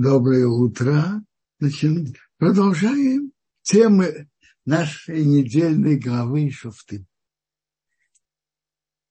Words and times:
Доброе 0.00 0.46
утро. 0.46 1.24
Значит, 1.58 2.14
продолжаем 2.36 3.32
темы 3.62 4.30
нашей 4.64 5.24
недельной 5.24 5.98
главы 5.98 6.52
Шуфты. 6.52 7.04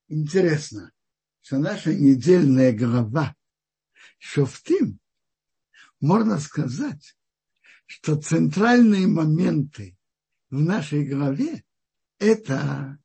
Интересно, 0.08 0.94
что 1.42 1.58
наша 1.58 1.94
недельная 1.94 2.72
глава 2.72 3.36
Шуфтим, 4.18 5.02
можно 6.00 6.40
сказать, 6.40 7.18
что 7.86 8.16
центральные 8.16 9.08
моменты 9.08 9.98
в 10.50 10.62
нашей 10.62 11.06
главе– 11.06 11.66
это 12.18 12.98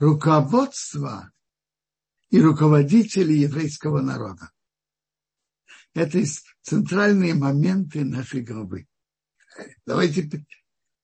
руководство 0.00 1.30
и 2.30 2.40
руководители 2.40 3.32
еврейского 3.32 4.00
народа. 4.00 4.50
Это 5.94 6.18
центральные 6.62 7.34
моменты 7.34 8.04
нашей 8.04 8.42
главы. 8.42 8.88
Давайте 9.86 10.28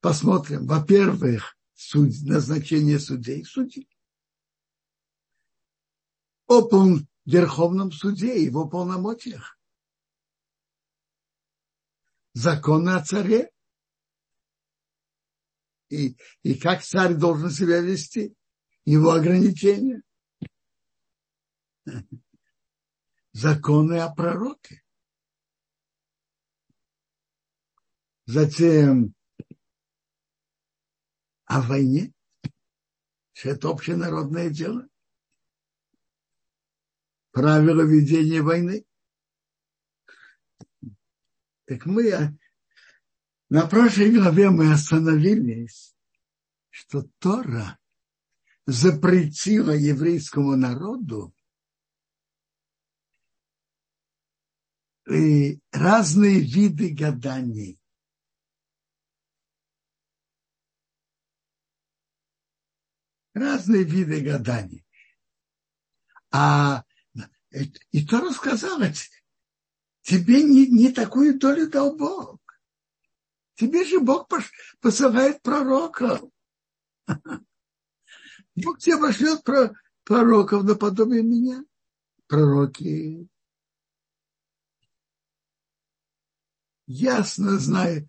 посмотрим. 0.00 0.66
Во-первых, 0.66 1.56
суд, 1.74 2.10
назначение 2.22 2.98
судей. 2.98 3.44
Судей. 3.44 3.88
О 6.48 6.62
пол, 6.68 6.98
Верховном 7.24 7.92
суде 7.92 8.36
и 8.36 8.46
его 8.46 8.68
полномочиях. 8.68 9.56
Законы 12.32 12.90
о 12.90 13.04
царе. 13.04 13.52
И, 15.88 16.16
и 16.42 16.54
как 16.54 16.82
царь 16.82 17.14
должен 17.14 17.50
себя 17.50 17.80
вести. 17.80 18.34
Его 18.84 19.12
ограничения 19.12 20.02
законы 23.32 23.98
о 23.98 24.10
пророке. 24.10 24.82
Затем 28.32 29.12
о 31.46 31.62
войне, 31.62 32.14
что 33.32 33.48
это 33.48 33.70
общенародное 33.70 34.50
дело. 34.50 34.88
Правила 37.32 37.82
ведения 37.82 38.40
войны. 38.40 38.86
Так 41.64 41.86
мы 41.86 42.38
на 43.48 43.66
прошлой 43.66 44.12
главе 44.12 44.50
мы 44.50 44.72
остановились, 44.72 45.96
что 46.68 47.02
Тора 47.18 47.80
запретила 48.64 49.72
еврейскому 49.72 50.54
народу 50.54 51.34
разные 55.72 56.38
виды 56.38 56.94
гаданий. 56.94 57.79
Разные 63.34 63.84
виды 63.84 64.20
гаданий. 64.20 64.84
А 66.32 66.84
и 67.90 68.06
то 68.06 68.20
рассказала, 68.20 68.92
тебе 70.02 70.42
не, 70.42 70.66
не 70.66 70.92
такую 70.92 71.38
долю 71.38 71.68
дал 71.68 71.96
Бог. 71.96 72.38
Тебе 73.54 73.84
же 73.84 74.00
Бог 74.00 74.28
посылает 74.80 75.42
пророка. 75.42 76.20
Бог 78.54 78.78
тебе 78.78 78.98
пошлет 78.98 79.42
пророков 80.04 80.64
наподобие 80.64 81.22
меня. 81.22 81.64
Пророки 82.26 83.28
ясно 86.90 87.56
знает 87.58 88.08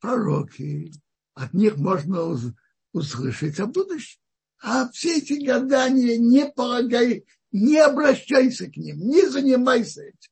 пророки, 0.00 0.92
от 1.34 1.54
них 1.54 1.78
можно 1.78 2.20
услышать 2.92 3.60
о 3.60 3.66
будущем. 3.66 4.20
А 4.62 4.88
все 4.90 5.18
эти 5.18 5.44
гадания 5.44 6.18
не 6.18 6.50
полагай, 6.50 7.26
не 7.50 7.78
обращайся 7.78 8.70
к 8.70 8.76
ним, 8.76 8.98
не 8.98 9.26
занимайся 9.28 10.02
этим. 10.02 10.30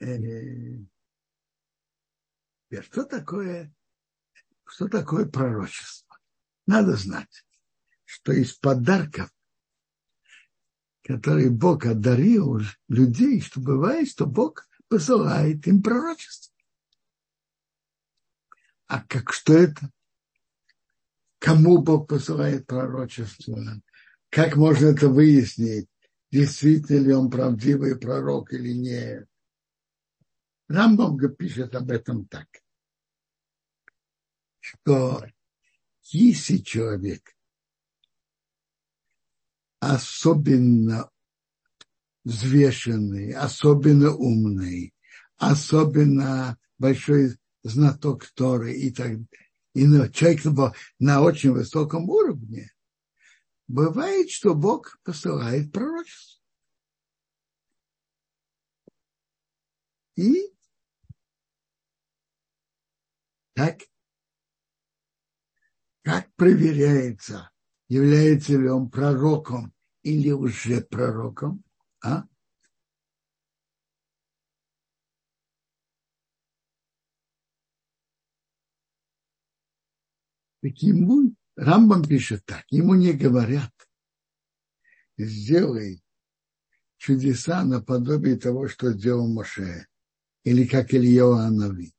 Э, 0.00 0.78
что 2.82 3.04
такое, 3.04 3.72
что 4.64 4.88
такое 4.88 5.26
пророчество? 5.26 6.18
Надо 6.66 6.96
знать 6.96 7.44
что 8.12 8.32
из 8.32 8.52
подарков, 8.52 9.30
которые 11.02 11.50
Бог 11.50 11.86
одарил 11.86 12.60
людей, 12.88 13.40
что 13.40 13.60
бывает, 13.60 14.08
что 14.08 14.26
Бог 14.26 14.68
посылает 14.88 15.66
им 15.66 15.82
пророчество. 15.82 16.54
А 18.86 19.02
как 19.02 19.32
что 19.32 19.54
это? 19.54 19.90
Кому 21.38 21.78
Бог 21.78 22.08
посылает 22.08 22.66
пророчество? 22.66 23.58
Как 24.28 24.56
можно 24.56 24.86
это 24.86 25.08
выяснить? 25.08 25.88
Действительно 26.30 26.98
ли 26.98 27.12
он 27.12 27.30
правдивый 27.30 27.98
пророк 27.98 28.52
или 28.52 28.72
нет? 28.72 29.28
Рамбам 30.68 31.18
пишет 31.36 31.74
об 31.74 31.90
этом 31.90 32.26
так, 32.26 32.48
что 34.60 35.26
если 36.04 36.58
человек 36.58 37.34
особенно 39.82 41.10
взвешенный, 42.22 43.32
особенно 43.32 44.14
умный, 44.14 44.94
особенно 45.38 46.56
большой 46.78 47.36
знаток 47.64 48.26
Торы 48.34 48.74
и 48.74 48.92
так 48.92 49.10
и 49.74 49.82
человек 50.12 50.76
на 51.00 51.22
очень 51.22 51.50
высоком 51.50 52.08
уровне, 52.08 52.70
бывает, 53.66 54.30
что 54.30 54.54
Бог 54.54 55.00
посылает 55.02 55.72
пророчество. 55.72 56.40
И 60.14 60.54
так, 63.54 63.80
как 66.02 66.32
проверяется, 66.36 67.51
является 67.92 68.52
ли 68.52 68.70
он 68.70 68.88
пророком 68.88 69.74
или 70.02 70.30
уже 70.30 70.80
пророком, 70.80 71.62
а? 72.02 72.22
Так 80.62 80.78
ему, 80.78 81.34
Рамбам 81.54 82.02
пишет 82.02 82.46
так, 82.46 82.64
ему 82.70 82.94
не 82.94 83.12
говорят, 83.12 83.74
сделай 85.18 86.02
чудеса 86.96 87.62
наподобие 87.62 88.38
того, 88.38 88.68
что 88.68 88.92
сделал 88.92 89.28
Моше, 89.28 89.86
или 90.44 90.66
как 90.66 90.94
Илья 90.94 91.26
Анави, 91.26 91.92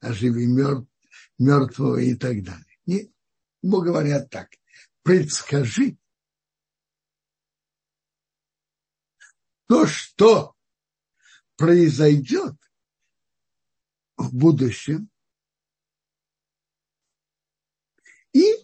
оживи 0.00 0.46
мертв, 0.46 0.90
мертвого 1.38 1.96
и 1.96 2.14
так 2.16 2.42
далее. 2.42 2.78
Не, 2.84 3.10
ему 3.62 3.80
говорят 3.80 4.28
так, 4.28 4.50
предскажи 5.02 5.96
то, 9.66 9.86
что 9.86 10.54
произойдет 11.56 12.54
в 14.16 14.34
будущем, 14.36 15.08
и, 18.32 18.54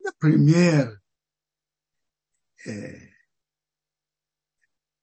например, 0.00 1.00
э, 2.66 3.08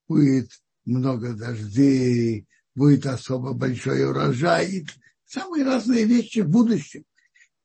будет 0.08 0.52
много 0.86 1.34
дождей, 1.34 2.48
будет 2.76 3.06
особо 3.06 3.54
большой 3.54 4.08
урожай, 4.08 4.86
самые 5.26 5.64
разные 5.64 6.06
вещи 6.06 6.40
в 6.40 6.50
будущем. 6.50 7.06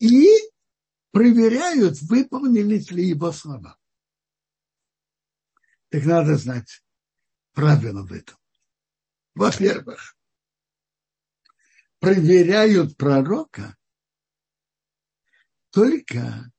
И 0.00 0.26
проверяют, 1.12 2.00
выполнились 2.02 2.90
ли 2.90 3.08
его 3.08 3.30
слова. 3.32 3.78
Так 5.90 6.04
надо 6.04 6.36
знать 6.36 6.82
правила 7.52 8.06
в 8.06 8.12
этом. 8.12 8.36
Во-первых, 9.34 10.16
проверяют 11.98 12.96
пророка 12.96 13.76
только 15.70 16.50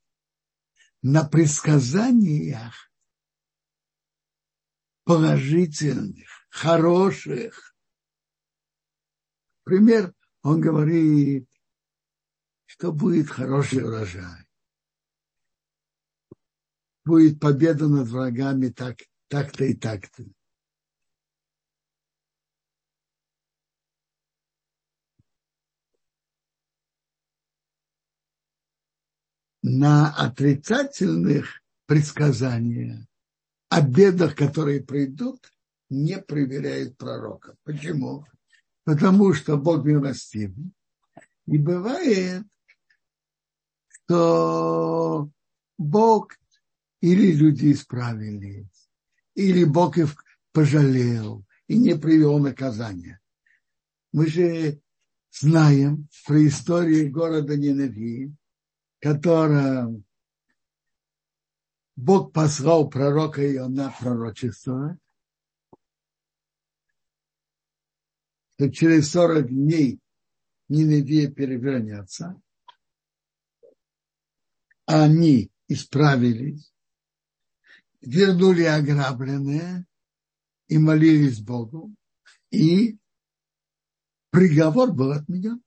на 1.01 1.23
предсказаниях 1.27 2.91
положительных, 5.03 6.47
хороших. 6.49 7.75
Пример, 9.63 10.13
он 10.43 10.61
говорит, 10.61 11.50
что 12.81 12.91
будет 12.91 13.29
хороший 13.29 13.83
урожай. 13.83 14.43
Будет 17.05 17.39
победа 17.39 17.87
над 17.87 18.07
врагами 18.07 18.69
так, 18.69 18.97
так-то 19.27 19.65
и 19.65 19.75
так-то. 19.75 20.25
на 29.63 30.11
отрицательных 30.15 31.61
предсказаниях 31.85 33.05
о 33.69 33.81
бедах, 33.81 34.35
которые 34.35 34.83
придут, 34.83 35.53
не 35.87 36.17
проверяют 36.17 36.97
пророка. 36.97 37.55
Почему? 37.63 38.25
Потому 38.85 39.35
что 39.35 39.57
Бог 39.57 39.85
милостивый. 39.85 40.73
И 41.45 41.59
бывает, 41.59 42.47
что 44.11 45.31
Бог 45.77 46.37
или 46.99 47.31
люди 47.31 47.71
исправились, 47.71 48.89
или 49.35 49.63
Бог 49.63 49.97
их 49.97 50.21
пожалел 50.51 51.45
и 51.67 51.77
не 51.77 51.95
привел 51.95 52.39
наказания. 52.39 53.21
Мы 54.11 54.27
же 54.27 54.81
знаем 55.31 56.09
про 56.27 56.45
историю 56.45 57.09
города 57.09 57.55
Ниневии, 57.55 58.35
котором 58.99 60.03
Бог 61.95 62.33
послал 62.33 62.89
пророка 62.89 63.41
Иона 63.55 63.95
пророчество, 63.97 64.97
что 68.55 68.69
через 68.69 69.09
40 69.11 69.47
дней 69.47 70.01
Ниневия 70.67 71.31
перевернется, 71.31 72.41
они 74.85 75.51
исправились, 75.67 76.73
вернули 78.01 78.63
ограбленные 78.63 79.85
и 80.67 80.77
молились 80.77 81.39
Богу, 81.39 81.93
и 82.49 82.97
приговор 84.31 84.91
был 84.93 85.11
отменен. 85.11 85.61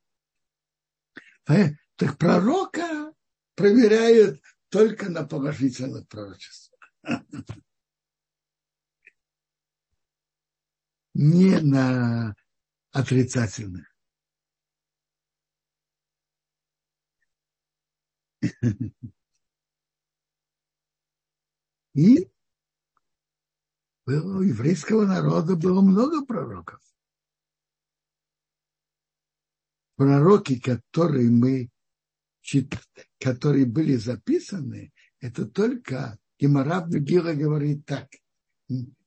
Так 1.45 2.19
пророка 2.19 3.15
проверяют 3.55 4.43
только 4.69 5.09
на 5.09 5.25
положительных 5.25 6.09
пророчествах. 6.09 6.81
Не 11.15 11.61
на 11.61 12.35
отрицательных. 12.91 13.94
И 21.95 22.29
у 24.07 24.41
еврейского 24.41 25.07
народа 25.07 25.57
было 25.57 25.81
много 25.81 26.25
пророков. 26.27 26.81
Пророки, 29.97 30.59
которые 30.59 31.31
мы 31.31 31.71
которые 33.19 33.65
были 33.65 33.97
записаны, 33.97 34.93
это 35.21 35.47
только 35.47 36.19
Геморрав 36.39 36.89
Гила 36.89 37.33
говорит 37.33 37.87
так. 37.87 38.09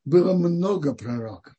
Было 0.06 0.34
много 0.36 0.96
пророков. 0.96 1.56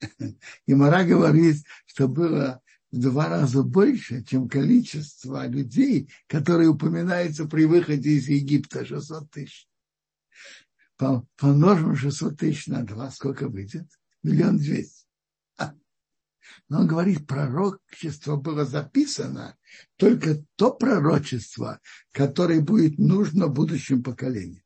Гемора 0.66 1.04
говорит, 1.04 1.56
что 1.84 2.08
было 2.08 2.62
в 2.90 2.98
два 2.98 3.28
раза 3.28 3.62
больше, 3.62 4.24
чем 4.24 4.48
количество 4.48 5.46
людей, 5.46 6.10
которые 6.26 6.68
упоминаются 6.68 7.46
при 7.46 7.64
выходе 7.64 8.10
из 8.10 8.28
Египта, 8.28 8.84
600 8.84 9.30
тысяч. 9.30 9.68
Помножим 10.96 11.96
600 11.96 12.36
тысяч 12.36 12.66
на 12.66 12.82
два, 12.84 13.10
сколько 13.10 13.48
выйдет? 13.48 13.86
Миллион 14.22 14.58
двести. 14.58 15.06
Но 16.68 16.80
он 16.80 16.86
говорит, 16.86 17.26
пророчество 17.26 18.36
было 18.36 18.64
записано 18.64 19.56
только 19.96 20.44
то 20.56 20.72
пророчество, 20.72 21.80
которое 22.12 22.60
будет 22.60 22.98
нужно 22.98 23.46
будущим 23.48 24.02
поколениям. 24.02 24.64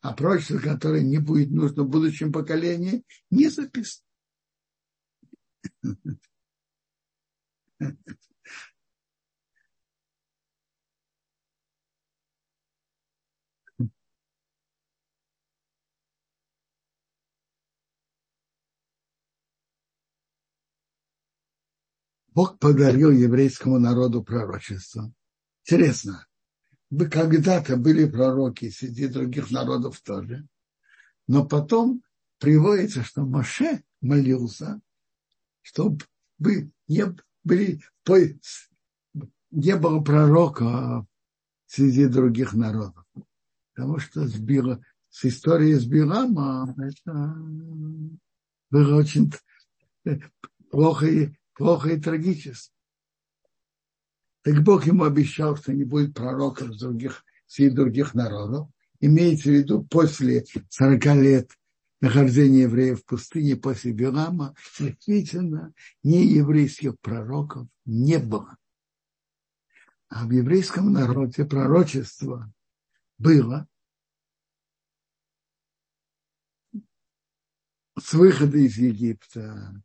А 0.00 0.12
пророчество, 0.12 0.58
которое 0.58 1.02
не 1.02 1.18
будет 1.18 1.50
нужно 1.50 1.84
будущим 1.84 2.32
поколениям, 2.32 3.02
не 3.30 3.48
записано. 3.48 4.04
Бог 22.34 22.58
подарил 22.58 23.10
еврейскому 23.10 23.78
народу 23.78 24.22
пророчество. 24.22 25.12
Интересно, 25.64 26.26
вы 26.88 27.08
когда-то 27.08 27.76
были 27.76 28.08
пророки 28.08 28.70
среди 28.70 29.06
других 29.06 29.50
народов 29.50 30.00
тоже, 30.00 30.46
но 31.26 31.46
потом 31.46 32.02
приводится, 32.38 33.04
что 33.04 33.22
Моше 33.22 33.84
молился, 34.00 34.80
чтобы 35.60 36.00
не, 36.88 37.04
были, 37.44 37.80
не 39.50 39.76
было 39.76 40.00
пророка 40.00 41.06
среди 41.66 42.06
других 42.06 42.52
народов. 42.54 43.04
Потому 43.74 43.98
что 43.98 44.26
с, 44.26 44.34
Била, 44.34 44.82
с 45.08 45.24
историей 45.24 45.74
с 45.74 45.84
Билама 45.86 46.74
это 46.78 47.36
было 48.70 48.96
очень 48.96 49.32
плохо 50.70 51.06
плохо 51.54 51.90
и 51.90 52.00
трагически. 52.00 52.74
Так 54.42 54.62
Бог 54.62 54.86
ему 54.86 55.04
обещал, 55.04 55.56
что 55.56 55.72
не 55.72 55.84
будет 55.84 56.14
пророков 56.14 56.76
других, 56.76 57.24
среди 57.46 57.74
других 57.74 58.14
народов. 58.14 58.68
Имеется 59.00 59.50
в 59.50 59.52
виду 59.52 59.84
после 59.84 60.44
40 60.70 61.04
лет 61.16 61.50
нахождения 62.02 62.62
евреев 62.62 63.00
в 63.00 63.04
пустыне, 63.06 63.56
после 63.56 63.92
Билама, 63.92 64.54
действительно, 64.78 65.72
не 66.02 66.26
еврейских 66.26 66.98
пророков 67.00 67.68
не 67.86 68.18
было. 68.18 68.58
А 70.08 70.26
в 70.26 70.30
еврейском 70.32 70.92
народе 70.92 71.46
пророчество 71.46 72.52
было 73.18 73.66
с 77.98 78.12
выхода 78.12 78.58
из 78.58 78.76
Египта, 78.76 79.80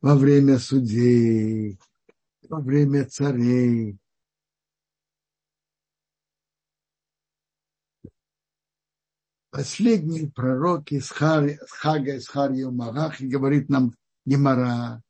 во 0.00 0.14
время 0.14 0.58
судей, 0.58 1.80
во 2.48 2.60
время 2.60 3.06
царей. 3.06 3.98
Последние 9.54 10.28
пророки 10.32 10.98
с 10.98 11.10
Хага, 11.10 12.20
с 12.20 12.26
Харью 12.26 12.72
Марахи, 12.72 13.22
говорит 13.22 13.68
нам 13.68 13.94
Гемара, 14.26 15.00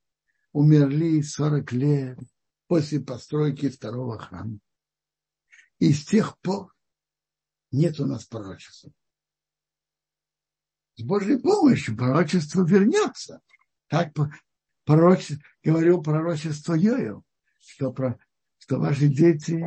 умерли 0.53 1.23
40 1.23 1.73
лет 1.73 2.19
после 2.67 3.01
постройки 3.01 3.71
второго 3.71 4.19
храма. 4.19 4.59
И 5.79 5.95
с 5.95 6.05
тех 6.05 6.39
пор 6.41 6.75
нет 7.73 7.99
у 8.01 8.05
нас 8.05 8.27
пророчества. 8.27 8.93
С 10.97 11.03
Божьей 11.03 11.39
помощью 11.39 11.97
пророчество 11.97 12.67
вернется. 12.67 13.41
Так 13.89 14.13
пророчество, 14.85 15.43
говорил 15.63 16.03
пророчество 16.03 16.75
Йоэл, 16.75 17.25
что, 17.61 17.95
про, 17.95 18.21
что 18.59 18.79
ваши 18.79 19.09
дети 19.09 19.65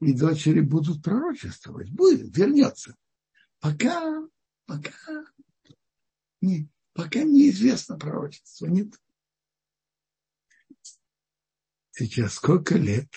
и 0.00 0.14
дочери 0.14 0.60
будут 0.60 1.02
пророчествовать. 1.02 1.90
Будет, 1.90 2.34
вернется. 2.34 2.96
Пока, 3.64 4.28
пока, 4.66 4.92
не, 6.42 6.68
пока 6.92 7.22
неизвестно 7.22 7.98
пророчество. 7.98 8.66
Нет. 8.66 8.92
Сейчас 11.92 12.34
сколько 12.34 12.76
лет? 12.76 13.08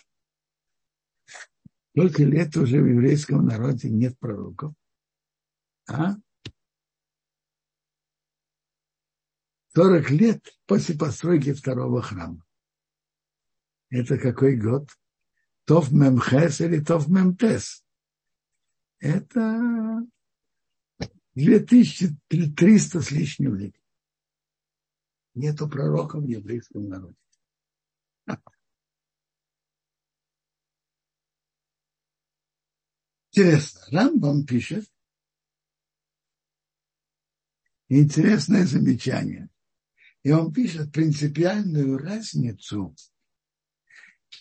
Сколько 1.89 2.23
лет 2.23 2.55
уже 2.55 2.81
в 2.81 2.85
еврейском 2.85 3.45
народе 3.45 3.89
нет 3.89 4.17
пророков? 4.19 4.73
А? 5.89 6.15
40 9.75 10.09
лет 10.11 10.47
после 10.65 10.97
постройки 10.97 11.51
второго 11.51 12.01
храма. 12.01 12.41
Это 13.89 14.17
какой 14.17 14.55
год? 14.55 14.89
Тов 15.65 15.91
Мемхес 15.91 16.61
или 16.61 16.79
Тов 16.81 17.09
Мемтес? 17.09 17.85
Это 18.99 20.07
2300 21.37 23.01
с 23.01 23.11
лишним 23.11 23.55
лет. 23.55 23.75
Нету 25.35 25.69
пророка 25.69 26.17
в 26.19 26.23
еврейском 26.23 26.89
народе. 26.89 27.15
Интересно, 33.31 33.81
Рамбам 33.91 34.47
пишет 34.47 34.91
интересное 37.87 38.65
замечание. 38.65 39.51
И 40.23 40.31
он 40.31 40.51
пишет 40.51 40.91
принципиальную 40.91 41.99
разницу 41.99 42.95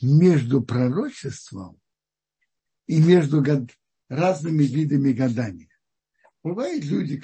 между 0.01 0.63
пророчеством 0.63 1.79
и 2.87 3.03
между 3.03 3.45
разными 4.09 4.65
видами 4.65 5.13
гадания. 5.13 5.76
Бывают 6.47 6.85
люди, 6.85 7.21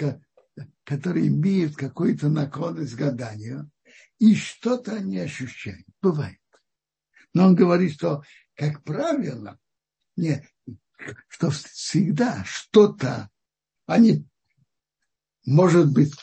которые 0.82 1.28
имеют 1.28 1.76
какую-то 1.76 2.28
наклонность 2.28 2.94
к 2.94 2.98
гаданию, 2.98 3.70
и 4.18 4.34
что-то 4.34 4.96
они 4.96 5.16
ощущают. 5.16 5.86
Бывает. 6.00 6.40
Но 7.32 7.46
он 7.46 7.54
говорит, 7.54 7.92
что, 7.92 8.24
как 8.56 8.82
правило, 8.82 9.60
не, 10.16 10.44
что 11.28 11.50
всегда 11.50 12.42
что-то 12.44 13.30
они, 13.86 14.26
может 15.46 15.92
быть, 15.92 16.14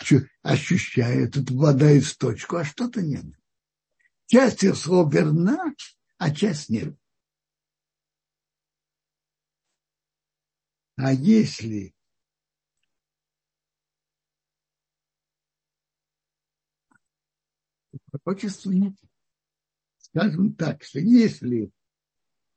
ощущают, 0.41 1.35
попадают 1.35 2.03
в 2.03 2.17
точку, 2.17 2.57
а 2.57 2.65
что-то 2.65 3.01
нет. 3.01 3.23
Часть 4.25 4.61
их 4.65 4.75
слов 4.75 5.13
верна, 5.13 5.73
а 6.17 6.35
часть 6.35 6.67
нет. 6.67 6.97
А 10.97 11.13
если 11.13 11.95
пророчества 18.23 18.71
нет, 18.71 18.93
скажем 19.97 20.53
так, 20.53 20.83
что 20.83 20.99
если 20.99 21.71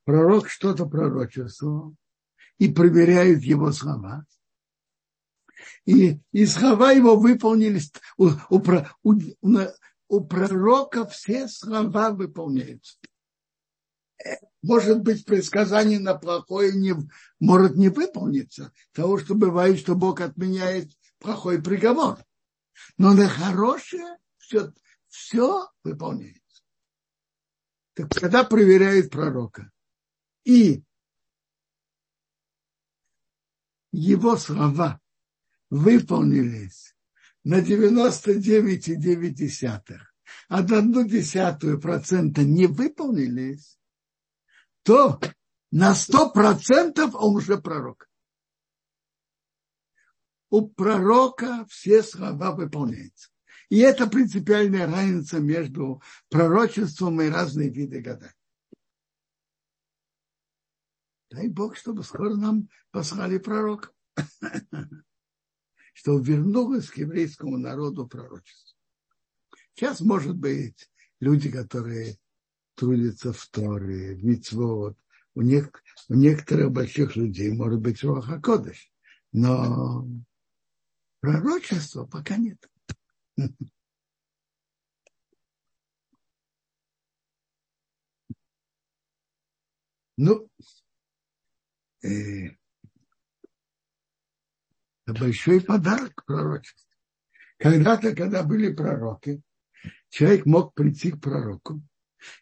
пророк 0.05 0.49
что-то 0.49 0.87
пророчествовал 0.87 1.95
и 2.59 2.73
проверяют 2.73 3.43
его 3.43 3.73
слова, 3.73 4.25
и, 5.85 6.21
и 6.33 6.47
слова 6.47 6.93
его 6.93 7.17
выполнились, 7.17 7.93
у, 8.17 8.31
у, 8.51 8.63
у, 9.03 9.15
у 10.09 10.21
пророка 10.25 11.07
все 11.07 11.49
слова 11.49 12.11
выполняются 12.11 12.99
может 14.63 15.03
быть, 15.03 15.25
предсказание 15.25 15.99
на 15.99 16.15
плохое 16.15 16.73
не, 16.73 16.95
может 17.41 17.77
не 17.77 17.89
выполниться, 17.89 18.73
того, 18.93 19.19
что 19.19 19.35
бывает, 19.35 19.79
что 19.79 19.95
Бог 19.95 20.21
отменяет 20.21 20.91
плохой 21.19 21.61
приговор. 21.61 22.19
Но 22.97 23.13
на 23.13 23.29
хорошее 23.29 24.19
все, 24.39 24.73
все 25.13 25.69
выполняется. 25.85 26.65
Так 27.93 28.11
когда 28.11 28.43
проверяют 28.45 29.11
пророка, 29.11 29.71
и 30.45 30.83
его 33.93 34.39
слова 34.39 34.99
выполнились 35.69 36.97
на 37.45 37.61
99,9, 37.61 39.99
а 40.49 40.63
на 40.63 40.79
одну 40.79 41.07
десятую 41.07 41.79
процента 41.79 42.43
не 42.43 42.67
выполнились, 42.67 43.79
то 44.83 45.21
на 45.71 45.95
сто 45.95 46.31
процентов 46.31 47.15
он 47.15 47.37
уже 47.37 47.59
пророк. 47.59 48.09
У 50.49 50.69
пророка 50.69 51.67
все 51.69 52.03
слова 52.03 52.53
выполняются. 52.53 53.32
И 53.73 53.79
это 53.79 54.07
принципиальная 54.07 54.87
разница 54.87 55.41
между 55.41 56.03
пророчеством 56.29 57.23
и 57.23 57.31
разные 57.31 57.71
виды 57.71 58.03
гадания. 58.03 58.35
Дай 61.31 61.49
Бог, 61.49 61.79
чтобы 61.79 62.05
скоро 62.05 62.35
нам 62.35 62.69
послали 62.91 63.39
пророка. 63.39 63.91
Что 65.95 66.19
вернулось 66.19 66.91
к 66.91 66.99
еврейскому 66.99 67.57
народу 67.57 68.07
пророчество. 68.07 68.77
Сейчас, 69.73 70.03
может 70.03 70.37
быть, 70.37 70.91
люди, 71.19 71.51
которые 71.51 72.19
трудится 72.75 73.33
в 73.33 73.47
Торе, 73.47 74.17
в 74.17 74.23
Мицвод. 74.23 74.99
У, 75.35 75.41
нек, 75.41 75.83
у 76.11 76.15
некоторых 76.15 76.73
больших 76.73 77.17
людей 77.17 77.51
может 77.51 77.81
быть 77.81 78.05
Руаха 78.05 78.39
Кодыш, 78.39 78.93
но 79.33 80.07
пророчества 81.21 82.05
пока 82.05 82.37
нет. 82.37 82.69
Ну, 90.17 90.49
э, 92.05 92.51
большой 95.07 95.61
подарок 95.63 96.25
пророчеству. 96.27 96.91
Когда-то, 97.59 98.15
когда 98.15 98.43
были 98.43 98.73
пророки, 98.73 99.43
человек 100.11 100.47
мог 100.47 100.75
прийти 100.75 101.13
к 101.13 101.21
пророку 101.21 101.81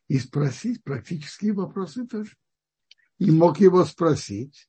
и 0.09 0.19
спросить 0.19 0.83
практические 0.83 1.53
вопросы 1.53 2.07
тоже. 2.07 2.37
И 3.19 3.31
мог 3.31 3.61
его 3.61 3.85
спросить, 3.85 4.69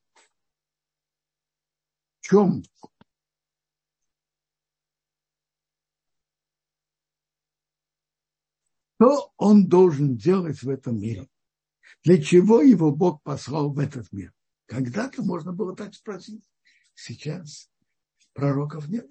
в 2.20 2.28
чем 2.28 2.62
что 9.02 9.32
он 9.36 9.66
должен 9.66 10.16
делать 10.16 10.62
в 10.62 10.68
этом 10.68 11.00
мире? 11.00 11.28
Для 12.04 12.22
чего 12.22 12.60
его 12.60 12.92
Бог 12.94 13.20
послал 13.22 13.72
в 13.72 13.78
этот 13.80 14.12
мир? 14.12 14.32
Когда-то 14.66 15.22
можно 15.22 15.52
было 15.52 15.74
так 15.74 15.92
спросить. 15.94 16.44
Сейчас 16.94 17.68
пророков 18.32 18.88
нет. 18.88 19.10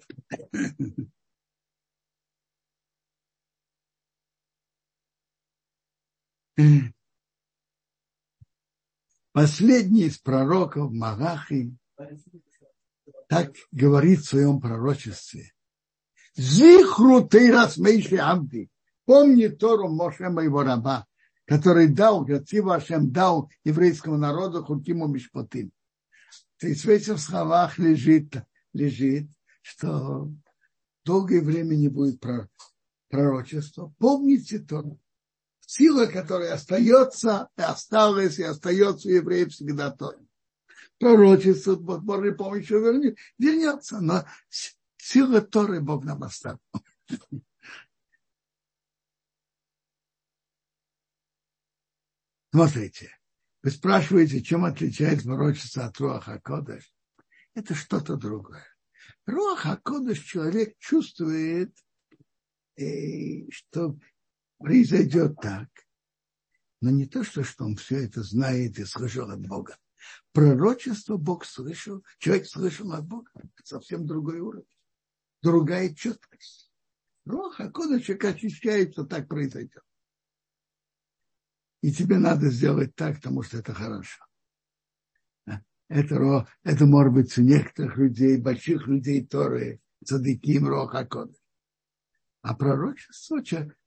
Последний 9.33 10.03
из 10.03 10.17
пророков 10.19 10.91
Магахи 10.91 11.75
так 13.27 13.53
говорит 13.71 14.19
в 14.19 14.29
своем 14.29 14.61
пророчестве. 14.61 15.51
Зихру 16.35 17.27
ты 17.27 17.51
раз 17.51 17.75
мейши 17.77 18.15
амди. 18.15 18.69
Помни 19.05 19.47
Тору 19.47 19.89
Моше 19.89 20.29
моего 20.29 20.63
раба, 20.63 21.05
который 21.45 21.87
дал, 21.87 22.23
Гацива 22.23 22.75
Ашем 22.75 23.11
дал 23.11 23.49
еврейскому 23.63 24.17
народу 24.17 24.63
Хукиму 24.63 25.07
Мишпотим. 25.07 25.71
То 26.57 26.67
есть 26.67 26.85
в 26.85 26.89
этих 26.89 27.19
словах 27.19 27.79
лежит, 27.79 28.35
лежит, 28.73 29.27
что 29.61 30.31
долгое 31.03 31.41
время 31.41 31.75
не 31.75 31.87
будет 31.87 32.23
пророчества. 33.09 33.93
Помните 33.97 34.59
Тору 34.59 34.99
сила, 35.71 36.05
которая 36.05 36.53
остается, 36.53 37.47
осталась 37.55 38.39
и 38.39 38.43
остается 38.43 39.07
у 39.07 39.11
евреев 39.11 39.51
всегда 39.53 39.89
то. 39.89 40.13
Пророчество 40.99 41.75
под 41.75 42.03
Божьей 42.03 42.33
помощью 42.33 42.81
вернет, 42.81 43.17
вернется, 43.39 44.01
но 44.01 44.25
сила 44.97 45.41
Торы 45.41 45.79
Бог 45.79 46.03
нам 46.03 46.23
оставил. 46.23 46.59
Смотрите, 52.53 53.17
вы 53.63 53.71
спрашиваете, 53.71 54.41
чем 54.41 54.65
отличается 54.65 55.25
пророчество 55.25 55.85
от 55.85 55.97
Руаха 55.99 56.41
Кодыш? 56.43 56.93
Это 57.53 57.75
что-то 57.75 58.17
другое. 58.17 58.65
Руаха 59.25 59.79
Кодыш 59.81 60.19
человек 60.19 60.77
чувствует, 60.77 61.73
э, 62.77 63.49
что 63.51 63.97
произойдет 64.57 65.37
так. 65.41 65.69
Но 66.81 66.89
не 66.89 67.05
то, 67.05 67.23
что, 67.23 67.43
что 67.45 67.63
он 67.63 67.77
все 67.77 68.03
это 68.03 68.21
знает 68.21 68.79
и 68.79 68.85
слышал 68.85 69.29
от 69.29 69.39
Бога. 69.39 69.77
Пророчество 70.33 71.15
Бог 71.15 71.45
слышал, 71.45 72.03
человек 72.17 72.47
слышал 72.47 72.91
от 72.91 73.05
Бога. 73.05 73.31
Совсем 73.63 74.05
другой 74.05 74.39
уровень. 74.39 74.65
Другая 75.41 75.93
четкость. 75.93 76.69
Роха, 77.23 77.71
когда 77.71 77.99
человек 78.01 78.25
очищается, 78.25 79.05
так 79.05 79.29
произойдет. 79.29 79.83
И 81.81 81.91
тебе 81.91 82.17
надо 82.19 82.49
сделать 82.49 82.95
так, 82.95 83.15
потому 83.15 83.43
что 83.43 83.57
это 83.57 83.73
хорошо. 83.73 84.23
Это, 85.87 86.47
это 86.63 86.85
может 86.85 87.13
быть 87.13 87.37
у 87.37 87.41
некоторых 87.41 87.97
людей, 87.97 88.37
больших 88.37 88.87
людей, 88.87 89.23
которые 89.23 89.81
цадыким 90.05 90.67
роха 90.67 91.05
кодыш. 91.05 91.35
А 92.41 92.55
пророчество 92.55 93.41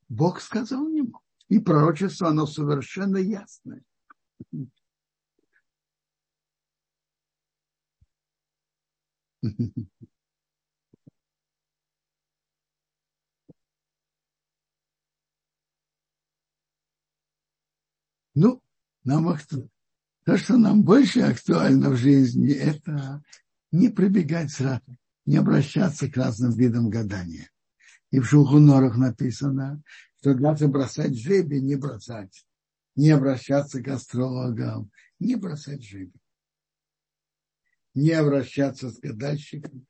Бог 0.09 0.41
сказал 0.41 0.89
ему. 0.89 1.21
И 1.49 1.59
пророчество, 1.59 2.29
оно 2.29 2.47
совершенно 2.47 3.17
ясное. 3.17 3.83
Ну, 18.35 18.63
нам 19.05 19.39
То, 20.25 20.37
что 20.37 20.57
нам 20.57 20.83
больше 20.83 21.21
актуально 21.21 21.91
в 21.91 21.97
жизни, 21.97 22.53
это 22.53 23.23
не 23.71 23.89
прибегать 23.89 24.51
сразу, 24.51 24.97
не 25.27 25.37
обращаться 25.37 26.11
к 26.11 26.17
разным 26.17 26.53
видам 26.53 26.91
гадания. 26.91 27.51
И 28.11 28.19
в 28.19 28.27
Шулхунорах 28.27 28.97
написано, 28.97 29.83
что 30.19 30.35
надо 30.35 30.69
бросать 30.69 31.19
жребий, 31.19 31.61
не 31.61 31.77
бросать, 31.77 32.47
не 32.97 33.11
обращаться 33.11 33.83
к 33.83 33.89
астрологам, 33.89 34.91
не 35.19 35.37
бросать 35.37 35.85
жребий, 35.85 36.21
не 37.95 38.13
обращаться 38.13 38.91
с 38.91 38.99
гадальщиком. 38.99 39.87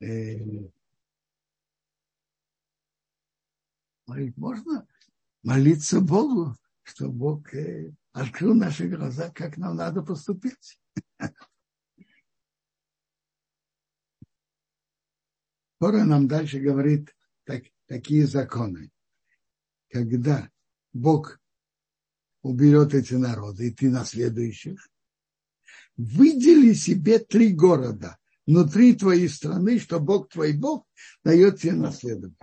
Э, 0.00 0.38
можно 4.06 4.88
молиться 5.42 6.00
Богу, 6.00 6.56
чтобы 6.82 7.12
Бог 7.12 7.54
э, 7.54 7.92
открыл 8.12 8.54
наши 8.54 8.88
глаза, 8.88 9.30
как 9.30 9.56
нам 9.58 9.76
надо 9.76 10.02
поступить. 10.02 10.80
Тора 15.78 16.04
нам 16.04 16.28
дальше 16.28 16.60
говорит 16.60 17.14
так, 17.44 17.64
такие 17.86 18.26
законы. 18.26 18.90
Когда 19.88 20.50
Бог 20.92 21.40
уберет 22.42 22.94
эти 22.94 23.14
народы, 23.14 23.68
и 23.68 23.70
ты 23.70 23.90
наследующих, 23.90 24.88
выдели 25.96 26.72
себе 26.72 27.18
три 27.18 27.52
города 27.52 28.19
внутри 28.50 28.94
твоей 28.94 29.28
страны, 29.28 29.78
что 29.78 30.00
Бог 30.00 30.28
твой 30.28 30.52
Бог 30.52 30.84
дает 31.22 31.60
тебе 31.60 31.74
наследовать. 31.74 32.36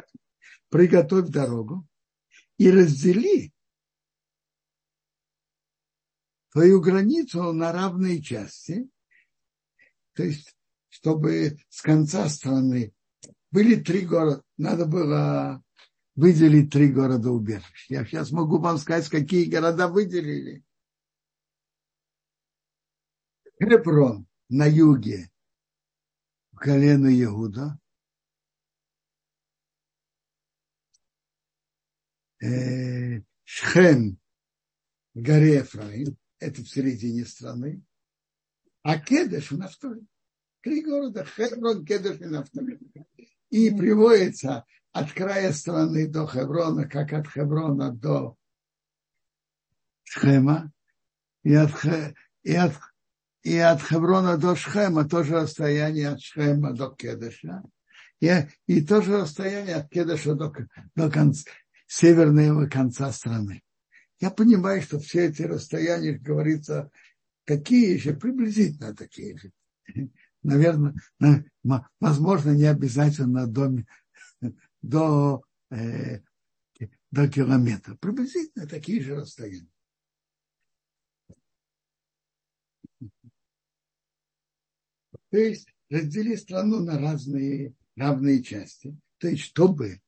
Приготовь 0.70 1.28
дорогу 1.28 1.86
и 2.58 2.72
раздели 2.72 3.54
твою 6.52 6.80
границу 6.80 7.52
на 7.52 7.74
равные 7.74 8.22
части, 8.22 8.90
то 10.14 10.24
есть, 10.24 10.56
чтобы 10.88 11.58
с 11.68 11.82
конца 11.82 12.30
страны 12.30 12.94
были 13.52 13.76
три 13.76 14.06
города, 14.06 14.42
надо 14.56 14.86
было 14.86 15.62
выделить 16.16 16.72
три 16.72 16.88
города 16.88 17.32
убежищ. 17.32 17.88
Я 17.90 18.06
сейчас 18.06 18.32
могу 18.32 18.60
вам 18.60 18.78
сказать, 18.78 19.10
какие 19.10 19.50
города 19.50 19.90
выделили. 19.90 20.64
Хеброн 23.62 24.26
на 24.50 24.68
юге, 24.68 25.30
колено 26.58 27.08
Иуда. 27.24 27.80
Э, 32.42 33.22
Шхем, 33.44 34.20
горе 35.14 35.56
Ефраим, 35.56 36.18
это 36.40 36.62
в 36.62 36.70
середине 36.70 37.26
страны. 37.26 37.82
А 38.84 39.00
Кедеш 39.00 39.52
в 39.52 39.58
Нафтале. 39.58 40.06
Три 40.62 40.84
города, 40.84 41.26
Хеброн, 41.26 41.86
Кедеш 41.86 42.20
и 42.20 42.26
Нафтале. 42.26 42.80
И 43.50 43.72
приводится 43.72 44.66
от 44.92 45.12
края 45.14 45.52
страны 45.54 46.08
до 46.08 46.28
Хеврона, 46.28 46.88
как 46.88 47.14
от 47.14 47.28
Хеврона 47.28 47.92
до 47.92 48.36
Шхема, 50.04 50.72
и 51.44 51.54
от, 51.54 51.72
и 52.44 52.54
от 52.54 52.74
и 53.48 53.58
от 53.60 53.82
Хеврона 53.82 54.38
до 54.38 54.58
Шхема 54.58 55.08
тоже 55.08 55.36
расстояние 55.36 56.10
от 56.10 56.22
Шхема 56.22 56.74
до 56.74 56.90
Кедыша. 56.90 57.64
И, 58.20 58.30
и 58.66 58.82
тоже 58.82 59.22
расстояние 59.22 59.76
от 59.76 59.90
Кедыша 59.90 60.36
до, 60.36 60.54
до 60.96 61.10
конца, 61.10 61.50
северного 61.88 62.68
конца 62.68 63.10
страны. 63.14 63.64
Я 64.20 64.32
понимаю, 64.32 64.82
что 64.82 65.00
все 65.00 65.28
эти 65.28 65.44
расстояния, 65.44 66.16
как 66.16 66.24
говорится, 66.24 66.92
такие 67.46 67.98
же, 67.98 68.14
приблизительно 68.14 68.94
такие 68.94 69.38
же. 69.38 69.52
Наверное, 70.44 70.96
возможно, 72.02 72.52
не 72.52 72.66
обязательно 72.66 73.48
до, 73.48 73.72
до, 74.82 75.42
э, 75.72 76.20
до 77.12 77.30
километра. 77.30 77.96
Приблизительно 77.96 78.68
такие 78.68 79.02
же 79.02 79.16
расстояния. 79.16 79.70
То 85.30 85.38
есть 85.38 85.68
раздели 85.90 86.36
страну 86.36 86.80
на 86.84 86.98
разные 87.00 87.74
равные 87.96 88.44
части. 88.44 88.98
То 89.18 89.28
есть 89.28 89.44
чтобы, 89.44 90.02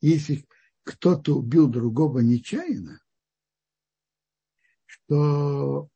если 0.00 0.44
кто-то 0.82 1.36
убил 1.36 1.68
другого 1.68 2.20
нечаянно, 2.20 3.00
что 4.86 5.88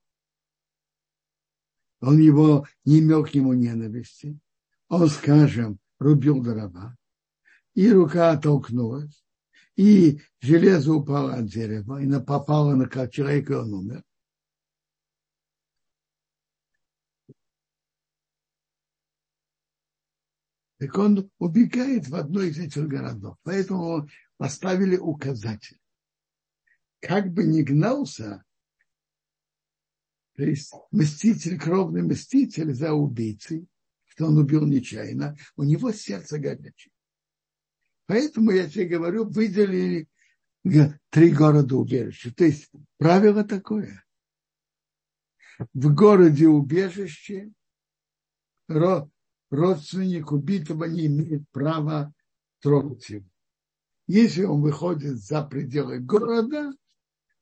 он 2.00 2.18
его 2.18 2.66
не 2.84 3.00
имел 3.00 3.24
к 3.24 3.34
нему 3.34 3.54
ненависти, 3.54 4.38
он, 4.88 5.08
скажем, 5.08 5.78
рубил 5.98 6.42
дрова, 6.42 6.96
и 7.74 7.90
рука 7.90 8.32
оттолкнулась, 8.32 9.24
и 9.76 10.20
железо 10.40 10.92
упало 10.92 11.34
от 11.34 11.46
дерева, 11.46 12.00
и 12.00 12.24
попало 12.24 12.74
на 12.74 12.88
человека, 13.08 13.52
и 13.54 13.56
он 13.56 13.74
умер. 13.74 14.04
Так 20.78 20.96
он 20.96 21.30
убегает 21.38 22.08
в 22.08 22.14
одной 22.14 22.50
из 22.50 22.58
этих 22.58 22.86
городов. 22.86 23.36
Поэтому 23.42 24.08
поставили 24.36 24.96
указатель. 24.96 25.78
Как 27.00 27.32
бы 27.32 27.44
ни 27.44 27.62
гнался, 27.62 28.44
то 30.34 30.44
есть 30.44 30.72
мститель, 30.92 31.58
кровный 31.58 32.02
мститель 32.02 32.72
за 32.72 32.92
убийцей, 32.92 33.66
что 34.06 34.26
он 34.26 34.38
убил 34.38 34.66
нечаянно, 34.66 35.36
у 35.56 35.64
него 35.64 35.92
сердце 35.92 36.38
горячее. 36.38 36.92
Поэтому 38.06 38.52
я 38.52 38.68
тебе 38.68 38.86
говорю, 38.86 39.28
выделили 39.28 40.08
три 41.10 41.32
города 41.32 41.76
убежища. 41.76 42.32
То 42.34 42.44
есть 42.44 42.70
правило 42.98 43.44
такое. 43.44 44.04
В 45.74 45.92
городе 45.92 46.46
убежище 46.46 47.52
родственник 49.50 50.32
убитого 50.32 50.84
не 50.84 51.06
имеет 51.06 51.48
права 51.50 52.12
трогать 52.60 53.08
его. 53.08 53.26
Если 54.06 54.44
он 54.44 54.62
выходит 54.62 55.18
за 55.18 55.42
пределы 55.42 55.98
города, 55.98 56.72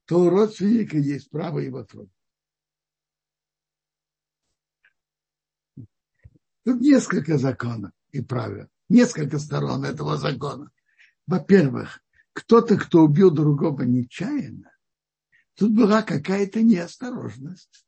то 0.04 0.20
у 0.20 0.30
родственника 0.30 0.98
есть 0.98 1.30
право 1.30 1.58
его 1.58 1.84
трогать. 1.84 2.10
Тут 6.64 6.80
несколько 6.80 7.38
законов 7.38 7.92
и 8.10 8.20
правил, 8.20 8.68
несколько 8.88 9.38
сторон 9.38 9.84
этого 9.84 10.16
закона. 10.16 10.70
Во-первых, 11.26 12.02
кто-то, 12.32 12.76
кто 12.76 13.04
убил 13.04 13.30
другого 13.30 13.82
нечаянно, 13.82 14.72
тут 15.54 15.72
была 15.72 16.02
какая-то 16.02 16.62
неосторожность. 16.62 17.86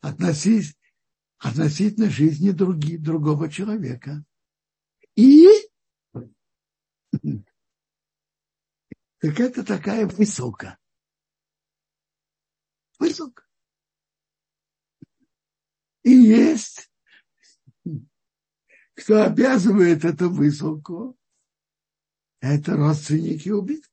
Относись, 0.00 0.76
относительно 1.44 2.08
жизни 2.08 2.50
други, 2.52 2.96
другого 2.96 3.50
человека. 3.50 4.24
И 5.14 5.46
так 9.18 9.40
это 9.40 9.62
такая 9.62 10.06
высока. 10.06 10.78
Высока. 12.98 13.44
И 16.02 16.10
есть, 16.10 16.90
кто 18.94 19.24
обязывает 19.24 20.04
эту 20.04 20.30
высылку, 20.30 21.18
это 22.40 22.74
родственники 22.76 23.50
убитого. 23.50 23.92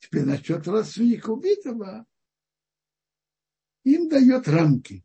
Теперь 0.00 0.24
насчет 0.24 0.66
родственника 0.66 1.30
убитого 1.30 2.06
им 3.84 4.08
дает 4.08 4.48
рамки. 4.48 5.04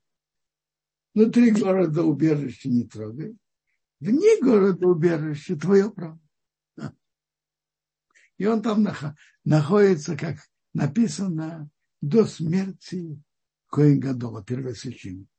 Внутри 1.16 1.52
города 1.52 2.04
убежище 2.04 2.68
не 2.68 2.84
трогай. 2.84 3.38
Вне 4.02 4.38
города 4.42 4.86
убежище 4.86 5.56
твое 5.56 5.90
право. 5.90 6.20
И 8.38 8.46
он 8.46 8.62
там 8.62 8.86
находится, 9.46 10.18
как 10.18 10.40
написано, 10.74 11.70
до 12.02 12.26
смерти 12.26 13.18
Коин 13.68 14.02
Гадола, 14.02 14.44
первосвященника. 14.44 15.32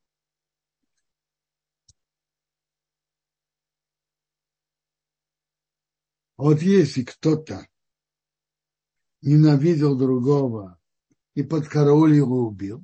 Вот 6.38 6.62
если 6.62 7.02
кто-то 7.02 7.68
ненавидел 9.20 9.96
другого 9.96 10.80
и 11.34 11.42
под 11.42 11.68
караул 11.68 12.06
его 12.06 12.46
убил, 12.46 12.82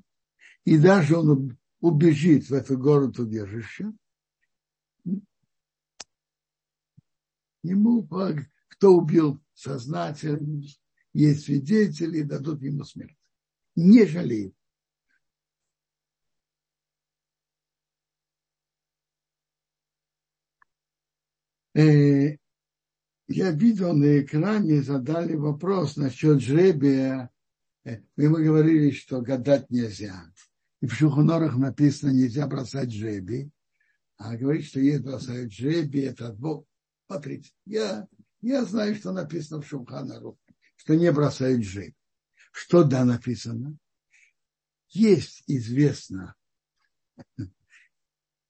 и 0.64 0.78
даже 0.78 1.16
он 1.16 1.58
убежит 1.82 2.48
в 2.48 2.54
этот 2.54 2.78
город 2.78 3.18
убежище, 3.18 3.92
ему, 7.62 8.08
кто 8.68 8.94
убил 8.94 9.42
сознательно, 9.52 10.62
есть 11.12 11.44
свидетели, 11.44 12.22
дадут 12.22 12.62
ему 12.62 12.84
смерть. 12.84 13.18
Не 13.74 14.06
жалеют. 14.06 14.54
Э, 21.74 22.36
я 23.28 23.50
видел 23.50 23.94
на 23.94 24.20
экране, 24.20 24.82
задали 24.82 25.34
вопрос 25.34 25.96
насчет 25.96 26.40
жребия. 26.40 27.30
Э, 27.84 28.02
мы 28.16 28.44
говорили, 28.44 28.90
что 28.90 29.20
гадать 29.20 29.68
нельзя. 29.70 30.32
И 30.82 30.86
в 30.86 30.94
Шухонорах 30.94 31.56
написано, 31.56 32.10
нельзя 32.10 32.44
бросать 32.48 32.92
жребий. 32.92 33.52
А 34.16 34.36
говорит, 34.36 34.66
что 34.66 34.80
есть 34.80 35.02
бросают 35.02 35.52
жребий, 35.52 36.06
это 36.06 36.28
от 36.28 36.38
Бога. 36.38 36.66
Смотрите, 37.06 37.52
я, 37.66 38.08
я 38.40 38.64
знаю, 38.64 38.96
что 38.96 39.12
написано 39.12 39.62
в 39.62 39.66
Шухонорах, 39.68 40.34
что 40.74 40.96
не 40.96 41.12
бросают 41.12 41.62
жребий. 41.62 41.94
Что 42.50 42.82
да 42.82 43.04
написано? 43.04 43.78
Есть 44.88 45.44
известно, 45.46 46.34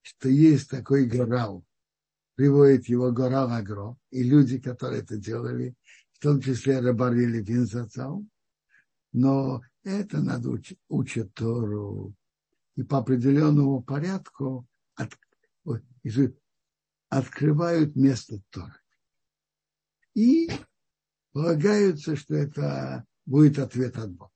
что 0.01 0.31
есть 0.31 0.71
такой 0.71 1.05
горал, 1.05 1.66
приводит 2.35 2.88
его 2.88 3.12
гора 3.12 3.45
Агро, 3.55 3.99
и 4.11 4.23
люди, 4.23 4.59
которые 4.59 5.03
это 5.03 5.18
делали, 5.18 5.75
в 6.12 6.18
том 6.18 6.40
числе 6.40 6.81
Рабарили 6.81 7.42
Винзацал, 7.42 8.25
но 9.12 9.61
это 9.85 10.23
надо 10.23 10.49
учить, 10.49 10.79
учить 10.88 11.35
Тору. 11.35 12.14
И 12.76 12.82
по 12.82 12.98
определенному 12.98 13.82
порядку 13.82 14.66
от, 14.94 15.12
открывают 17.08 17.94
место 17.94 18.40
Торы. 18.50 18.80
И 20.14 20.50
полагаются, 21.32 22.16
что 22.16 22.35
это 22.35 23.04
будет 23.26 23.58
ответ 23.58 23.96
от 23.98 24.12
Бога. 24.12 24.32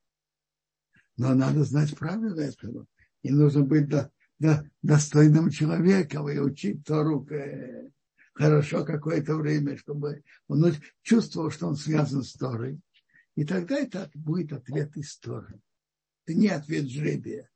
Но 1.17 1.35
надо 1.35 1.65
знать 1.65 1.97
правила 1.97 2.41
этого. 2.41 2.87
И 3.23 3.31
нужно 3.31 3.63
быть 3.63 3.89
до, 3.89 4.11
до, 4.39 4.71
достойным 4.83 5.51
человеком 5.51 6.29
и 6.29 6.39
учить 6.39 6.85
Тору 6.85 7.27
хорошо 8.35 8.85
какое-то 8.85 9.37
время, 9.37 9.79
чтобы 9.79 10.23
он 10.47 10.75
чувствовал, 11.03 11.51
что 11.51 11.69
он 11.69 11.77
связан 11.77 12.23
с 12.23 12.35
Торой. 12.35 12.79
И 13.35 13.45
тогда 13.45 13.79
это 13.79 14.11
будет 14.15 14.53
ответ 14.53 14.97
из 14.97 15.19
Торы. 15.19 15.61
Это 16.25 16.37
не 16.37 16.49
ответ 16.49 16.89
жребия. 16.89 17.49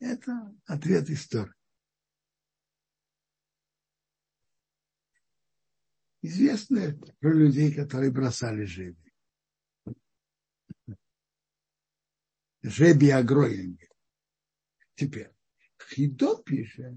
Это 0.00 0.54
ответ 0.66 1.10
из 1.10 1.26
Торы. 1.26 1.52
Известно 6.22 6.98
про 7.20 7.32
людей, 7.32 7.74
которые 7.74 8.10
бросали 8.10 8.64
жребий. 8.64 9.12
Жребий 12.62 13.12
огроенный. 13.12 13.88
Теперь, 14.94 15.32
Хидо 15.90 16.42
пишет, 16.42 16.94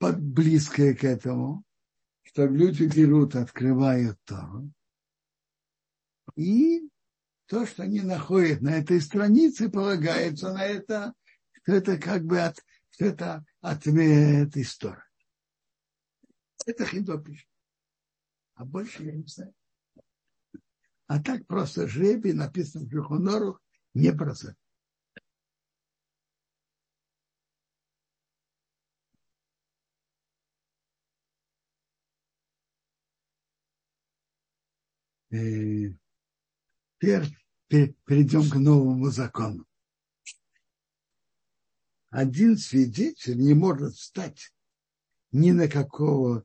близкое 0.00 0.94
к 0.94 1.04
этому, 1.04 1.64
что 2.22 2.46
люди 2.46 2.84
берут, 2.84 3.34
открывают 3.34 4.18
то, 4.24 4.62
и 6.36 6.88
то, 7.46 7.66
что 7.66 7.82
они 7.82 8.00
находят 8.00 8.60
на 8.60 8.70
этой 8.70 9.00
странице, 9.00 9.68
полагается 9.68 10.52
на 10.52 10.64
это, 10.64 11.14
что 11.64 11.74
это 11.74 11.98
как 11.98 12.24
бы 12.24 12.40
от, 12.40 12.62
что 12.90 13.06
это 13.06 13.44
ответ 13.60 14.56
истории. 14.56 15.02
Это 16.66 16.86
Хидо 16.86 17.18
пишет. 17.18 17.48
А 18.54 18.64
больше 18.64 19.02
я 19.02 19.12
не 19.12 19.26
знаю. 19.26 19.54
А 21.06 21.22
так 21.22 21.46
просто 21.46 21.88
жребий 21.88 22.32
написано 22.32 22.86
в 22.86 22.90
Жухонору 22.90 23.58
не 23.94 24.12
бросать. 24.12 24.56
теперь 37.00 37.96
перейдем 38.04 38.48
к 38.48 38.54
новому 38.54 39.10
закону. 39.10 39.66
Один 42.14 42.56
свидетель 42.56 43.38
не 43.38 43.54
может 43.54 43.96
встать 43.96 44.54
ни 45.32 45.50
на 45.50 45.66
какого 45.66 46.44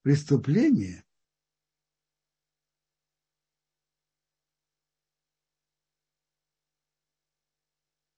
преступления, 0.00 1.04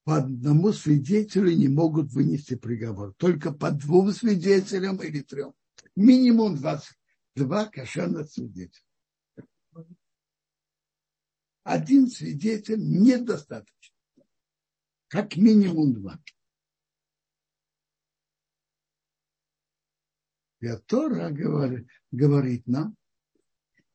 по 0.04 0.18
одному 0.18 0.72
свидетелю 0.72 1.56
не 1.56 1.66
могут 1.66 2.12
вынести 2.12 2.54
приговор. 2.54 3.14
Только 3.14 3.50
по 3.50 3.72
двум 3.72 4.12
свидетелям 4.12 5.02
или 5.02 5.22
трем. 5.22 5.54
Минимум 5.96 6.54
22 6.54 7.66
кошерных 7.66 8.30
свидетелей 8.30 8.86
один 11.64 12.08
свидетель 12.08 12.78
недостаточно. 12.78 13.96
Как 15.08 15.34
минимум 15.36 15.94
два. 15.94 16.22
Тора 20.86 21.30
говорит, 21.30 21.88
говорит 22.10 22.66
нам, 22.66 22.96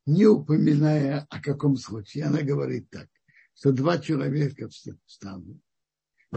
не 0.06 0.26
упоминая 0.26 1.26
о 1.30 1.42
каком 1.42 1.78
случае, 1.78 2.26
она 2.26 2.42
говорит 2.42 2.90
так, 2.90 3.08
что 3.54 3.72
два 3.72 4.00
человека 4.00 4.70
встанут 4.70 5.62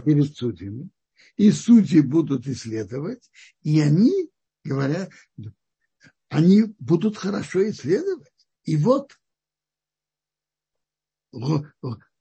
перед 0.03 0.35
судьями, 0.35 0.89
и 1.37 1.51
судьи 1.51 2.01
будут 2.01 2.47
исследовать, 2.47 3.29
и 3.61 3.79
они 3.79 4.29
говорят, 4.63 5.09
они 6.29 6.63
будут 6.79 7.17
хорошо 7.17 7.69
исследовать. 7.69 8.31
И 8.63 8.77
вот 8.77 9.17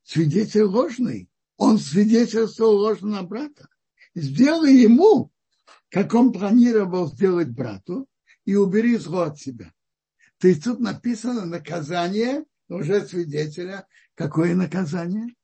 свидетель 0.03 0.63
ложный. 0.63 1.29
Он 1.57 1.79
свидетельствовал 1.79 2.77
ложно 2.77 3.09
на 3.09 3.23
брата. 3.23 3.69
Сделай 4.15 4.75
ему, 4.75 5.31
как 5.95 6.13
он 6.13 6.33
планировал 6.33 7.07
сделать 7.07 7.51
брату, 7.51 8.09
и 8.45 8.57
убери 8.57 8.97
зло 8.97 9.21
от 9.21 9.39
себя. 9.39 9.73
То 10.39 10.49
есть 10.49 10.65
тут 10.65 10.81
написано 10.81 11.47
наказание 11.47 12.45
уже 12.67 13.07
свидетеля. 13.07 13.87
Какое 14.17 14.57
наказание? 14.57 15.37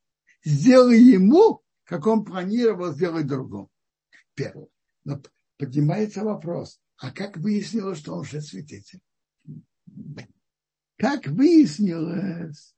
Сделай 0.44 0.98
ему, 1.00 1.62
как 1.84 2.08
он 2.08 2.24
планировал 2.24 2.92
сделать 2.92 3.28
другому. 3.28 3.70
Первое. 4.34 4.66
Но 5.04 5.22
поднимается 5.56 6.24
вопрос, 6.24 6.80
а 6.96 7.12
как 7.12 7.36
выяснилось, 7.36 7.98
что 8.00 8.14
он 8.14 8.22
уже 8.22 8.40
свидетель? 8.40 9.00
Как 10.96 11.28
выяснилось, 11.28 12.74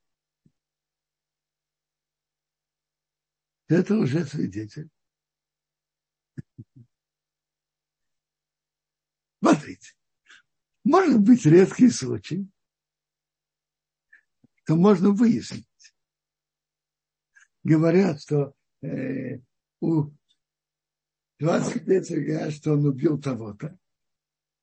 это 3.67 3.97
уже 3.97 4.27
свидетель. 4.27 4.91
Смотрите, 9.43 9.95
может 10.85 11.19
быть 11.21 11.45
редкий 11.45 11.91
случай, 11.91 12.49
то 14.65 14.77
можно 14.77 15.11
выяснить. 15.11 15.67
Говорят, 17.65 18.23
что 18.23 18.55
э, 18.83 19.41
у 19.81 20.13
20 21.41 21.89
лет 21.89 22.09
говорят, 22.09 22.53
что 22.53 22.75
он 22.75 22.87
убил 22.87 23.21
того-то, 23.21 23.77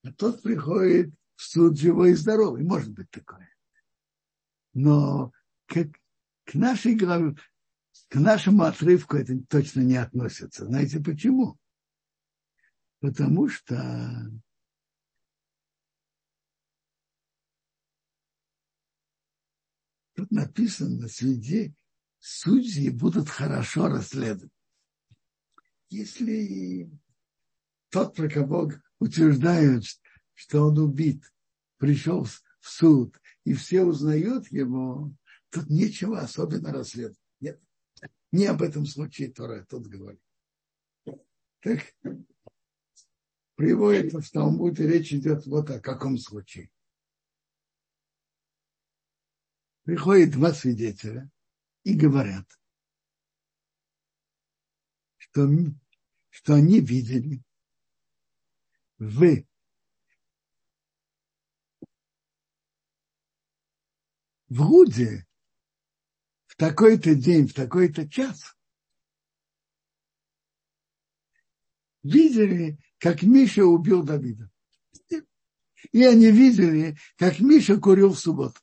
а 0.03 0.13
тот 0.13 0.41
приходит 0.41 1.13
в 1.35 1.43
суд 1.43 1.77
живой 1.77 2.11
и 2.11 2.15
здоровый. 2.15 2.63
Может 2.63 2.93
быть 2.93 3.11
такое. 3.11 3.53
Но 4.73 5.33
как 5.65 5.87
к 6.45 6.53
нашей 6.53 6.95
главе, 6.95 7.35
к 8.07 8.15
нашему 8.15 8.63
отрывку 8.63 9.17
это 9.17 9.37
точно 9.49 9.81
не 9.81 9.97
относится. 9.97 10.65
Знаете 10.65 11.01
почему? 11.01 11.57
Потому 13.01 13.49
что 13.49 14.31
тут 20.19 20.31
написано, 20.31 21.07
среди 21.07 21.73
судьи 22.19 22.89
будут 22.89 23.29
хорошо 23.29 23.87
расследовать. 23.87 24.51
Если 25.89 26.91
тот, 27.89 28.15
про 28.15 28.29
кого 28.29 28.73
утверждают, 28.99 29.85
что 30.33 30.67
он 30.67 30.77
убит, 30.77 31.23
пришел 31.77 32.25
в 32.25 32.41
суд, 32.59 33.17
и 33.45 33.53
все 33.53 33.83
узнают 33.83 34.51
его, 34.51 35.13
тут 35.51 35.69
нечего 35.69 36.19
особенно 36.19 36.73
расследовать. 36.73 37.17
Нет. 37.39 37.61
Не 38.33 38.47
об 38.47 38.61
этом 38.61 38.85
случае 38.85 39.31
Тора 39.31 39.65
тут 39.69 39.87
говорит. 39.87 40.21
Так 41.61 41.95
приводится 43.55 44.19
в 44.19 44.29
Талмуде, 44.29 44.85
речь 44.85 45.13
идет 45.13 45.45
вот 45.45 45.69
о 45.69 45.79
каком 45.79 46.17
случае. 46.17 46.69
Приходят 49.89 50.33
два 50.33 50.53
свидетеля 50.53 51.31
и 51.83 51.95
говорят, 51.95 52.45
что, 55.17 55.49
что 56.29 56.53
они 56.53 56.79
видели 56.79 57.41
в 58.99 59.43
в 64.49 64.61
Руде 64.61 65.25
в 66.45 66.55
такой-то 66.55 67.15
день, 67.15 67.47
в 67.47 67.55
такой-то 67.55 68.07
час 68.07 68.55
видели, 72.03 72.77
как 72.99 73.23
Миша 73.23 73.65
убил 73.65 74.03
Давида. 74.03 74.51
И 75.91 76.03
они 76.03 76.29
видели, 76.29 76.95
как 77.17 77.39
Миша 77.39 77.79
курил 77.79 78.13
в 78.13 78.19
субботу. 78.19 78.61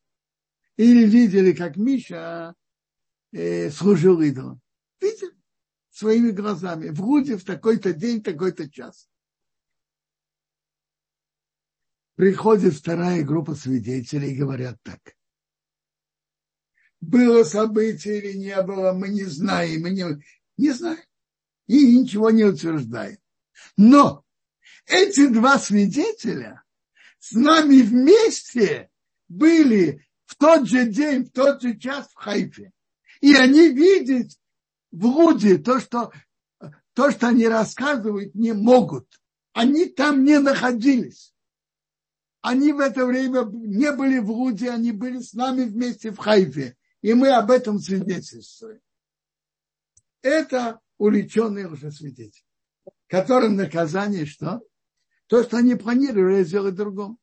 Или 0.76 1.06
видели, 1.06 1.52
как 1.52 1.76
Миша 1.76 2.54
э, 3.32 3.70
служил 3.70 4.20
идолом. 4.20 4.60
Видели 5.00 5.32
своими 5.90 6.30
глазами. 6.30 6.90
В 6.90 7.00
Руде 7.00 7.36
в 7.36 7.44
такой-то 7.44 7.92
день, 7.92 8.22
такой-то 8.22 8.70
час. 8.70 9.08
Приходит 12.16 12.74
вторая 12.74 13.22
группа 13.24 13.54
свидетелей 13.54 14.32
и 14.32 14.36
говорят 14.36 14.78
так. 14.82 15.00
Было 17.00 17.44
событие 17.44 18.18
или 18.18 18.38
не 18.38 18.62
было, 18.62 18.92
мы 18.92 19.08
не 19.08 19.24
знаем, 19.24 19.82
мы 19.82 19.90
не, 19.90 20.04
не 20.56 20.70
знаем. 20.72 21.04
И 21.66 21.98
ничего 21.98 22.30
не 22.30 22.44
утверждаем. 22.44 23.18
Но 23.76 24.24
эти 24.86 25.28
два 25.28 25.58
свидетеля 25.58 26.62
с 27.18 27.32
нами 27.32 27.82
вместе 27.82 28.90
были 29.28 30.05
в 30.26 30.36
тот 30.36 30.68
же 30.68 30.86
день, 30.86 31.24
в 31.24 31.32
тот 31.32 31.62
же 31.62 31.78
час 31.78 32.08
в 32.08 32.14
Хайфе. 32.14 32.72
И 33.20 33.34
они 33.34 33.68
видят 33.68 34.32
в 34.90 35.04
Руде 35.04 35.58
то, 35.58 35.80
что, 35.80 36.12
то, 36.92 37.10
что 37.10 37.28
они 37.28 37.48
рассказывают, 37.48 38.34
не 38.34 38.52
могут. 38.52 39.08
Они 39.52 39.86
там 39.86 40.24
не 40.24 40.38
находились. 40.38 41.34
Они 42.42 42.72
в 42.72 42.80
это 42.80 43.06
время 43.06 43.44
не 43.44 43.90
были 43.92 44.18
в 44.18 44.28
Руде, 44.28 44.70
они 44.70 44.92
были 44.92 45.20
с 45.20 45.32
нами 45.32 45.64
вместе 45.64 46.10
в 46.10 46.18
Хайфе. 46.18 46.76
И 47.00 47.14
мы 47.14 47.30
об 47.30 47.50
этом 47.50 47.78
свидетельствуем. 47.78 48.80
Это 50.22 50.80
уличенные 50.98 51.68
уже 51.68 51.90
свидетели 51.90 52.46
которым 53.08 53.56
наказание 53.56 54.26
что? 54.26 54.62
То, 55.26 55.42
что 55.42 55.56
они 55.58 55.74
планировали 55.74 56.44
сделать 56.44 56.74
другому. 56.74 57.18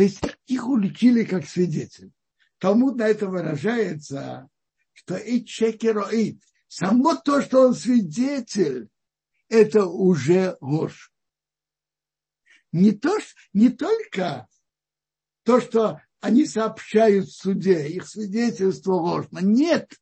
То 0.00 0.04
есть 0.04 0.22
их 0.46 0.66
уличили 0.66 1.24
как 1.24 1.46
свидетель. 1.46 2.10
Талмуд 2.56 2.96
на 2.96 3.06
это 3.06 3.26
выражается, 3.26 4.48
что 4.94 5.18
и 5.18 5.44
чекероид, 5.44 6.42
само 6.68 7.16
то, 7.16 7.42
что 7.42 7.66
он 7.66 7.74
свидетель, 7.74 8.88
это 9.50 9.84
уже 9.84 10.56
ложь. 10.62 11.12
Не, 12.72 12.92
то, 12.92 13.18
не 13.52 13.68
только 13.68 14.48
то, 15.42 15.60
что 15.60 16.00
они 16.20 16.46
сообщают 16.46 17.26
в 17.26 17.36
суде, 17.36 17.86
их 17.86 18.08
свидетельство 18.08 18.94
ложно. 18.94 19.40
Нет, 19.40 19.92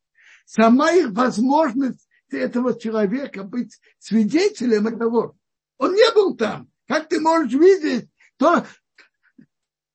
сама 0.47 0.93
их 0.93 1.11
возможность 1.11 2.09
этого 2.31 2.79
человека 2.79 3.43
быть 3.43 3.77
свидетелем 3.99 4.87
этого. 4.87 5.37
Он 5.77 5.93
не 5.93 6.15
был 6.15 6.37
там. 6.37 6.71
Как 6.87 7.09
ты 7.09 7.19
можешь 7.19 7.53
видеть 7.53 8.09
то 8.39 8.65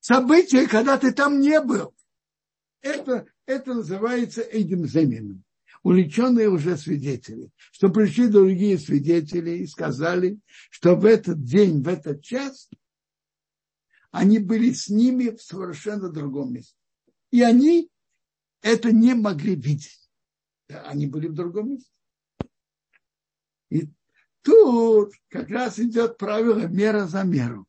событие, 0.03 0.67
когда 0.67 0.97
ты 0.97 1.11
там 1.11 1.39
не 1.39 1.59
был? 1.61 1.95
Это, 2.81 3.25
это 3.45 3.73
называется 3.73 4.41
этим 4.41 4.85
заменом. 4.85 5.43
Уличенные 5.81 6.49
уже 6.49 6.77
свидетели. 6.77 7.49
Что 7.71 7.89
пришли 7.89 8.27
другие 8.27 8.77
свидетели 8.77 9.51
и 9.57 9.67
сказали, 9.67 10.39
что 10.69 10.95
в 10.95 11.05
этот 11.05 11.43
день, 11.43 11.81
в 11.81 11.87
этот 11.87 12.21
час 12.21 12.69
они 14.11 14.39
были 14.39 14.71
с 14.71 14.89
ними 14.89 15.29
в 15.29 15.41
совершенно 15.41 16.09
другом 16.09 16.53
месте. 16.53 16.75
И 17.31 17.41
они 17.41 17.89
это 18.61 18.91
не 18.91 19.15
могли 19.15 19.55
видеть. 19.55 20.09
Они 20.67 21.07
были 21.07 21.27
в 21.27 21.33
другом 21.33 21.71
месте. 21.71 21.89
И 23.69 23.89
тут 24.41 25.13
как 25.29 25.49
раз 25.49 25.79
идет 25.79 26.17
правило 26.17 26.67
мера 26.67 27.07
за 27.07 27.23
меру. 27.23 27.67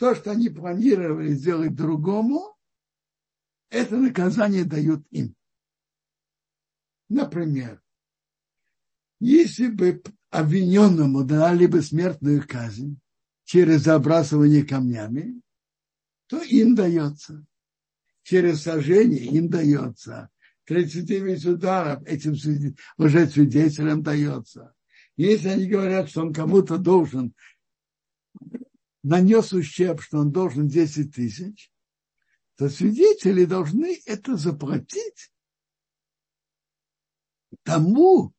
То, 0.00 0.14
что 0.14 0.30
они 0.30 0.48
планировали 0.48 1.34
сделать 1.34 1.74
другому, 1.74 2.56
это 3.68 3.98
наказание 3.98 4.64
дают 4.64 5.06
им. 5.10 5.36
Например, 7.10 7.82
если 9.20 9.66
бы 9.66 10.02
обвиненному 10.30 11.22
дали 11.24 11.66
бы 11.66 11.82
смертную 11.82 12.48
казнь 12.48 12.98
через 13.44 13.82
забрасывание 13.82 14.64
камнями, 14.64 15.42
то 16.28 16.40
им 16.44 16.74
дается. 16.74 17.44
Через 18.22 18.62
сожжение 18.62 19.26
им 19.26 19.50
дается. 19.50 20.30
39 20.64 21.44
ударов 21.44 22.02
этим 22.06 22.32
уже 22.96 23.26
свидетелям 23.26 24.02
дается. 24.02 24.74
Если 25.18 25.48
они 25.48 25.66
говорят, 25.66 26.08
что 26.08 26.22
он 26.22 26.32
кому-то 26.32 26.78
должен, 26.78 27.34
нанес 29.02 29.52
ущерб, 29.52 30.00
что 30.00 30.18
он 30.18 30.32
должен 30.32 30.68
10 30.68 31.14
тысяч, 31.14 31.72
то 32.56 32.68
свидетели 32.68 33.44
должны 33.44 34.00
это 34.06 34.36
заплатить 34.36 35.32
тому, 37.62 38.32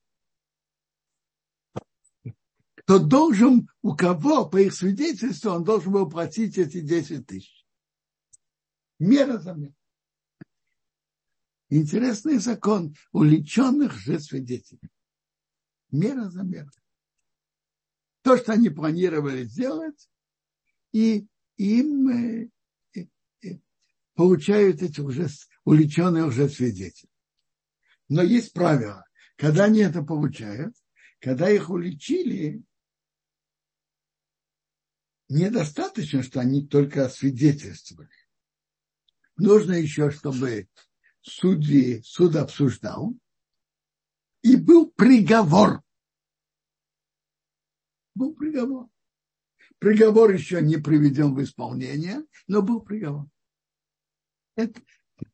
кто 2.75 2.99
должен, 2.99 3.69
у 3.81 3.95
кого, 3.95 4.47
по 4.47 4.57
их 4.57 4.73
свидетельству, 4.73 5.51
он 5.51 5.63
должен 5.63 5.91
был 5.91 6.09
платить 6.09 6.57
эти 6.57 6.81
10 6.81 7.25
тысяч. 7.25 7.65
Мера 8.99 9.37
за 9.37 9.53
мера. 9.53 9.73
Интересный 11.69 12.37
закон 12.37 12.95
уличенных 13.11 13.93
же 13.93 14.19
свидетелей 14.19 14.91
мера 15.91 16.29
за 16.29 16.43
мерой. 16.43 16.69
То, 18.23 18.37
что 18.37 18.53
они 18.53 18.69
планировали 18.69 19.43
сделать, 19.43 20.09
и 20.91 21.27
им 21.57 22.07
э, 22.09 22.49
э, 22.95 23.05
э, 23.43 23.59
получают 24.15 24.81
эти 24.81 24.99
уже 24.99 25.27
уличенные 25.63 26.25
уже 26.25 26.49
свидетели. 26.49 27.09
Но 28.09 28.21
есть 28.21 28.53
правило. 28.53 29.05
Когда 29.37 29.65
они 29.65 29.79
это 29.79 30.03
получают, 30.03 30.75
когда 31.19 31.49
их 31.49 31.69
уличили, 31.69 32.63
недостаточно, 35.29 36.23
что 36.23 36.41
они 36.41 36.67
только 36.67 37.07
свидетельствовали. 37.09 38.09
Нужно 39.37 39.73
еще, 39.73 40.11
чтобы 40.11 40.67
судьи, 41.21 42.01
суд 42.03 42.35
обсуждал, 42.35 43.15
и 44.41 44.55
был 44.55 44.91
приговор. 44.91 45.81
Был 48.13 48.35
приговор. 48.35 48.89
Приговор 49.81 50.29
еще 50.29 50.61
не 50.61 50.77
приведен 50.77 51.33
в 51.33 51.41
исполнение, 51.41 52.23
но 52.45 52.61
был 52.61 52.81
приговор. 52.81 53.25
Это, 54.55 54.79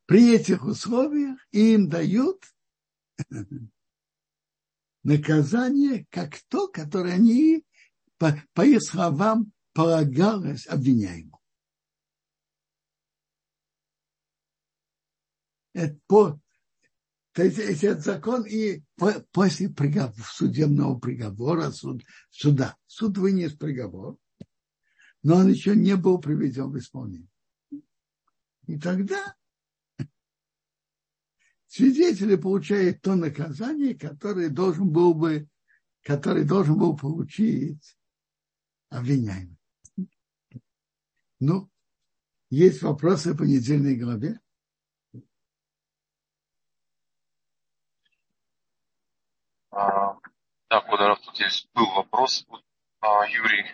при 0.06 0.34
этих 0.34 0.64
условиях 0.64 1.38
им 1.50 1.90
дают 1.90 2.42
наказание, 5.02 6.06
как 6.08 6.40
то, 6.48 6.66
которое 6.66 7.12
они, 7.12 7.62
по, 8.16 8.42
по 8.54 8.64
их 8.64 8.82
словам, 8.82 9.52
полагалось 9.74 10.66
обвиняемому. 10.66 11.38
Это 15.74 15.98
по, 16.06 16.40
то 17.32 17.42
есть 17.42 17.84
этот 17.84 18.02
закон 18.02 18.46
и 18.46 18.82
после 19.32 19.68
приговора, 19.68 20.14
судебного 20.24 20.98
приговора, 20.98 21.70
суд, 21.70 22.02
суда, 22.30 22.78
суд 22.86 23.18
вынес 23.18 23.52
приговор, 23.52 24.16
но 25.22 25.36
он 25.36 25.48
еще 25.48 25.74
не 25.74 25.96
был 25.96 26.18
приведен 26.18 26.70
в 26.70 26.78
исполнение. 26.78 27.28
И 28.66 28.78
тогда 28.78 29.34
свидетели 31.66 32.36
получают 32.36 33.00
то 33.02 33.14
наказание, 33.14 33.94
которое 33.94 34.48
должен 34.48 34.90
был 34.90 35.14
бы, 35.14 35.48
который 36.02 36.44
должен 36.44 36.78
был 36.78 36.96
получить 36.96 37.96
обвиняемый. 38.90 39.56
Ну, 41.40 41.70
есть 42.50 42.82
вопросы 42.82 43.36
по 43.36 43.42
недельной 43.42 43.96
главе? 43.96 44.40
А, 49.70 50.18
да, 50.70 50.80
Кударов, 50.80 51.20
тут 51.20 51.38
есть 51.38 51.70
был 51.74 51.86
вопрос. 51.94 52.46
А, 53.00 53.26
Юрий, 53.28 53.64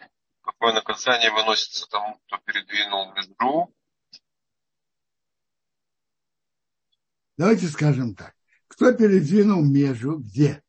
какое 0.65 0.75
наказание 0.81 1.31
выносится 1.31 1.87
тому, 1.89 2.19
кто 2.27 2.39
передвинул 2.39 3.13
между 3.13 3.75
Давайте 7.37 7.67
скажем 7.67 8.15
так. 8.15 8.35
Кто 8.69 8.93
передвинул 8.95 9.63
межу 9.63 10.19
где? 10.19 10.63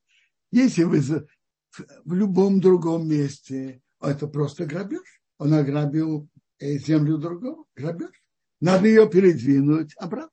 Если 0.51 0.83
вы 0.83 0.99
в 0.99 2.13
любом 2.13 2.59
другом 2.59 3.07
месте, 3.07 3.81
это 4.01 4.27
просто 4.27 4.65
грабеж. 4.65 5.21
Он 5.37 5.53
ограбил 5.53 6.27
э, 6.59 6.77
землю 6.77 7.17
другого, 7.17 7.65
грабеж. 7.75 8.11
Надо 8.59 8.87
ее 8.87 9.09
передвинуть 9.09 9.95
обратно. 9.95 10.31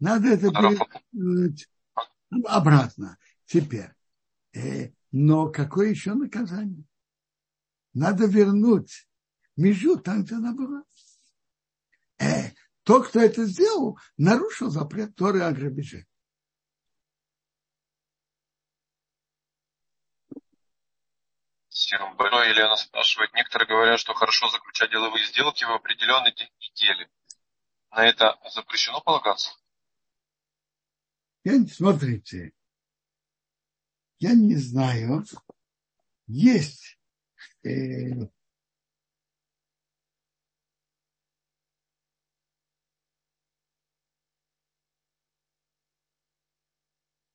Надо 0.00 0.28
это 0.28 0.50
передвинуть 0.50 1.68
обратно. 2.44 3.18
Теперь. 3.44 3.95
Э, 4.56 4.90
но 5.12 5.50
какое 5.50 5.90
еще 5.90 6.14
наказание? 6.14 6.84
Надо 7.92 8.26
вернуть 8.26 9.06
межу 9.56 9.98
там, 9.98 10.24
где 10.24 10.36
она 10.36 10.52
была. 10.52 10.82
Э, 12.18 12.52
тот, 12.82 13.08
кто 13.08 13.20
это 13.20 13.44
сделал, 13.44 13.98
нарушил 14.16 14.70
запрет 14.70 15.14
Торы 15.14 15.42
о 15.42 15.52
грабеже. 15.52 16.06
Спасибо. 21.68 22.16
Елена 22.48 22.76
спрашивает, 22.76 23.34
некоторые 23.34 23.68
говорят, 23.68 24.00
что 24.00 24.14
хорошо 24.14 24.48
заключать 24.48 24.90
деловые 24.90 25.26
сделки 25.26 25.64
в 25.64 25.70
определенный 25.70 26.34
день 26.34 26.50
недели. 26.60 27.10
На 27.90 28.06
это 28.06 28.38
запрещено 28.54 29.00
полагаться? 29.00 29.50
Смотрите, 31.44 32.52
я 34.18 34.34
не 34.34 34.56
знаю, 34.56 35.24
есть 36.26 36.98
э, 37.64 38.28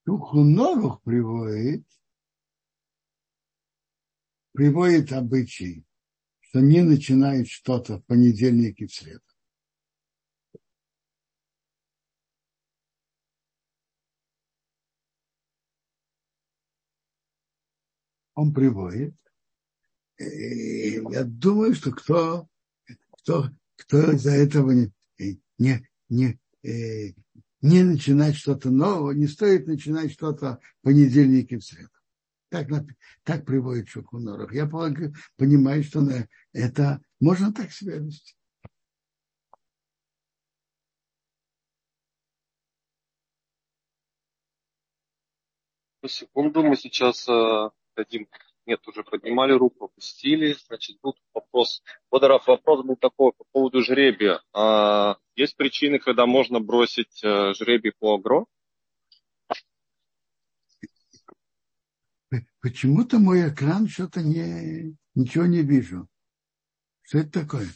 Шухунорух 0.05 1.01
приводит, 1.03 1.85
приводит 4.51 5.13
обычай, 5.13 5.85
что 6.41 6.59
не 6.59 6.81
начинает 6.81 7.47
что-то 7.47 7.99
в 7.99 8.05
понедельник 8.05 8.81
и 8.81 8.87
в 8.87 8.93
среду. 8.93 9.30
Он 18.35 18.53
приводит. 18.53 19.15
И 20.17 21.01
я 21.11 21.23
думаю, 21.23 21.73
что 21.73 21.91
кто, 21.91 22.47
кто, 23.17 23.49
кто 23.75 24.11
из-за 24.11 24.31
этого 24.31 24.71
не, 24.71 24.91
не, 25.57 25.87
не, 26.09 26.39
э, 26.63 27.13
не 27.61 27.83
начинать 27.83 28.35
что-то 28.35 28.69
нового, 28.69 29.11
не 29.11 29.27
стоит 29.27 29.67
начинать 29.67 30.11
что-то 30.11 30.59
в 30.79 30.85
понедельник 30.85 31.51
и 31.51 31.57
в 31.57 31.63
среду. 31.63 31.89
Так, 32.49 32.67
так 33.23 33.45
приводит 33.45 33.87
Шукуноров. 33.87 34.51
Я 34.51 34.67
понимаю, 34.67 35.83
что 35.83 36.05
это 36.51 37.01
можно 37.19 37.53
так 37.53 37.71
себя 37.71 37.97
вести. 37.97 38.35
Секунду, 46.05 46.63
мы 46.63 46.75
сейчас 46.75 47.29
э, 47.29 47.69
дадим 48.03 48.27
нет, 48.65 48.87
уже 48.87 49.03
поднимали 49.03 49.53
руку, 49.53 49.85
опустили. 49.85 50.53
Значит, 50.67 51.01
тут 51.01 51.17
вопрос. 51.33 51.81
Водоров, 52.11 52.45
вопрос 52.47 52.85
был 52.85 52.95
такой 52.95 53.33
по 53.33 53.43
поводу 53.51 53.81
жребия. 53.81 54.41
А, 54.53 55.17
есть 55.35 55.57
причины, 55.57 55.99
когда 55.99 56.25
можно 56.25 56.59
бросить 56.59 57.23
а, 57.23 57.53
жребий 57.53 57.91
по 57.97 58.15
агро? 58.15 58.45
Почему-то 62.61 63.17
мой 63.17 63.49
экран 63.49 63.87
что-то 63.87 64.21
не, 64.21 64.95
ничего 65.15 65.45
не 65.47 65.63
вижу. 65.63 66.07
Что 67.01 67.17
это 67.19 67.41
такое? 67.41 67.67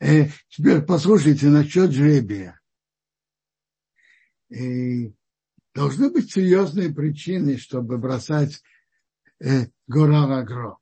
Э, 0.00 0.28
теперь 0.48 0.80
послушайте 0.82 1.48
насчет 1.48 1.90
жребия. 1.90 2.60
Э, 4.50 5.10
Должны 5.78 6.10
быть 6.10 6.32
серьезные 6.32 6.92
причины, 6.92 7.56
чтобы 7.56 7.98
бросать 7.98 8.60
э, 9.38 9.66
гора 9.86 10.24
агро. 10.36 10.76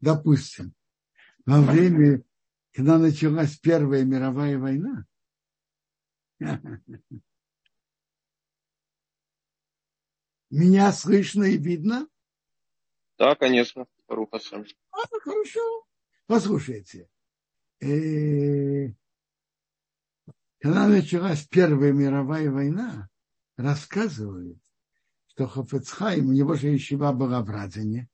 Допустим, 0.00 0.72
во 1.44 1.60
время, 1.60 2.22
когда 2.72 2.96
началась 2.96 3.58
Первая 3.58 4.04
мировая 4.04 4.56
война, 4.56 5.04
меня 10.50 10.90
слышно 10.92 11.44
и 11.44 11.58
видно? 11.58 12.08
Да, 13.18 13.34
конечно, 13.34 13.86
Рухасан. 14.08 14.66
А, 14.90 15.00
хорошо. 15.20 15.84
Послушайте, 16.26 17.10
э, 17.82 18.94
когда 20.62 20.86
началась 20.86 21.44
Первая 21.48 21.92
мировая 21.92 22.48
война, 22.48 23.10
рассказывают, 23.56 24.58
что 25.26 25.48
Хофецхайм, 25.48 26.28
у 26.28 26.32
него 26.32 26.54
же 26.54 26.68
ещева 26.68 27.12
была 27.12 27.42
в 27.42 27.50
Радине, 27.50 28.08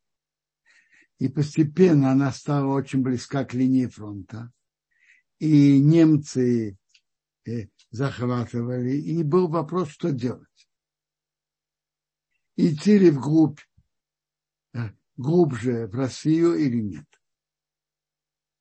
и 1.19 1.29
постепенно 1.29 2.11
она 2.11 2.33
стала 2.33 2.73
очень 2.73 3.03
близка 3.03 3.45
к 3.45 3.53
линии 3.53 3.85
фронта, 3.85 4.51
и 5.39 5.79
немцы 5.79 6.79
э, 7.47 7.69
захватывали, 7.91 8.97
и 8.97 9.23
был 9.23 9.49
вопрос, 9.49 9.91
что 9.91 10.11
делать. 10.11 10.71
Идти 12.57 12.99
ли 12.99 13.11
вглубь, 13.11 13.61
э, 14.73 14.91
глубже 15.19 15.87
в 15.87 15.95
Россию 15.95 16.55
или 16.55 16.81
нет. 16.81 17.07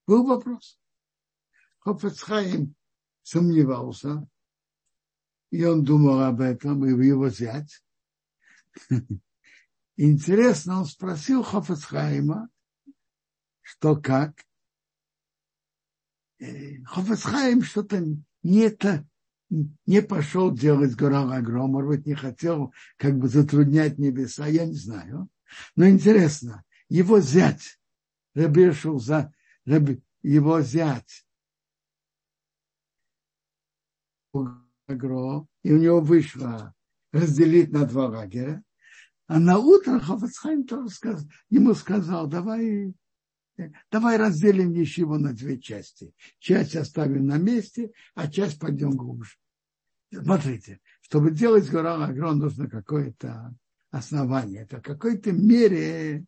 Был 0.05 0.25
вопрос. 0.25 0.77
Хофецхайм 1.79 2.75
сомневался, 3.27 4.25
и 5.51 5.65
он 5.65 5.83
думал 5.83 6.21
об 6.21 6.39
этом, 6.39 6.85
и 6.85 7.05
его 7.05 7.29
зять. 7.29 7.83
Интересно, 9.97 10.79
он 10.79 10.85
спросил 10.85 11.43
Хофецхайма, 11.43 12.49
что 13.61 13.97
как. 13.97 14.45
Э, 16.39 16.81
Хофецхайм 16.85 17.63
что-то 17.63 18.01
не, 18.43 18.59
это, 18.59 19.05
не 19.49 20.01
пошел 20.01 20.53
делать 20.53 20.95
горал 20.95 21.31
Агро, 21.31 21.67
может 21.67 21.89
быть, 21.89 22.05
не 22.05 22.13
хотел 22.13 22.73
как 22.95 23.17
бы 23.17 23.27
затруднять 23.27 23.97
небеса, 23.97 24.47
я 24.47 24.65
не 24.65 24.75
знаю. 24.75 25.27
Но 25.75 25.89
интересно, 25.89 26.63
его 26.87 27.19
зять, 27.19 27.77
Рабешул 28.35 28.99
за 28.99 29.33
его 30.21 30.61
зять, 30.61 31.26
агро, 34.87 35.47
и 35.63 35.73
у 35.73 35.77
него 35.77 36.01
вышло 36.01 36.73
разделить 37.11 37.71
на 37.71 37.85
два 37.85 38.07
лагеря. 38.07 38.63
А 39.27 39.39
на 39.39 39.57
утро 39.59 39.99
Хофацхайм 39.99 40.65
тоже 40.65 40.89
сказал, 40.89 41.27
ему 41.49 41.73
сказал, 41.73 42.27
давай, 42.27 42.93
давай 43.91 44.17
разделим 44.17 44.71
его 44.71 45.17
на 45.17 45.33
две 45.33 45.59
части. 45.59 46.13
Часть 46.39 46.75
оставим 46.75 47.25
на 47.27 47.37
месте, 47.37 47.91
а 48.15 48.29
часть 48.31 48.59
пойдем 48.59 48.91
глубже. 48.91 49.33
Смотрите, 50.13 50.79
чтобы 51.01 51.31
делать 51.31 51.69
гора 51.69 52.05
Агро, 52.05 52.31
нужно 52.31 52.69
какое-то 52.69 53.53
основание. 53.91 54.61
Это 54.61 54.77
в 54.77 54.81
какой-то 54.81 55.33
мере 55.33 56.25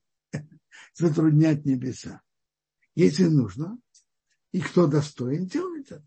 затруднять 0.93 1.65
небеса. 1.65 2.21
Если 2.95 3.25
нужно, 3.25 3.77
и 4.51 4.59
кто 4.59 4.87
достоин, 4.87 5.45
делать 5.45 5.89
это. 5.89 6.03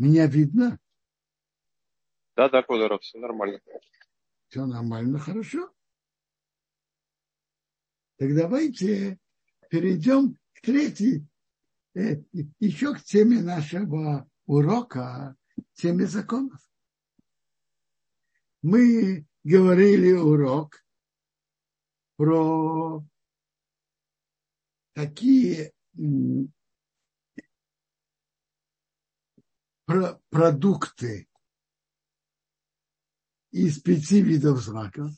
Меня 0.00 0.26
видно? 0.26 0.80
Да, 2.34 2.48
да, 2.48 2.62
Кодоров, 2.62 3.02
все 3.02 3.18
нормально. 3.18 3.60
Все 4.48 4.64
нормально, 4.64 5.18
хорошо. 5.18 5.70
Так 8.16 8.34
давайте 8.34 9.18
перейдем 9.68 10.38
к 10.54 10.62
третьей, 10.62 11.26
э, 11.94 12.22
еще 12.60 12.94
к 12.94 13.02
теме 13.02 13.42
нашего 13.42 14.26
урока, 14.46 15.36
теме 15.74 16.06
законов. 16.06 16.66
Мы 18.62 19.26
говорили 19.44 20.12
урок 20.12 20.82
про 22.16 23.04
такие 24.94 25.74
продукты 30.30 31.28
из 33.50 33.80
пяти 33.80 34.22
видов 34.22 34.60
злаков. 34.60 35.12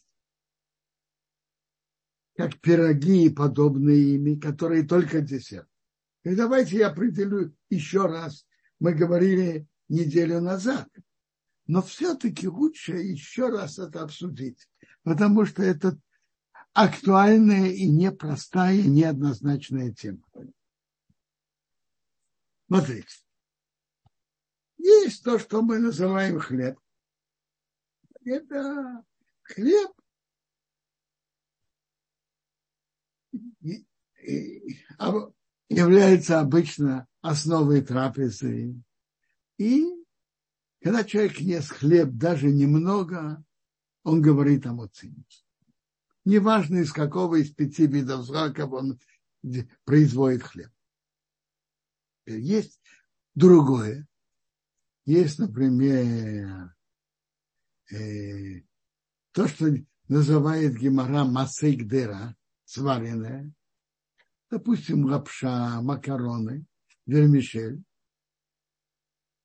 как 2.36 2.58
пироги, 2.60 3.30
подобные 3.30 4.14
ими, 4.14 4.36
которые 4.36 4.84
только 4.84 5.20
десерт. 5.20 5.68
И 6.24 6.34
давайте 6.34 6.78
я 6.78 6.88
определю 6.88 7.54
еще 7.68 8.06
раз. 8.06 8.46
Мы 8.78 8.94
говорили 8.94 9.66
неделю 9.88 10.40
назад. 10.40 10.88
Но 11.66 11.82
все-таки 11.82 12.48
лучше 12.48 12.92
еще 12.92 13.48
раз 13.48 13.78
это 13.78 14.02
обсудить, 14.02 14.68
потому 15.04 15.46
что 15.46 15.62
это 15.62 15.98
актуальная 16.72 17.68
и 17.70 17.86
непростая, 17.88 18.82
неоднозначная 18.82 19.92
тема. 19.92 20.22
Смотрите. 22.66 23.14
Есть 24.82 25.22
то, 25.22 25.38
что 25.38 25.62
мы 25.62 25.78
называем 25.78 26.40
хлеб. 26.40 26.76
Это 28.24 29.04
хлеб 29.42 29.92
является 35.68 36.40
обычно 36.40 37.06
основой 37.20 37.82
трапезы. 37.82 38.74
И 39.56 39.86
когда 40.80 41.04
человек 41.04 41.38
ест 41.38 41.70
хлеб 41.70 42.10
даже 42.14 42.50
немного, 42.50 43.42
он 44.02 44.20
говорит 44.20 44.66
о 44.66 44.72
муцине. 44.72 45.24
Неважно, 46.24 46.78
из 46.78 46.92
какого 46.92 47.36
из 47.36 47.52
пяти 47.52 47.86
видов 47.86 48.24
зраков 48.24 48.72
он 48.72 48.98
производит 49.84 50.42
хлеб. 50.42 50.72
Есть 52.26 52.80
другое. 53.36 54.08
Есть, 55.04 55.38
например, 55.38 56.74
э, 57.90 58.62
то, 59.32 59.48
что 59.48 59.66
называет 60.08 60.76
Гемора 60.76 61.24
масейгдера, 61.24 62.36
сваренное, 62.64 63.52
допустим, 64.50 65.06
лапша, 65.06 65.80
макароны, 65.80 66.64
вермишель. 67.06 67.82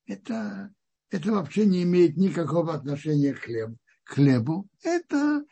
Это, 0.05 0.74
это 1.10 1.32
вообще 1.32 1.66
не 1.66 1.84
имеет 1.84 2.18
никакого 2.18 2.74
отношения 2.74 3.34
к 3.34 3.39
хлебу. 3.39 3.78
Хлебу. 4.03 4.70
Это 4.84 5.43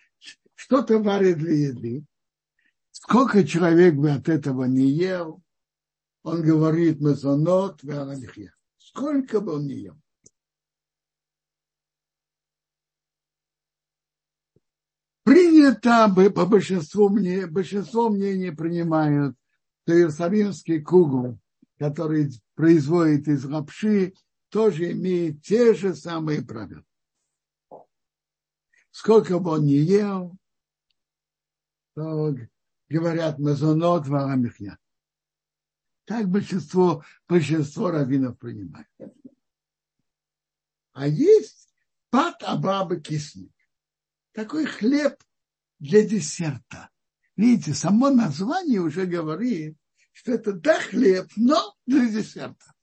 что-то 0.54 1.00
варит 1.00 1.40
для 1.40 1.70
еды. 1.70 2.06
Сколько 2.92 3.44
человек 3.44 3.96
бы 3.96 4.12
от 4.12 4.30
этого 4.30 4.66
не 4.66 4.90
ел, 4.90 5.42
он 6.24 6.42
говорит 6.42 7.02
мезонот 7.02 7.84
веаналихья. 7.84 8.55
Сколько 8.96 9.42
бы 9.42 9.56
он 9.56 9.68
не 9.68 9.74
ел. 9.74 9.96
Принято, 15.24 16.08
по 16.34 16.46
большинству, 16.46 17.10
мне, 17.10 17.46
большинство 17.46 18.10
мнений 18.10 18.52
принимают, 18.52 19.36
что 19.84 19.98
иерусалимский 19.98 20.82
кугу, 20.82 21.38
который 21.78 22.30
производит 22.54 23.28
из 23.28 23.44
лапши, 23.44 24.14
тоже 24.48 24.94
имеет 24.94 25.42
те 25.42 25.74
же 25.74 25.94
самые 25.94 26.42
правила. 26.42 26.86
Сколько 28.92 29.40
бы 29.40 29.52
он 29.52 29.66
ни 29.66 29.74
ел, 29.74 30.38
то 31.96 32.34
говорят 32.88 33.40
мазонот 33.40 34.08
варамихья. 34.08 34.80
Так 36.06 36.30
большинство, 36.30 37.04
большинство 37.28 37.90
раввинов 37.92 38.38
принимает. 38.38 38.88
А 40.94 41.08
есть 41.08 41.74
пат 42.10 42.42
абаба 42.44 43.00
кисник. 43.00 43.52
Такой 44.32 44.66
хлеб 44.66 45.22
для 45.80 46.08
десерта. 46.08 46.90
Видите, 47.36 47.74
само 47.74 48.10
название 48.12 48.80
уже 48.80 49.06
говорит, 49.06 49.78
что 50.14 50.34
это 50.34 50.54
да 50.54 50.80
хлеб, 50.80 51.30
но 51.36 51.76
для 51.86 52.08
десерта. 52.08 52.74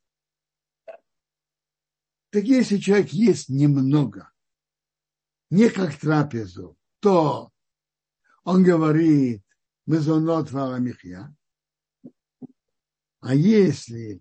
Так 2.30 2.44
если 2.44 2.78
человек 2.78 3.10
ест 3.10 3.48
немного, 3.48 4.32
не 5.50 5.68
как 5.68 5.96
трапезу, 5.96 6.76
то 7.00 7.52
он 8.42 8.64
говорит 8.64 9.44
мезонот 9.86 10.50
варамихья. 10.50 11.34
А 13.22 13.36
если 13.36 14.20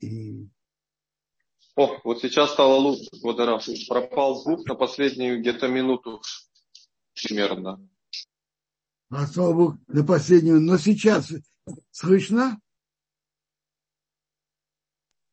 и... 0.00 0.48
О, 1.76 2.00
вот 2.04 2.20
сейчас 2.20 2.52
стало 2.52 2.74
лучше, 2.74 3.08
Водорав. 3.22 3.64
Пропал 3.88 4.42
звук 4.42 4.66
на 4.66 4.74
последнюю 4.74 5.40
где-то 5.40 5.68
минуту 5.68 6.20
примерно. 7.14 7.86
А 9.10 9.26
слава 9.26 9.52
Богу, 9.52 9.78
на 9.86 10.04
последнюю. 10.04 10.60
Но 10.60 10.78
сейчас 10.78 11.32
слышно? 11.90 12.60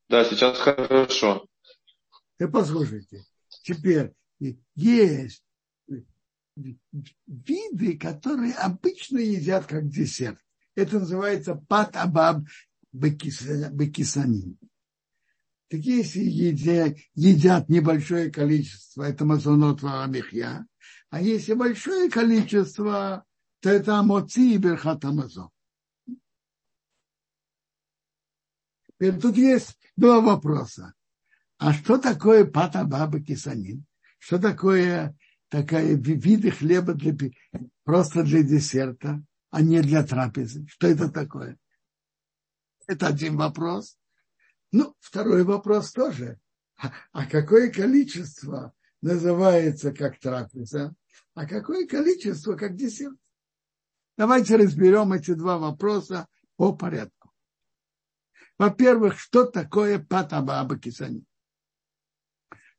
Да, 0.09 0.24
сейчас 0.24 0.57
хорошо. 0.57 1.47
Ты 2.38 2.47
послушайте. 2.47 3.26
Теперь 3.63 4.13
есть 4.76 5.43
виды, 6.55 7.97
которые 7.97 8.53
обычно 8.53 9.20
едят 9.20 9.65
как 9.65 9.89
десерт. 9.89 10.39
Это 10.76 10.99
называется 10.99 11.55
пат-абаб 11.55 12.43
бекисанин. 12.98 14.58
Так 15.70 15.82
если 15.82 16.22
едят, 16.22 16.98
едят 17.14 17.70
небольшое 17.70 18.32
количество, 18.32 19.04
это 19.04 19.26
мазонот 19.26 19.82
варамихья, 19.82 20.66
а 21.10 21.22
если 21.22 21.54
большое 21.54 22.10
количество, 22.10 23.26
то 23.60 23.70
это 23.70 24.00
амоци 24.00 24.54
и 24.54 24.58
берхат 24.58 25.04
амазон. 25.04 25.50
Теперь 28.88 29.20
тут 29.20 29.38
есть 29.38 29.78
два 29.95 30.22
вопроса. 30.22 30.93
А 31.58 31.74
что 31.74 31.98
такое 31.98 32.45
пата 32.45 32.84
баба 32.84 33.20
кисанин? 33.20 33.86
Что 34.20 34.39
такое 34.39 35.16
такая 35.50 35.95
виды 35.95 36.52
хлеба 36.52 36.93
для, 36.93 37.16
просто 37.84 38.24
для 38.24 38.43
десерта, 38.43 39.24
а 39.50 39.62
не 39.62 39.82
для 39.82 40.04
трапезы? 40.04 40.66
Что 40.68 40.88
это 40.88 41.10
такое? 41.10 41.58
Это 42.88 43.08
один 43.08 43.38
вопрос. 43.38 43.98
Ну, 44.72 44.96
второй 45.00 45.44
вопрос 45.44 45.92
тоже. 45.92 46.40
А, 47.12 47.26
какое 47.26 47.72
количество 47.72 48.74
называется 49.02 49.94
как 49.94 50.20
трапеза, 50.20 50.96
а 51.34 51.46
какое 51.46 51.88
количество 51.88 52.56
как 52.56 52.76
десерт? 52.76 53.18
Давайте 54.18 54.56
разберем 54.56 55.14
эти 55.14 55.34
два 55.34 55.58
вопроса 55.58 56.28
по 56.56 56.76
порядку. 56.76 57.32
Во-первых, 58.58 59.20
что 59.20 59.46
такое 59.46 60.00
патабаба 60.00 60.80
кисани? 60.80 61.24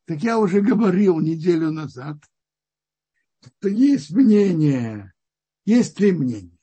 Так 0.06 0.18
я 0.22 0.38
уже 0.38 0.60
говорил 0.60 1.20
неделю 1.20 1.70
назад, 1.70 2.16
что 3.40 3.68
есть 3.68 4.10
мнение, 4.10 5.12
есть 5.64 5.96
три 5.96 6.12
мнения. 6.12 6.57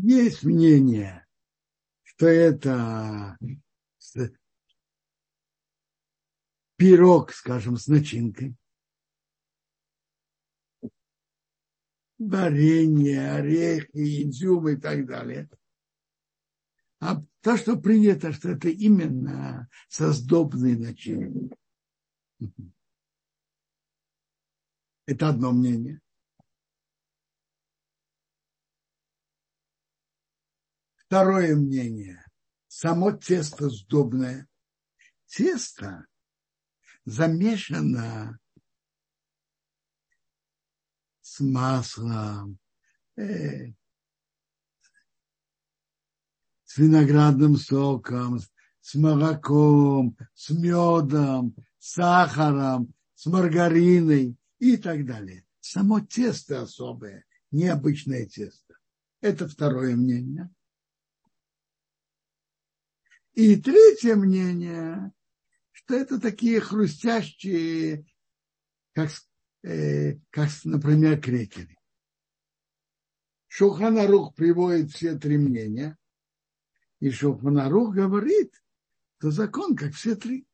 Есть 0.00 0.44
мнение, 0.44 1.26
что 2.04 2.28
это 2.28 3.36
пирог, 6.76 7.32
скажем, 7.32 7.76
с 7.76 7.88
начинкой. 7.88 8.54
Варенье, 12.18 13.32
орехи, 13.32 14.22
изюм 14.22 14.68
и 14.68 14.76
так 14.76 15.04
далее. 15.04 15.50
А 17.00 17.20
то, 17.40 17.56
что 17.56 17.76
принято, 17.76 18.32
что 18.32 18.50
это 18.50 18.68
именно 18.68 19.68
со 19.88 20.12
сдобной 20.12 20.76
начиной. 20.76 21.50
Это 25.06 25.30
одно 25.30 25.50
мнение. 25.50 26.00
Второе 31.08 31.56
мнение. 31.56 32.22
Само 32.66 33.12
тесто 33.12 33.70
сдобное. 33.70 34.46
Тесто 35.24 36.06
замешано 37.06 38.38
с 41.22 41.40
маслом, 41.40 42.58
э, 43.16 43.72
с 46.64 46.76
виноградным 46.76 47.56
соком, 47.56 48.38
с 48.82 48.94
молоком, 48.94 50.14
с 50.34 50.50
медом, 50.50 51.56
с 51.78 51.92
сахаром, 51.94 52.92
с 53.14 53.24
маргариной 53.24 54.36
и 54.58 54.76
так 54.76 55.06
далее. 55.06 55.46
Само 55.60 56.00
тесто 56.00 56.60
особое, 56.60 57.24
необычное 57.50 58.26
тесто. 58.26 58.76
Это 59.22 59.48
второе 59.48 59.96
мнение. 59.96 60.50
И 63.38 63.54
третье 63.54 64.16
мнение, 64.16 65.12
что 65.70 65.94
это 65.94 66.20
такие 66.20 66.60
хрустящие, 66.60 68.04
как, 68.94 69.10
э, 69.62 70.14
как 70.30 70.48
например, 70.64 71.20
крекеры. 71.20 71.78
Шуханарух 73.46 74.34
приводит 74.34 74.90
все 74.90 75.16
три 75.16 75.38
мнения, 75.38 75.96
и 76.98 77.12
Шуханарух 77.12 77.94
говорит, 77.94 78.60
что 79.18 79.30
закон 79.30 79.76
как 79.76 79.94
все 79.94 80.16
три, 80.16 80.44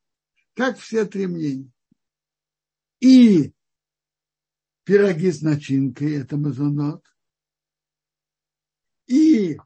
как 0.52 0.78
все 0.78 1.06
три 1.06 1.26
мнения. 1.26 1.72
И 3.00 3.54
пироги 4.84 5.32
с 5.32 5.40
начинкой– 5.40 6.16
это 6.20 6.36
мазонот. 6.36 7.02
И 9.06 9.56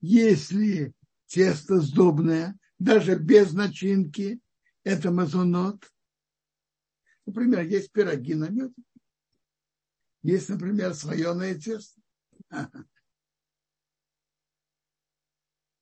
если 0.00 0.94
тесто 1.26 1.78
сдобное, 1.78 2.58
даже 2.82 3.16
без 3.16 3.52
начинки, 3.52 4.40
это 4.82 5.10
мазонот. 5.10 5.88
Например, 7.26 7.64
есть 7.64 7.92
пироги 7.92 8.34
на 8.34 8.48
мед. 8.48 8.72
Есть, 10.22 10.48
например, 10.48 10.94
слоеное 10.94 11.54
тесто. 11.54 12.00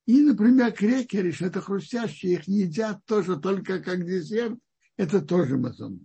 И, 0.06 0.20
например, 0.22 0.72
крекеры, 0.72 1.32
что 1.32 1.46
это 1.46 1.60
хрустящие, 1.60 2.34
их 2.34 2.48
едят 2.48 3.04
тоже 3.06 3.38
только 3.38 3.82
как 3.82 4.04
десерт. 4.04 4.58
Это 4.96 5.22
тоже 5.22 5.56
мазонот. 5.56 6.02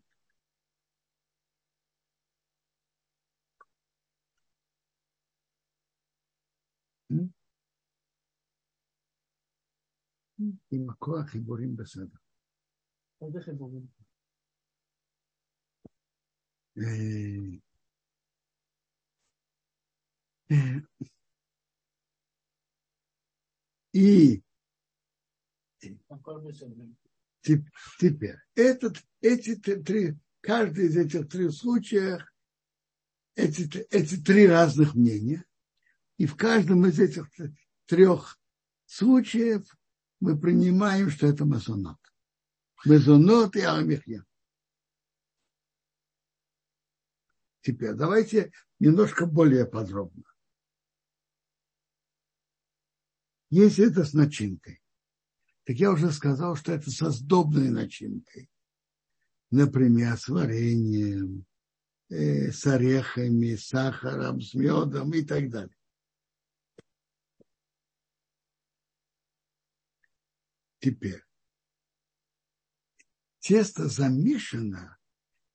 עם 10.71 10.91
הכוח 10.91 11.27
חיבורים 11.27 11.77
בסדר. 11.77 12.19
איזה 13.23 13.41
חיבורים? 13.41 14.01
И 23.93 24.41
הכל 26.11 26.41
בסדר. 26.49 26.85
теперь 27.99 28.37
этот, 28.55 28.97
эти 29.23 29.55
три, 29.57 30.17
каждый 30.41 30.87
из 30.87 30.97
этих 30.97 31.29
трех 31.29 31.53
случаев, 31.53 32.23
эти, 33.35 33.63
эти 33.91 34.17
три 34.17 34.47
разных 34.47 34.95
мнения, 34.95 35.45
и 36.19 36.27
в 36.27 36.37
каждом 36.37 36.87
из 36.87 37.01
этих 37.01 37.29
трех 37.87 38.39
случаев 38.87 39.63
мы 40.20 40.40
принимаем, 40.40 41.10
что 41.10 41.28
это 41.28 41.46
масонот. 41.46 41.98
Мезонот 42.86 43.56
и 43.56 43.62
Амихья. 43.62 44.26
Теперь 47.62 47.94
давайте 47.94 48.52
немножко 48.80 49.26
более 49.26 49.66
подробно. 49.66 50.24
Если 53.50 53.90
это 53.90 54.04
с 54.04 54.14
начинкой, 54.14 54.82
так 55.64 55.78
я 55.78 55.92
уже 55.92 56.12
сказал, 56.12 56.56
что 56.56 56.74
это 56.74 56.92
со 56.92 57.10
сдобной 57.10 57.70
начинкой. 57.70 58.50
Например, 59.50 60.18
с 60.18 60.28
вареньем, 60.28 61.46
э, 62.10 62.52
с 62.52 62.66
орехами, 62.68 63.56
с 63.56 63.68
сахаром, 63.68 64.42
с 64.42 64.54
медом 64.54 65.12
и 65.14 65.24
так 65.24 65.50
далее. 65.50 65.75
Теперь. 70.86 71.24
Тесто 73.40 73.90
замешано 73.90 75.00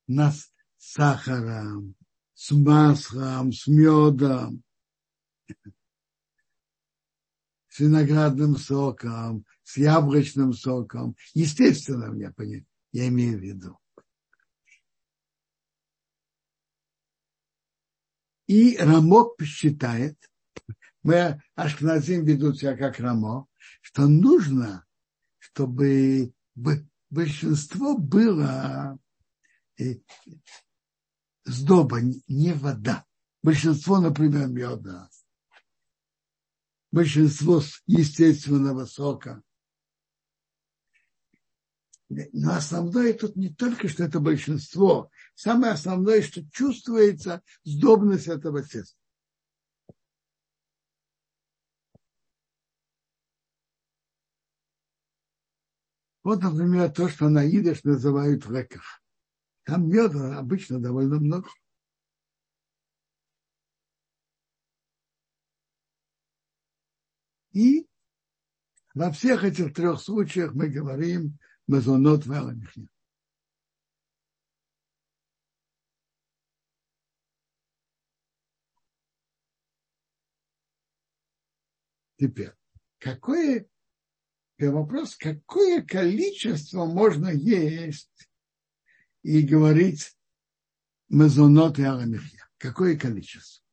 на 0.09 0.35
сахаром, 0.76 1.95
с 2.35 2.51
маслом, 2.51 3.53
с 3.53 3.68
медом, 3.68 4.64
с 7.68 7.78
виноградным 7.78 8.57
соком, 8.57 9.47
с 9.62 9.76
яблочным 9.76 10.53
соком. 10.53 11.14
Естественно, 11.35 12.12
я, 12.18 12.33
понимаю, 12.33 12.66
я 12.91 13.07
имею 13.07 13.39
в 13.39 13.43
виду. 13.43 13.78
И 18.49 18.76
Рамок 18.78 19.41
считает, 19.45 20.18
мы 21.05 21.41
Ашкназим 21.55 22.24
ведут 22.24 22.59
себя 22.59 22.76
как 22.76 22.99
Рамо, 22.99 23.47
что 23.81 24.09
нужно 24.09 24.85
чтобы 25.53 26.32
большинство 27.11 27.96
было 27.96 28.98
э, 29.78 29.96
сдоба, 31.44 32.01
не 32.01 32.53
вода. 32.55 33.05
Большинство, 33.42 34.01
например, 34.01 34.48
меда. 34.48 35.09
Большинство 36.92 37.62
естественного 37.86 38.84
сока. 38.84 39.42
Но 42.09 42.55
основное 42.55 43.14
тут 43.14 43.36
не 43.36 43.51
только, 43.51 43.88
что 43.88 44.03
это 44.03 44.18
большинство. 44.18 45.11
Самое 45.34 45.74
основное, 45.74 46.22
что 46.22 46.44
чувствуется 46.51 47.42
сдобность 47.62 48.26
этого 48.26 48.62
теста. 48.62 48.99
Вот, 56.23 56.43
например, 56.43 56.91
то, 56.91 57.09
что 57.09 57.29
на 57.29 57.49
идыш 57.49 57.83
называют 57.85 58.47
реках. 58.47 59.03
Там 59.64 59.89
меда 59.89 60.39
обычно 60.39 60.79
довольно 60.79 61.18
много. 61.18 61.49
И 67.53 67.87
во 68.95 69.11
всех 69.11 69.45
этих 69.45 69.75
трех 69.75 70.01
случаях 70.01 70.53
мы 70.55 70.68
говорим 70.68 71.39
мезонот 71.66 72.27
веламихня. 72.27 72.89
Теперь, 82.18 82.53
какое 82.99 83.70
вопрос, 84.69 85.17
какое 85.17 85.83
количество 85.83 86.85
можно 86.85 87.29
есть 87.29 88.29
и 89.23 89.43
говорить 89.43 90.17
мезонот 91.09 91.79
и 91.79 91.83
аламихья? 91.83 92.49
Какое 92.59 92.99
количество? 92.99 93.65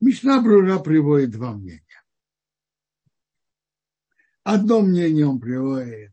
Мишна 0.00 0.42
Брура 0.42 0.80
приводит 0.80 1.30
два 1.30 1.52
мнения. 1.52 2.02
Одно 4.42 4.80
мнение 4.80 5.26
он 5.26 5.38
приводит, 5.38 6.12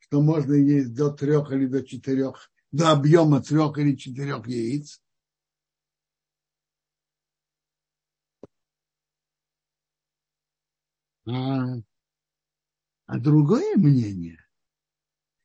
что 0.00 0.20
можно 0.20 0.54
есть 0.54 0.94
до 0.94 1.12
трех 1.12 1.52
или 1.52 1.66
до 1.66 1.84
четырех, 1.84 2.50
до 2.72 2.90
объема 2.90 3.40
трех 3.40 3.78
или 3.78 3.94
четырех 3.94 4.46
яиц. 4.48 5.00
А, 11.26 11.76
а 13.06 13.18
другое 13.18 13.76
мнение, 13.76 14.44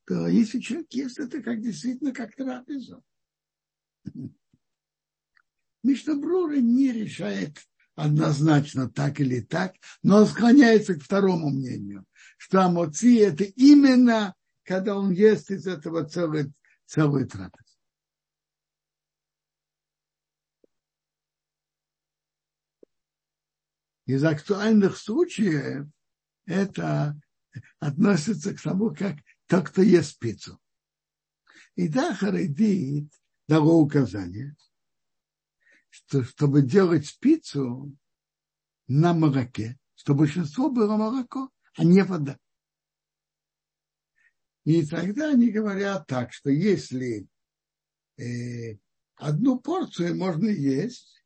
то 0.05 0.27
если 0.27 0.59
человек 0.59 0.91
ест 0.93 1.19
это 1.19 1.41
как 1.41 1.61
действительно 1.61 2.13
как 2.13 2.35
трапезу. 2.35 3.03
Мишна 5.83 6.15
Брура 6.15 6.57
не 6.57 6.91
решает 6.91 7.57
однозначно 7.95 8.89
так 8.89 9.19
или 9.19 9.39
так, 9.41 9.75
но 10.03 10.17
он 10.17 10.25
склоняется 10.25 10.95
к 10.95 11.03
второму 11.03 11.49
мнению, 11.49 12.05
что 12.37 12.61
амоци– 12.61 13.19
это 13.19 13.43
именно, 13.43 14.35
когда 14.63 14.97
он 14.97 15.11
ест 15.11 15.51
из 15.51 15.67
этого 15.67 16.05
целый, 16.05 16.51
целый 16.85 17.25
трапез. 17.25 17.68
Из 24.09 24.23
актуальных 24.23 24.97
случаев 24.97 25.85
это 26.47 27.15
относится 27.77 28.55
к 28.55 28.59
тому, 28.59 28.89
как 28.89 29.17
тот, 29.45 29.69
кто 29.69 29.83
ест 29.83 30.17
пиццу. 30.17 30.59
И 31.75 31.87
да, 31.87 32.15
Харидит 32.15 33.13
дало 33.47 33.79
указание, 33.79 34.55
что, 35.91 36.23
чтобы 36.23 36.63
делать 36.63 37.19
пиццу 37.19 37.95
на 38.87 39.13
молоке, 39.13 39.77
что 39.93 40.15
большинство 40.15 40.71
было 40.71 40.97
молоко, 40.97 41.51
а 41.75 41.83
не 41.83 42.03
вода. 42.03 42.39
И 44.65 44.87
тогда 44.87 45.33
они 45.33 45.51
говорят 45.51 46.07
так, 46.07 46.33
что 46.33 46.49
если 46.49 47.27
э, 48.17 48.79
одну 49.17 49.59
порцию 49.59 50.17
можно 50.17 50.49
есть, 50.49 51.18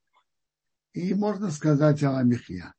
и 0.94 1.14
можно 1.14 1.52
сказать 1.52 2.04
аламихья. 2.04 2.74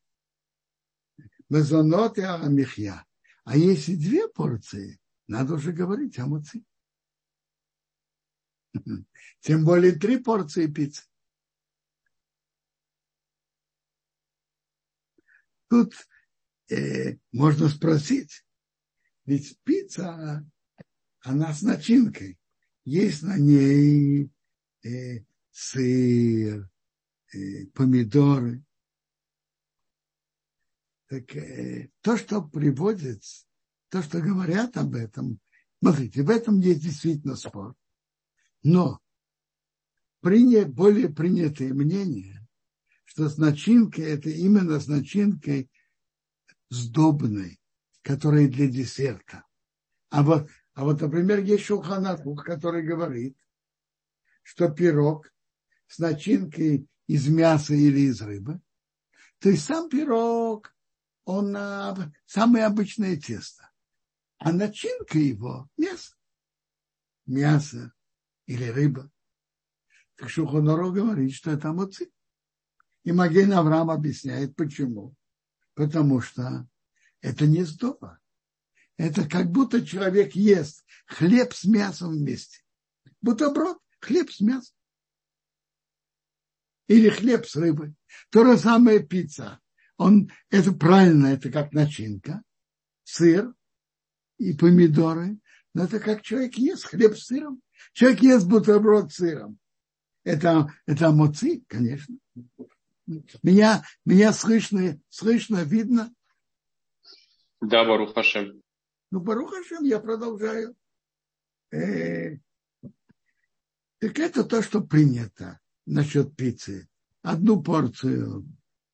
Мезонот 1.49 2.17
и 2.17 2.21
аламихья. 2.21 3.05
А 3.43 3.57
если 3.57 3.95
две 3.95 4.27
порции, 4.27 4.99
надо 5.27 5.55
уже 5.55 5.71
говорить 5.71 6.17
о 6.17 6.25
муци. 6.25 6.63
Тем 9.41 9.65
более 9.65 9.93
три 9.93 10.17
порции 10.17 10.67
пиццы. 10.67 11.03
Тут 15.67 15.93
э, 16.69 17.17
можно 17.31 17.69
спросить, 17.69 18.45
ведь 19.25 19.59
пицца, 19.63 20.45
она 21.19 21.53
с 21.53 21.61
начинкой. 21.63 22.39
Есть 22.85 23.23
на 23.23 23.37
ней 23.37 24.31
э, 24.83 25.25
сыр, 25.51 26.69
помидоры. 27.73 28.63
Так 31.07 31.35
э, 31.35 31.89
то, 32.01 32.17
что 32.17 32.41
приводит, 32.41 33.23
то, 33.89 34.01
что 34.01 34.21
говорят 34.21 34.75
об 34.77 34.95
этом, 34.95 35.39
смотрите, 35.81 36.23
в 36.23 36.29
этом 36.29 36.59
есть 36.59 36.81
действительно 36.81 37.35
спор. 37.35 37.75
Но 38.63 38.99
принят, 40.21 40.73
более 40.73 41.09
принятое 41.09 41.73
мнение, 41.73 42.45
что 43.03 43.29
с 43.29 43.37
начинкой 43.37 44.05
это 44.05 44.29
именно 44.29 44.79
с 44.79 44.87
начинкой 44.87 45.69
сдобной, 46.69 47.59
которая 48.01 48.47
для 48.47 48.67
десерта. 48.67 49.45
А 50.09 50.23
вот, 50.23 50.49
а 50.73 50.83
вот 50.83 51.01
например, 51.01 51.43
есть 51.43 51.65
шулханатух, 51.65 52.43
который 52.43 52.83
говорит, 52.83 53.37
что 54.41 54.69
пирог 54.69 55.31
с 55.87 55.99
начинкой 55.99 56.87
из 57.07 57.27
мяса 57.27 57.73
или 57.73 58.01
из 58.01 58.21
рыбы, 58.21 58.61
то 59.39 59.49
есть 59.49 59.65
сам 59.65 59.89
пирог, 59.89 60.75
он 61.25 61.51
на 61.51 62.13
самое 62.25 62.65
обычное 62.65 63.17
тесто, 63.17 63.71
а 64.37 64.51
начинка 64.51 65.17
его 65.17 65.69
мясо. 65.77 66.15
Мясо 67.25 67.93
или 68.45 68.65
рыба. 68.65 69.11
Так 70.15 70.29
Шухоноро 70.29 70.91
говорит, 70.91 71.33
что 71.33 71.51
это 71.51 71.69
амуцит. 71.69 72.11
И 73.03 73.11
Маген 73.11 73.53
Авраам 73.53 73.91
объясняет, 73.91 74.55
почему. 74.55 75.15
Потому 75.73 76.21
что 76.21 76.67
это 77.21 77.45
не 77.45 77.63
сдоба. 77.63 78.19
Это 78.97 79.27
как 79.27 79.51
будто 79.51 79.85
человек 79.85 80.35
ест 80.35 80.85
хлеб 81.05 81.53
с 81.53 81.65
мясом 81.65 82.11
вместе. 82.11 82.59
Бутерброд, 83.21 83.77
хлеб 83.99 84.31
с 84.31 84.39
мясом. 84.39 84.75
Или 86.87 87.09
хлеб 87.09 87.45
с 87.45 87.55
рыбой. 87.55 87.95
То 88.29 88.45
же 88.45 88.57
самое 88.57 88.99
пицца. 88.99 89.59
Он, 89.97 90.29
это 90.49 90.71
правильно, 90.73 91.27
это 91.27 91.51
как 91.51 91.73
начинка. 91.73 92.43
Сыр 93.03 93.53
и 94.37 94.53
помидоры. 94.53 95.37
Но 95.73 95.85
это 95.85 95.99
как 95.99 96.21
человек 96.21 96.55
ест 96.55 96.85
хлеб 96.85 97.17
с 97.17 97.25
сыром. 97.25 97.61
Человек 97.93 98.21
ест 98.21 98.47
бутерброд 98.47 99.11
с 99.11 99.15
сыром. 99.15 99.57
Это, 100.23 100.73
это 100.85 101.07
амоци, 101.07 101.63
конечно. 101.67 102.17
Меня, 103.43 103.83
меня 104.05 104.33
слышно, 104.33 104.99
слышно, 105.09 105.63
видно? 105.63 106.13
Да, 107.61 107.85
Барух 107.85 108.13
Хашем. 108.13 108.61
Ну, 109.11 109.19
Барух 109.19 109.51
Хашем, 109.51 109.83
я 109.83 109.99
продолжаю. 109.99 110.75
Э, 111.71 112.37
так 113.99 114.19
это 114.19 114.43
то, 114.43 114.61
что 114.61 114.81
принято 114.81 115.59
насчет 115.85 116.35
пиццы. 116.35 116.87
Одну 117.21 117.61
порцию 117.61 118.47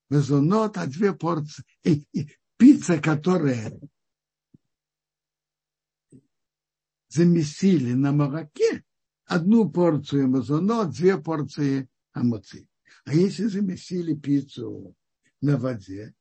мезонот, 0.10 0.78
а 0.78 0.88
две 0.88 1.14
порции. 1.14 1.64
И, 1.84 2.06
и 2.14 2.30
пицца, 2.58 3.02
которая 3.02 3.80
замесили 7.10 7.94
на 7.94 8.12
молоке, 8.12 8.84
одну 9.26 9.70
порцию 9.70 10.28
мезонот, 10.28 10.92
две 10.92 11.18
порции 11.18 11.90
амоци. 12.14 12.68
А 13.06 13.14
если 13.14 13.46
замесили 13.46 14.14
пиццу 14.14 14.96
на 15.42 15.58
воде, 15.58 16.14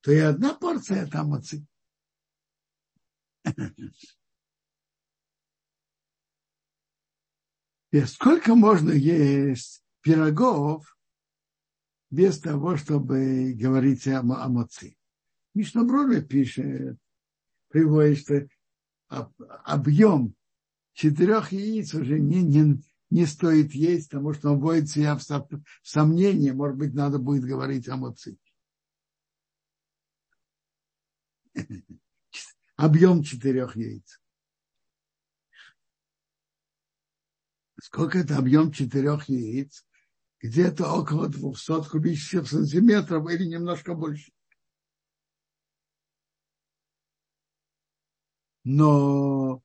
то 0.00 0.12
и 0.12 0.18
одна 0.18 0.54
порция 0.54 1.04
это 1.04 1.20
амоци. 1.20 1.66
И 7.92 8.00
сколько 8.00 8.54
можно 8.56 8.90
есть 8.90 9.85
пирогов 10.06 10.96
без 12.10 12.38
того, 12.38 12.76
чтобы 12.76 13.52
говорить 13.54 14.06
о, 14.06 14.20
о 14.20 14.48
моци? 14.48 14.96
Мишнаброви 15.52 16.20
пишет, 16.20 16.96
приводит, 17.68 18.18
что 18.18 18.48
объем 19.64 20.36
четырех 20.92 21.50
яиц 21.50 21.92
уже 21.94 22.20
не, 22.20 22.42
не, 22.44 22.80
не 23.10 23.26
стоит 23.26 23.72
есть, 23.72 24.10
потому 24.10 24.32
что 24.32 24.52
он 24.52 24.60
будет 24.60 24.88
себя 24.88 25.16
в 25.16 25.22
сомнении, 25.82 26.52
может 26.52 26.76
быть, 26.76 26.94
надо 26.94 27.18
будет 27.18 27.42
говорить 27.42 27.88
о 27.88 27.96
моци. 27.96 28.38
Объем 32.76 33.24
четырех 33.24 33.74
яиц. 33.74 34.20
Сколько 37.80 38.18
это 38.18 38.36
объем 38.36 38.72
четырех 38.72 39.28
яиц? 39.28 39.85
Где-то 40.42 40.92
около 40.92 41.28
200 41.28 41.88
кубических 41.88 42.48
сантиметров 42.48 43.28
или 43.30 43.46
немножко 43.46 43.94
больше. 43.94 44.30
Но 48.64 49.62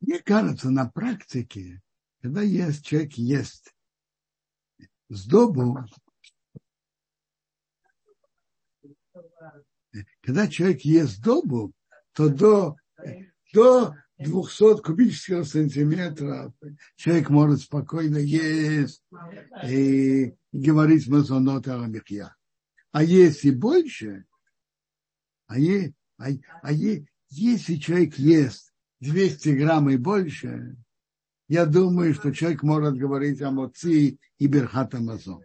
Мне 0.00 0.20
кажется, 0.20 0.70
на 0.70 0.86
практике, 0.88 1.82
когда 2.22 2.42
есть, 2.42 2.84
человек 2.86 3.14
ест 3.14 3.74
сдобу, 5.08 5.84
когда 10.22 10.48
человек 10.48 10.82
ест 10.82 11.20
добу, 11.22 11.72
то 12.12 12.28
до, 12.28 12.76
до 13.52 13.94
200 14.18 14.82
кубических 14.82 15.46
сантиметров 15.46 16.52
человек 16.96 17.30
может 17.30 17.60
спокойно 17.60 18.18
есть 18.18 19.02
и 19.64 20.34
говорить 20.52 21.06
мазонот 21.08 21.68
аламихья. 21.68 22.34
А 22.90 23.02
если 23.02 23.50
больше, 23.50 24.24
а, 25.46 25.58
е, 25.58 25.94
а, 26.16 26.26
а 26.62 26.72
е, 26.72 27.06
если 27.30 27.76
человек 27.76 28.14
ест 28.16 28.72
200 29.00 29.50
грамм 29.50 29.90
и 29.90 29.96
больше, 29.96 30.76
я 31.48 31.64
думаю, 31.64 32.14
что 32.14 32.32
человек 32.32 32.62
может 32.62 32.96
говорить 32.96 33.40
о 33.40 33.50
моци 33.50 34.18
и 34.38 34.46
берхат 34.46 34.94
амазон. 34.94 35.42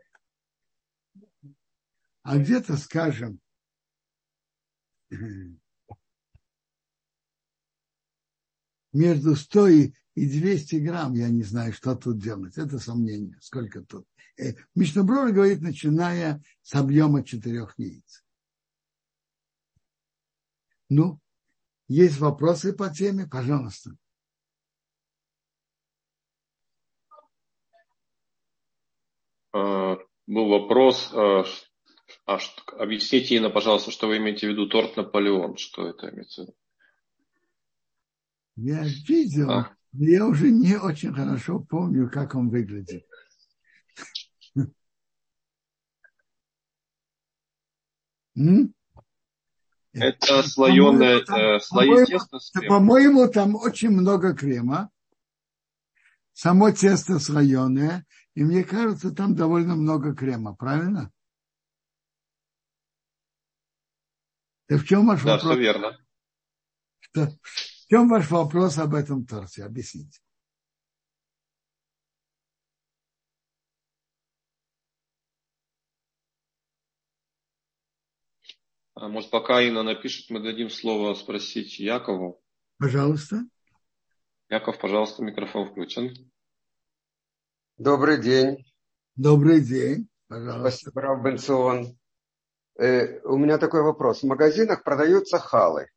А 2.24 2.38
где-то, 2.38 2.78
скажем, 2.78 3.40
между 8.94 9.36
100 9.36 9.68
и 9.68 9.94
200 10.16 10.76
грамм, 10.76 11.14
я 11.14 11.30
не 11.30 11.44
знаю, 11.44 11.74
что 11.74 11.96
тут 11.96 12.20
делать. 12.20 12.58
Это 12.58 12.80
сомнение, 12.80 13.38
сколько 13.42 13.82
тут. 13.82 14.08
Э, 14.38 14.54
Мишнаброр 14.76 15.32
говорит, 15.32 15.62
начиная 15.62 16.42
с 16.62 16.76
объема 16.76 17.24
четырех 17.24 17.74
яиц. 17.78 18.24
Ну, 20.90 21.20
есть 21.88 22.20
вопросы 22.20 22.74
по 22.74 22.90
теме, 22.90 23.28
пожалуйста. 23.28 23.96
А, 29.52 29.98
был 30.28 30.50
вопрос. 30.50 31.12
А, 32.26 32.36
а, 32.36 32.40
объясните, 32.78 33.36
Инна, 33.36 33.50
пожалуйста, 33.50 33.92
что 33.92 34.08
вы 34.08 34.18
имеете 34.18 34.48
в 34.48 34.52
виду 34.52 34.68
торт 34.68 34.96
Наполеон. 34.96 35.58
Что 35.58 35.88
это 35.88 36.10
имеется 36.10 36.44
в 36.44 36.46
виду? 36.46 36.56
Я 38.56 38.84
видел, 39.08 39.50
а? 39.50 39.76
но 39.92 40.06
я 40.06 40.26
уже 40.26 40.52
не 40.52 40.76
очень 40.76 41.14
хорошо 41.14 41.60
помню, 41.60 42.10
как 42.10 42.36
он 42.36 42.50
выглядит. 42.50 43.06
Это 49.94 50.44
слоеное, 50.44 51.20
э, 51.20 51.60
слои 51.60 52.06
теста 52.06 52.40
с 52.40 52.52
кремом. 52.52 52.80
По-моему, 52.80 53.28
там 53.28 53.56
очень 53.56 53.90
много 53.90 54.34
крема. 54.34 54.90
Само 56.34 56.72
тесто 56.72 57.20
слоеное. 57.20 58.06
И 58.34 58.44
мне 58.44 58.64
кажется, 58.64 59.12
там 59.12 59.36
довольно 59.36 59.76
много 59.76 60.16
крема. 60.16 60.56
Правильно? 60.56 61.12
Да 64.74 64.80
в 64.80 64.86
чем 64.86 65.06
ваш 65.06 65.22
да, 65.22 65.36
вопрос? 65.36 65.52
все 65.52 65.62
верно. 65.62 66.00
Что, 67.00 67.28
в 67.28 67.88
чем 67.90 68.10
ваш 68.10 68.32
вопрос 68.32 68.80
об 68.80 68.96
этом 68.96 69.24
торте? 69.24 69.64
Объясните. 69.64 70.20
А 78.96 79.08
может, 79.10 79.30
пока 79.30 79.62
Инна 79.62 79.84
напишет, 79.84 80.32
мы 80.32 80.40
дадим 80.40 80.72
слово 80.72 81.14
спросить 81.14 81.78
Якову. 81.78 82.42
Пожалуйста. 82.80 83.46
Яков, 84.50 84.80
пожалуйста, 84.80 85.22
микрофон 85.22 85.70
включен. 85.70 86.32
Добрый 87.78 88.20
день. 88.20 88.66
Добрый 89.16 89.62
день. 89.62 90.10
Пожалуйста. 90.28 90.62
Спасибо, 90.62 91.02
Рав 91.02 91.24
Бенцион. 91.24 91.96
Э, 92.78 93.20
у 93.22 93.38
меня 93.38 93.58
такой 93.58 93.84
вопрос. 93.84 94.22
В 94.22 94.28
магазинах 94.28 94.84
продаются 94.84 95.38
халы. 95.40 95.88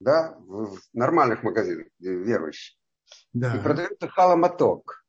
Да, 0.00 0.36
в 0.46 0.78
нормальных 0.94 1.42
магазинах, 1.42 1.86
верующих. 1.98 2.76
Да. 3.32 3.56
И 3.56 3.62
продается 3.62 4.08
халомоток. 4.08 5.04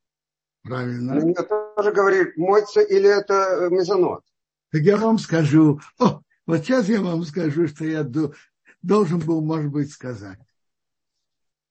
Правильно. 0.63 1.15
На 1.15 1.19
меня 1.19 1.43
тоже 1.43 1.91
говорит, 1.91 2.35
моется 2.37 2.81
или 2.81 3.09
это 3.09 3.69
мезонот? 3.71 4.23
Так 4.71 4.81
я 4.81 4.97
вам 4.97 5.17
скажу. 5.17 5.79
О, 5.97 6.21
вот 6.45 6.57
сейчас 6.59 6.87
я 6.87 7.01
вам 7.01 7.23
скажу, 7.23 7.67
что 7.67 7.85
я 7.85 8.05
должен 8.81 9.19
был, 9.19 9.41
может 9.41 9.71
быть, 9.71 9.91
сказать. 9.91 10.39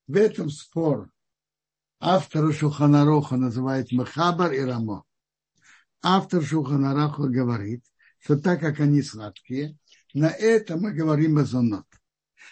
В 0.07 0.17
этом 0.17 0.51
спор 0.51 1.09
автора 2.01 2.53
Шуханароха 2.53 3.37
называют 3.37 3.93
Махабар 3.93 4.53
и 4.53 4.61
Рамо. 4.61 5.05
Автор 6.03 6.43
Шуханароха 6.43 7.29
говорит, 7.29 7.85
что 8.21 8.37
так 8.37 8.61
как 8.61 8.81
они 8.81 9.03
сладкие, 9.03 9.77
на 10.15 10.29
это 10.29 10.77
мы 10.77 10.93
говорим 10.93 11.35
мазонот. 11.35 11.87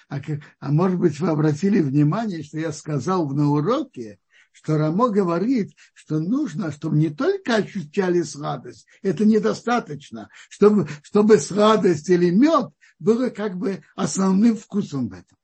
А, 0.09 0.21
как, 0.21 0.41
а 0.61 0.73
может 0.73 0.99
быть, 0.99 1.21
вы 1.21 1.29
обратили 1.29 1.81
внимание, 1.81 2.43
что 2.43 2.59
я 2.59 2.73
сказал 2.73 3.29
на 3.31 3.51
уроке, 3.51 4.19
что 4.53 4.77
Рамо 4.77 5.09
говорит, 5.09 5.73
что 5.95 6.19
нужно, 6.19 6.73
чтобы 6.73 6.97
не 6.97 7.11
только 7.11 7.57
ощущали 7.57 8.23
сладость, 8.23 8.87
это 9.03 9.25
недостаточно, 9.25 10.31
чтобы, 10.49 10.89
чтобы 11.03 11.39
сладость 11.39 12.09
или 12.09 12.31
мед 12.31 12.71
было 12.99 13.29
как 13.29 13.57
бы 13.57 13.83
основным 13.95 14.57
вкусом 14.57 15.09
в 15.09 15.13
этом. 15.13 15.39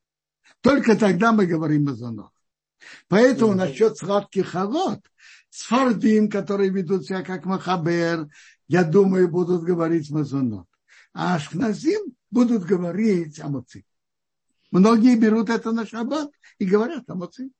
Только 0.63 0.97
тогда 0.97 1.33
мы 1.33 1.47
говорим 1.47 1.89
о 1.89 1.95
зонах. 1.95 2.31
Поэтому 3.09 3.55
насчет 3.55 3.97
сладких 3.97 4.51
холод, 4.51 5.01
сфардим, 5.51 6.29
которые 6.29 6.71
ведут 6.71 7.07
себя 7.07 7.23
как 7.23 7.45
махабер, 7.45 8.29
я 8.69 8.85
думаю, 8.85 9.29
будут 9.29 9.63
говорить 9.63 10.11
мазонот. 10.11 10.67
А 11.13 11.37
ашкназим 11.37 12.15
будут 12.31 12.65
говорить 12.65 13.41
амоци. 13.41 13.85
Многие 14.71 15.17
берут 15.17 15.51
это 15.51 15.73
на 15.73 15.87
шаббат 15.87 16.31
и 16.59 16.67
говорят 16.67 17.09
амоци. 17.09 17.51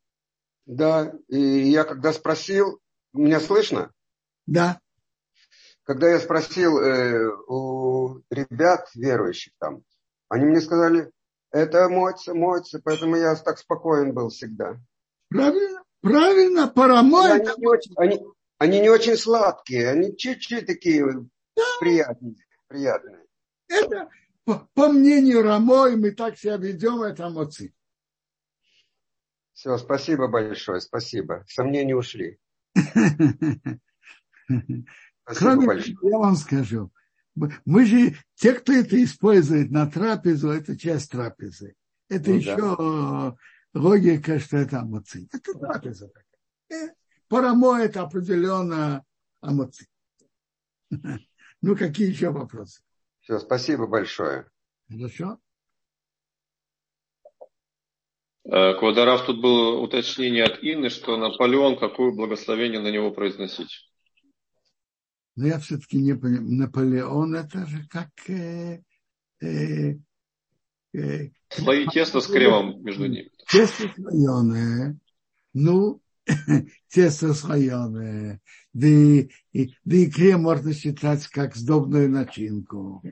Да, 0.67 1.13
и 1.29 1.71
я 1.71 1.85
когда 1.85 2.13
спросил, 2.13 2.81
меня 3.13 3.39
слышно? 3.39 3.93
Да. 4.47 4.81
Когда 5.85 6.09
я 6.11 6.19
спросил 6.19 6.79
э, 6.79 7.29
у 7.47 8.23
ребят 8.31 8.89
верующих 8.95 9.53
там, 9.59 9.83
они 10.29 10.47
мне 10.47 10.61
сказали, 10.61 11.11
это 11.51 11.89
моется, 11.89 12.35
моется, 12.35 12.81
поэтому 12.83 13.17
я 13.17 13.37
так 13.37 13.59
спокоен 13.59 14.13
был 14.13 14.31
всегда. 14.31 14.81
Правильно, 15.29 15.85
правильно, 16.01 16.67
парамой. 16.67 17.43
Они, 17.43 17.47
они, 17.97 18.27
они 18.65 18.81
не 18.81 18.89
очень 18.89 19.17
сладкие, 19.17 19.91
они 19.91 20.17
чуть-чуть 20.17 20.67
такие 20.67 21.05
да. 21.57 21.63
приятные, 21.81 22.37
приятные. 22.67 23.25
Это, 23.69 24.09
по, 24.45 24.69
по 24.75 24.89
мнению 24.89 25.43
Рамой, 25.43 25.97
мы 25.97 26.13
так 26.13 26.39
себя 26.39 26.57
ведем, 26.57 27.03
это 27.03 27.29
моцы. 27.29 27.75
Все, 29.53 29.77
спасибо 29.79 30.29
большое, 30.29 30.81
спасибо. 30.81 31.45
Сомнения 31.47 31.95
ушли. 31.95 32.39
Кроме 35.25 35.67
большое. 35.67 35.97
я 36.03 36.19
вам 36.19 36.37
скажу, 36.37 36.91
мы 37.35 37.85
же, 37.85 38.17
те, 38.35 38.55
кто 38.55 38.73
это 38.73 39.03
использует 39.03 39.71
на 39.71 39.91
трапезу, 39.91 40.51
это 40.51 40.77
часть 40.77 41.11
трапезы. 41.11 41.75
Это 42.09 42.31
ну, 42.31 42.37
еще 42.37 42.57
да. 42.57 43.37
логика, 43.75 44.39
что 44.39 44.57
это 44.57 44.81
амоци. 44.81 45.29
Это 45.33 45.53
трапеза 45.59 46.09
такая. 46.09 46.95
Э, 47.35 47.37
Парамо 47.37 47.81
это 47.81 48.03
определенно 48.03 49.05
амоци. 49.41 49.87
Ну, 51.61 51.77
какие 51.77 52.11
еще 52.11 52.31
вопросы? 52.31 52.83
Все, 53.21 53.39
спасибо 53.39 53.87
большое. 53.87 54.49
Хорошо. 54.89 55.39
Э, 58.45 58.75
Квадорав, 58.79 59.25
тут 59.25 59.41
было 59.41 59.81
уточнение 59.81 60.45
от 60.45 60.63
Инны, 60.63 60.91
что 60.91 61.17
Наполеон, 61.17 61.79
какое 61.79 62.13
благословение 62.13 62.81
на 62.81 62.91
него 62.91 63.11
произносить? 63.11 63.91
Но 65.37 65.47
я 65.47 65.59
все-таки 65.59 65.97
не 65.97 66.15
понимаю. 66.15 66.45
Наполеон 66.45 67.35
это 67.35 67.67
же 67.67 67.89
как... 67.89 68.11
Э, 68.29 68.83
э, 69.41 69.97
э, 70.93 71.31
Слои 71.49 71.87
теста 71.87 72.21
с 72.21 72.27
кремом 72.27 72.83
между 72.85 73.07
ними. 73.07 73.31
Тесто 73.49 73.89
слоеное. 73.95 74.99
Ну, 75.55 76.04
тесто 76.89 77.35
слоеное. 77.35 78.41
Да 78.73 78.87
и, 78.87 79.31
и, 79.53 79.75
да 79.85 79.97
и 79.97 80.11
крем 80.11 80.43
можно 80.43 80.73
считать 80.73 81.27
как 81.29 81.55
сдобную 81.55 82.11
начинку. 82.11 83.03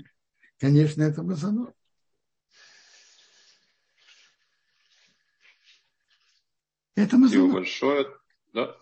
Конечно, 0.58 1.02
это 1.02 1.22
мазанот. 1.22 1.74
Это 6.94 7.16
мы 7.16 7.28
Спасибо 7.28 7.52
большое. 7.52 8.06
Да. 8.52 8.76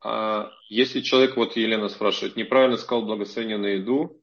А 0.00 0.50
если 0.68 1.00
человек, 1.00 1.36
вот 1.36 1.56
Елена 1.56 1.88
спрашивает, 1.88 2.36
неправильно 2.36 2.76
сказал 2.76 3.04
благословение 3.04 3.58
на 3.58 3.66
еду, 3.66 4.22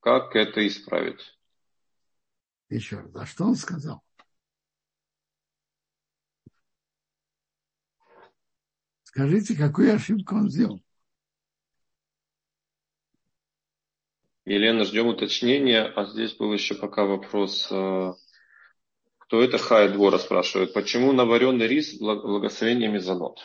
как 0.00 0.34
это 0.34 0.66
исправить? 0.66 1.38
Еще 2.68 2.96
раз, 2.96 3.10
а 3.14 3.26
что 3.26 3.44
он 3.44 3.54
сказал? 3.54 4.02
Скажите, 9.12 9.54
какую 9.54 9.94
ошибку 9.94 10.36
он 10.36 10.48
сделал? 10.48 10.82
Елена, 14.46 14.84
ждем 14.84 15.08
уточнения. 15.08 15.84
А 15.84 16.06
здесь 16.06 16.34
был 16.34 16.50
еще 16.54 16.74
пока 16.74 17.04
вопрос 17.04 17.68
э, 17.70 18.12
кто 19.18 19.42
это 19.42 19.58
Хай 19.58 19.92
Двора 19.92 20.18
спрашивает, 20.18 20.72
почему 20.72 21.12
наваренный 21.12 21.66
рис 21.66 21.98
благословение 21.98 22.90
мезонот? 22.90 23.38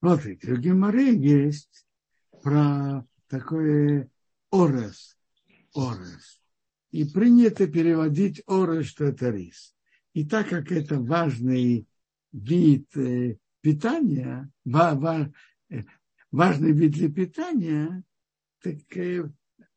Смотрите, 0.00 0.54
в 0.54 0.60
Геморе 0.60 1.16
есть 1.16 1.86
про 2.42 3.06
такое 3.28 4.10
орес, 4.50 5.16
орес. 5.74 6.42
И 6.90 7.06
принято 7.06 7.66
переводить 7.66 8.42
орес, 8.46 8.88
что 8.88 9.06
это 9.06 9.30
рис. 9.30 9.74
И 10.12 10.28
так 10.28 10.50
как 10.50 10.70
это 10.70 11.00
важный 11.00 11.86
вид 12.32 12.96
э, 12.96 13.38
питания, 13.60 14.50
э, 14.64 15.82
важный 16.30 16.72
вид 16.72 16.92
для 16.92 17.10
питания, 17.10 18.04
так 18.60 18.96
э, 18.96 19.30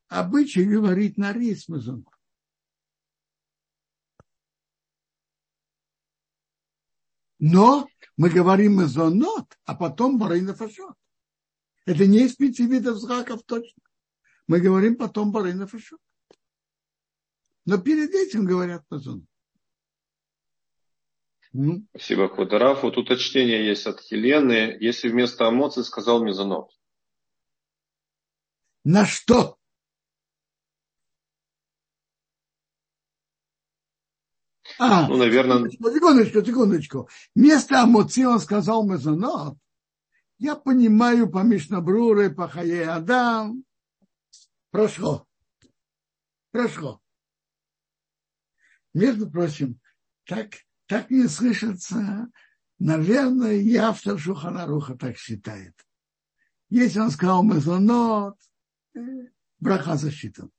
обычай 0.08 0.64
говорить 0.64 1.16
на 1.16 1.32
рис 1.32 1.68
мазонот. 1.68 2.06
Но 7.38 7.86
мы 8.16 8.30
говорим 8.30 8.80
мезонот, 8.80 9.58
а 9.64 9.74
потом 9.74 10.18
барейна 10.18 10.54
фашот. 10.54 10.96
Это 11.84 12.06
не 12.06 12.24
из 12.24 12.34
пяти 12.34 12.66
видов 12.66 12.96
зраков 12.98 13.42
точно. 13.44 13.82
Мы 14.48 14.60
говорим 14.60 14.96
потом 14.96 15.32
барейна 15.32 15.66
фашот. 15.66 16.00
Но 17.66 17.78
перед 17.78 18.10
этим 18.10 18.46
говорят 18.46 18.84
мазонот. 18.88 19.28
Ну. 21.58 21.86
Спасибо, 21.88 22.28
Квадраф. 22.28 22.82
Вот 22.82 22.98
уточнение 22.98 23.66
есть 23.66 23.86
от 23.86 24.02
Елены. 24.10 24.76
Если 24.78 25.08
вместо 25.08 25.48
эмоций 25.48 25.84
сказал 25.84 26.22
мезонот. 26.22 26.70
На 28.84 29.06
что? 29.06 29.56
А, 34.78 35.08
ну, 35.08 35.16
наверное... 35.16 35.70
Секундочку, 35.70 36.44
секундочку. 36.44 37.08
Вместо 37.34 37.80
Амоци 37.80 38.26
он 38.26 38.38
сказал 38.38 38.86
мезонот. 38.86 39.56
Я 40.36 40.56
понимаю 40.56 41.30
по 41.30 41.38
Мишнабруре, 41.38 42.28
по 42.28 42.48
Хае 42.48 42.86
Адам. 42.86 43.64
Прошло. 44.70 45.26
Прошло. 46.50 47.00
Между 48.92 49.30
прочим, 49.30 49.80
так, 50.24 50.65
так 50.86 51.10
не 51.10 51.28
слышится. 51.28 52.28
Наверное, 52.78 53.54
и 53.54 53.74
автор 53.76 54.18
Шуханаруха 54.18 54.96
так 54.96 55.16
считает. 55.16 55.74
Если 56.68 56.98
он 56.98 57.10
сказал 57.10 57.42
мезонот, 57.42 58.36
э, 58.94 59.00
браха 59.58 59.96
засчитан. 59.96 60.50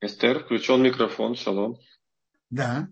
Эстер, 0.00 0.44
включен 0.44 0.82
микрофон, 0.82 1.34
шалом. 1.34 1.78
Да. 2.48 2.88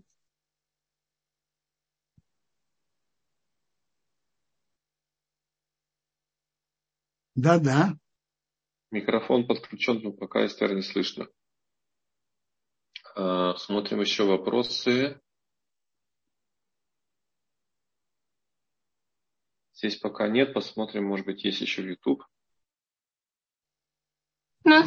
Да, 7.35 7.59
да. 7.59 7.97
Микрофон 8.91 9.47
подключен, 9.47 10.01
но 10.03 10.13
пока 10.13 10.45
Эстер 10.45 10.75
не 10.75 10.83
слышно. 10.83 11.29
А, 13.21 13.57
смотрим 13.57 14.01
еще 14.01 14.23
вопросы. 14.25 15.21
Здесь 19.75 19.97
пока 19.97 20.29
нет, 20.29 20.55
посмотрим, 20.55 21.07
может 21.07 21.27
быть, 21.27 21.43
есть 21.43 21.61
еще 21.61 21.85
YouTube. 21.85 22.25
Да. 24.65 24.85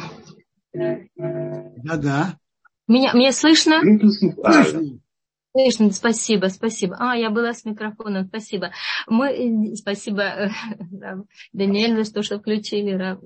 Да-да. 0.72 2.38
Меня, 2.88 3.12
меня 3.12 3.32
слышно? 3.32 3.80
Слышно. 3.82 5.01
Слышно, 5.54 5.90
спасибо, 5.90 6.46
спасибо. 6.46 6.96
А, 6.98 7.14
я 7.14 7.28
была 7.28 7.52
с 7.52 7.66
микрофоном, 7.66 8.26
спасибо. 8.26 8.70
Мы, 9.06 9.76
спасибо, 9.76 10.50
Даниэль, 11.52 12.02
за 12.02 12.12
то, 12.12 12.22
что 12.22 12.38
включили. 12.38 13.18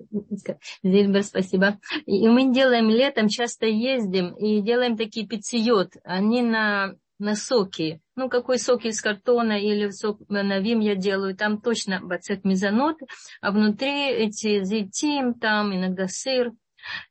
Зильбер, 0.82 1.22
спасибо. 1.22 1.78
И 2.04 2.28
мы 2.28 2.52
делаем 2.52 2.88
летом, 2.88 3.28
часто 3.28 3.66
ездим 3.66 4.34
и 4.34 4.60
делаем 4.60 4.96
такие 4.96 5.24
пиццеет. 5.24 5.92
Они 6.02 6.42
на, 6.42 6.94
на 7.20 7.36
соки. 7.36 8.00
Ну, 8.16 8.28
какой 8.28 8.58
сок 8.58 8.84
из 8.86 9.00
картона 9.00 9.60
или 9.60 9.90
сок 9.90 10.18
на 10.28 10.58
вим 10.58 10.80
я 10.80 10.96
делаю, 10.96 11.36
там 11.36 11.60
точно 11.60 12.00
бацет 12.00 12.44
мезонот, 12.44 12.96
а 13.40 13.52
внутри 13.52 14.10
эти 14.10 14.64
зетим, 14.64 15.34
там 15.34 15.72
иногда 15.72 16.08
сыр. 16.08 16.50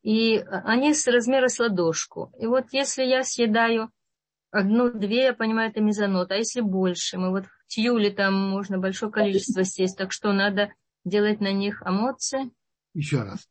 И 0.03 0.43
они 0.65 0.93
с 0.93 1.07
размера 1.07 1.47
с 1.47 1.59
ладошку. 1.59 2.33
И 2.37 2.47
вот 2.47 2.65
если 2.71 3.03
я 3.03 3.23
съедаю 3.23 3.91
одну-две, 4.55 5.25
я 5.25 5.33
понимаю, 5.33 5.69
это 5.69 5.81
мезонот. 5.81 6.31
А 6.31 6.35
если 6.35 6.61
больше? 6.61 7.17
Мы 7.17 7.29
вот 7.29 7.45
в 7.45 7.67
тюле 7.67 8.09
там 8.09 8.33
можно 8.33 8.77
большое 8.77 9.11
количество 9.11 9.63
съесть, 9.63 9.97
так 9.97 10.11
что 10.11 10.31
надо 10.33 10.73
делать 11.03 11.41
на 11.41 11.51
них 11.51 11.83
эмоции. 11.85 12.51
Еще 12.93 13.21
раз. 13.21 13.47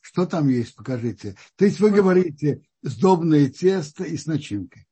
Что 0.00 0.24
там 0.26 0.48
есть, 0.48 0.74
покажите. 0.74 1.36
То 1.56 1.64
есть 1.64 1.80
вы 1.80 1.90
говорите 1.90 2.62
сдобное 2.82 3.48
тесто 3.48 4.04
и 4.04 4.16
с 4.16 4.26
начинкой. 4.26 4.86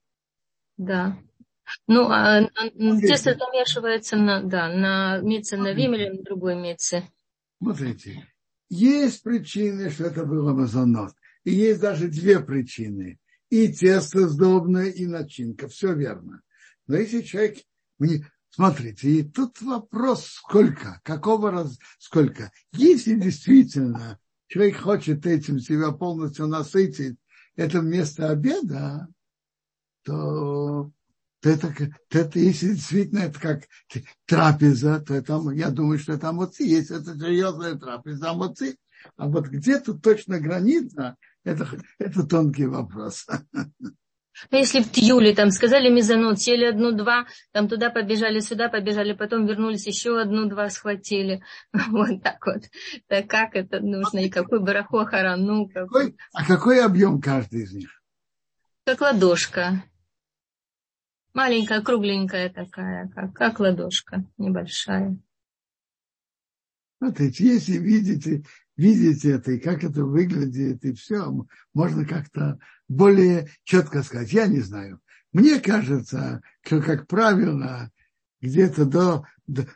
Да. 0.77 1.17
Ну, 1.87 2.09
а, 2.11 2.41
а 2.41 2.69
тесто 3.01 3.35
замешивается 3.35 4.17
на, 4.17 4.43
да, 4.43 4.69
на 4.69 5.19
мице 5.21 5.57
на 5.57 5.73
вим 5.73 5.95
или 5.95 6.11
на 6.11 6.23
другой 6.23 6.57
мице. 6.57 7.09
Смотрите, 7.59 8.29
есть 8.69 9.23
причины, 9.23 9.89
что 9.91 10.05
это 10.05 10.25
было 10.27 10.53
мазонот. 10.53 11.15
И 11.45 11.53
есть 11.53 11.81
даже 11.81 12.09
две 12.09 12.41
причины 12.41 13.19
и 13.51 13.73
тесто 13.73 14.29
сдобное, 14.29 14.87
и 14.87 15.07
начинка. 15.07 15.69
Все 15.69 15.95
верно. 15.95 16.43
Но 16.87 16.97
если 16.97 17.23
человек... 17.23 17.59
Мне, 17.99 18.29
смотрите, 18.51 19.09
и 19.09 19.23
тут 19.23 19.61
вопрос 19.63 20.27
сколько, 20.27 21.01
какого 21.05 21.51
раз, 21.51 21.79
сколько. 21.99 22.51
Если 22.73 23.15
действительно 23.15 24.19
человек 24.49 24.79
хочет 24.79 25.25
этим 25.27 25.61
себя 25.61 25.93
полностью 25.93 26.47
насытить, 26.47 27.17
это 27.57 27.81
вместо 27.81 28.31
обеда, 28.31 29.07
то, 30.03 30.91
то, 31.41 31.49
это, 31.49 31.73
то 32.09 32.19
это, 32.19 32.39
если 32.39 32.75
действительно 32.75 33.21
это 33.21 33.41
как 33.41 33.69
трапеза, 34.27 35.01
то 35.01 35.15
это, 35.15 35.41
я 35.55 35.71
думаю, 35.71 35.99
что 35.99 36.15
это 36.15 36.31
амоци. 36.31 36.65
Если 36.65 37.01
это 37.01 37.17
серьезная 37.17 37.77
трапеза, 37.77 38.31
амоци. 38.31 38.77
А 39.17 39.29
вот 39.29 39.47
где 39.47 39.79
тут 39.79 40.03
точно 40.03 40.41
граница, 40.41 41.17
это, 41.45 41.69
это 41.99 42.27
тонкий 42.27 42.67
вопрос. 42.67 43.27
А 44.51 44.57
если 44.57 44.81
в 44.81 44.91
Тюле 44.91 45.35
там 45.35 45.51
сказали 45.51 45.89
мезонот, 45.89 46.41
съели 46.41 46.65
одну-два, 46.65 47.27
там 47.53 47.69
туда 47.69 47.91
побежали, 47.91 48.41
сюда 48.41 48.69
побежали, 48.69 49.13
потом 49.13 49.47
вернулись, 49.47 49.87
еще 49.87 50.21
одну-два 50.21 50.71
схватили. 50.71 51.43
Вот 51.89 52.23
так 52.23 52.45
вот. 52.45 52.65
Так 53.07 53.29
как 53.29 53.55
это 53.55 53.81
нужно? 53.81 54.19
И 54.19 54.31
какой 54.31 54.61
барахо 54.61 55.05
харану? 55.05 55.69
Какой, 55.69 56.17
а 56.33 56.45
какой 56.45 56.85
объем 56.85 57.21
каждый 57.21 57.63
из 57.63 57.73
них? 57.73 58.03
Как 58.85 59.01
ладошка. 59.01 59.85
Маленькая, 61.33 61.81
кругленькая 61.81 62.49
такая, 62.49 63.09
как, 63.09 63.33
как 63.35 63.61
ладошка, 63.61 64.25
небольшая. 64.37 65.17
Смотрите, 66.99 67.45
если 67.45 67.79
видите, 67.79 68.45
видите 68.77 69.33
это 69.33 69.53
и 69.53 69.59
как 69.59 69.85
это 69.85 70.05
выглядит, 70.05 70.85
и 70.85 70.93
все, 70.93 71.33
можно 71.73 72.05
как-то 72.05 72.59
более 72.89 73.49
четко 73.65 74.03
сказать. 74.03 74.33
Я 74.33 74.47
не 74.47 74.61
знаю. 74.61 75.01
Мне 75.33 75.61
кажется, 75.61 76.43
что, 76.63 76.81
как 76.81 77.07
правило, 77.07 77.91
где-то 78.41 78.85
до, 78.85 79.27
до, 79.47 79.67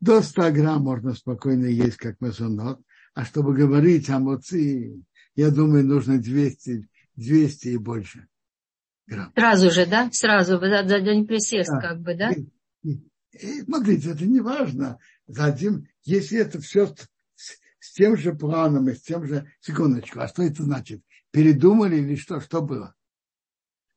до 0.00 0.22
100 0.22 0.52
грамм 0.52 0.82
можно 0.82 1.14
спокойно 1.14 1.66
есть, 1.66 1.96
как 1.96 2.20
масонот. 2.20 2.80
А 3.14 3.24
чтобы 3.24 3.54
говорить 3.54 4.08
о 4.08 4.20
моци, 4.20 5.02
я 5.34 5.50
думаю, 5.50 5.84
нужно 5.84 6.18
200, 6.18 6.88
200 7.16 7.68
и 7.68 7.76
больше 7.76 8.28
грамм. 9.06 9.32
Сразу 9.34 9.70
же, 9.70 9.86
да? 9.86 10.08
Сразу, 10.12 10.58
за, 10.60 10.86
за 10.86 11.00
день 11.00 11.26
присест, 11.26 11.70
да. 11.70 11.80
как 11.80 12.00
бы, 12.00 12.14
да? 12.14 12.30
И, 12.30 12.46
и, 12.82 13.02
и, 13.32 13.62
смотрите, 13.62 14.10
это 14.10 14.24
не 14.24 14.40
важно. 14.40 14.98
За 15.26 15.46
один, 15.46 15.88
если 16.04 16.38
это 16.38 16.60
все 16.60 16.94
с 17.80 17.92
тем 17.94 18.16
же 18.16 18.34
планом 18.34 18.88
и 18.88 18.94
с 18.94 19.02
тем 19.02 19.26
же... 19.26 19.50
Секундочку, 19.60 20.20
а 20.20 20.28
что 20.28 20.42
это 20.42 20.62
значит? 20.62 21.02
Передумали 21.30 21.96
или 21.96 22.14
что? 22.14 22.40
Что 22.40 22.60
было? 22.60 22.94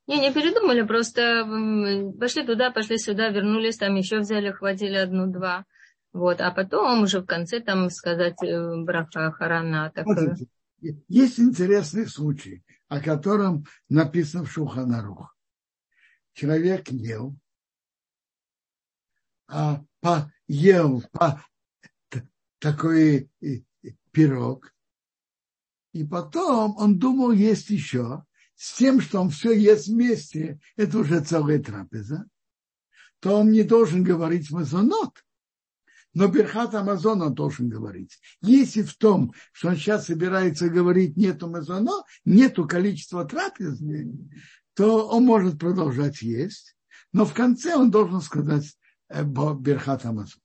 Не, 0.08 0.20
не 0.20 0.34
передумали, 0.34 0.82
просто 0.82 1.46
пошли 2.20 2.46
туда, 2.46 2.72
пошли 2.72 2.98
сюда, 2.98 3.30
вернулись, 3.30 3.78
там 3.78 3.96
еще 3.96 4.20
взяли, 4.20 4.52
хватили 4.52 4.96
одну-два. 4.96 5.66
Вот, 6.12 6.42
а 6.42 6.52
потом 6.52 7.04
уже 7.04 7.22
в 7.22 7.26
конце 7.26 7.60
там 7.60 7.90
сказать 7.90 8.42
э, 8.44 8.84
браха 8.84 9.32
харана. 9.32 9.92
Так... 9.96 10.06
Смотрите, 10.06 10.48
есть 11.08 11.40
интересный 11.40 12.08
случай, 12.08 12.64
о 12.88 13.00
котором 13.00 13.66
написано 13.90 14.44
в 14.44 14.52
Шуханарух. 14.52 15.36
Человек 16.34 16.90
ел, 16.90 17.36
а 19.48 19.82
по, 20.02 20.32
ел 20.48 21.02
по, 21.12 21.42
такой 22.60 23.30
пирог. 24.14 24.74
И 25.92 26.06
потом 26.06 26.78
он 26.78 26.98
думал 26.98 27.32
есть 27.32 27.70
еще, 27.70 28.24
с 28.56 28.78
тем, 28.78 29.02
что 29.02 29.20
он 29.20 29.30
все 29.30 29.52
ест 29.52 29.88
вместе, 29.88 30.60
это 30.78 31.00
уже 31.00 31.20
целая 31.20 31.62
трапеза, 31.62 32.26
то 33.20 33.40
он 33.40 33.52
не 33.52 33.64
должен 33.64 34.04
говорить 34.04 34.50
мазонот, 34.52 35.24
но 36.14 36.28
Берхат 36.28 36.76
Амазон 36.76 37.22
он 37.22 37.34
должен 37.34 37.70
говорить. 37.70 38.20
Если 38.42 38.84
в 38.84 38.96
том, 38.96 39.34
что 39.52 39.70
он 39.70 39.76
сейчас 39.76 40.06
собирается 40.06 40.70
говорить 40.70 41.18
нету 41.18 41.50
мазоно, 41.50 42.04
нету 42.24 42.68
количества 42.68 43.26
трапез, 43.26 43.80
то 44.76 45.08
он 45.08 45.26
может 45.26 45.60
продолжать 45.60 46.22
есть, 46.22 46.76
но 47.12 47.26
в 47.26 47.34
конце 47.34 47.76
он 47.76 47.90
должен 47.92 48.22
сказать 48.22 48.78
э, 49.10 49.24
Берхат 49.24 50.06
Амазон. 50.06 50.42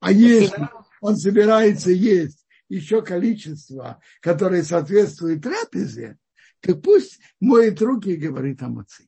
А 0.00 0.12
если 0.12 0.68
он 1.04 1.18
собирается 1.18 1.90
есть 1.90 2.46
еще 2.70 3.02
количество, 3.02 4.00
которое 4.22 4.62
соответствует 4.62 5.42
трапезе, 5.42 6.16
то 6.60 6.74
пусть 6.74 7.20
моет 7.40 7.82
руки 7.82 8.12
и 8.12 8.16
говорит 8.16 8.62
о 8.62 8.68
маце. 8.68 9.04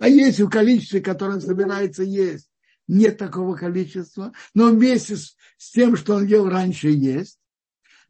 А 0.00 0.08
если 0.08 0.42
в 0.42 0.50
количестве, 0.50 1.00
которое 1.00 1.34
он 1.34 1.40
собирается 1.40 2.02
есть, 2.02 2.50
нет 2.88 3.18
такого 3.18 3.54
количества, 3.54 4.32
но 4.52 4.72
вместе 4.72 5.14
с, 5.16 5.36
с 5.58 5.70
тем, 5.70 5.96
что 5.96 6.16
он 6.16 6.26
ел 6.26 6.48
раньше, 6.48 6.88
есть, 6.88 7.38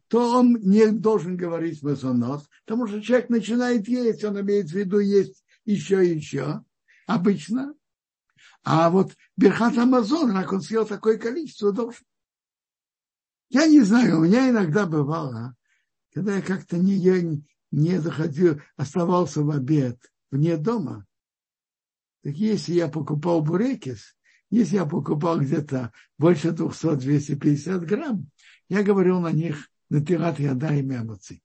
то 0.07 0.39
он 0.39 0.55
не 0.63 0.87
должен 0.87 1.37
говорить 1.37 1.83
мазонос, 1.83 2.49
потому 2.65 2.87
что 2.87 2.99
человек 2.99 3.29
начинает 3.29 3.87
есть, 3.87 4.23
он 4.23 4.41
имеет 4.41 4.71
в 4.71 4.73
виду 4.73 4.97
есть 4.97 5.45
еще 5.65 6.03
и 6.03 6.15
еще, 6.15 6.63
обычно. 7.05 7.75
А 8.63 8.89
вот 8.89 9.13
Берхат 9.35 9.77
Амазон, 9.77 10.33
как 10.33 10.51
он 10.51 10.61
съел 10.61 10.87
такое 10.87 11.19
количество, 11.19 11.71
должен. 11.71 12.01
Я 13.49 13.67
не 13.67 13.81
знаю, 13.81 14.19
у 14.19 14.23
меня 14.23 14.49
иногда 14.49 14.85
бывало, 14.85 15.55
когда 16.13 16.35
я 16.35 16.41
как-то 16.41 16.77
не, 16.77 16.93
я 16.93 17.21
не 17.71 18.01
заходил, 18.01 18.61
оставался 18.75 19.41
в 19.41 19.51
обед 19.51 19.99
вне 20.31 20.57
дома, 20.57 21.05
так 22.23 22.35
если 22.35 22.73
я 22.73 22.89
покупал 22.89 23.41
бурекис, 23.41 24.17
если 24.49 24.75
я 24.75 24.85
покупал 24.85 25.39
где-то 25.39 25.91
больше 26.17 26.49
200-250 26.49 27.85
грамм, 27.85 28.29
я 28.69 28.83
говорил 28.83 29.19
на 29.21 29.31
них 29.31 29.69
на 29.89 29.99
натират 29.99 30.39
яда 30.39 30.73
и 30.73 30.81
мямуцы. 30.81 31.41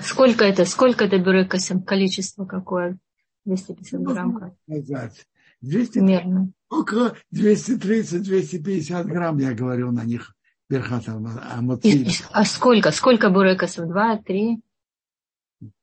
Сколько 0.00 0.44
это? 0.44 0.64
Сколько 0.64 1.04
это 1.04 1.18
бюрекасим? 1.18 1.82
Количество 1.82 2.44
какое? 2.44 2.98
250 3.44 4.02
грамм? 4.02 4.56
Сказать. 4.68 5.26
200, 5.60 5.98
Мерно. 5.98 6.52
Около 6.68 7.16
230-250 7.34 9.04
грамм 9.04 9.38
я 9.38 9.52
говорил 9.52 9.92
на 9.92 10.04
них 10.04 10.34
Берхат 10.70 11.08
Амуци. 11.08 12.06
А 12.30 12.44
сколько? 12.44 12.92
Сколько 12.92 13.28
бурекасов? 13.28 13.88
Два, 13.88 14.16
три? 14.18 14.62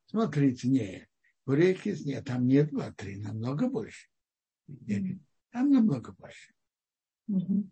Смотрите, 0.06 0.70
не. 0.70 1.10
Бурекис 1.46 2.06
нет, 2.06 2.24
там 2.26 2.48
нет 2.48 2.70
два, 2.70 2.92
три, 2.94 3.18
намного 3.18 3.70
больше. 3.70 4.08
Там 5.52 5.72
намного 5.72 6.14
больше. 6.14 6.54
Угу. 7.28 7.70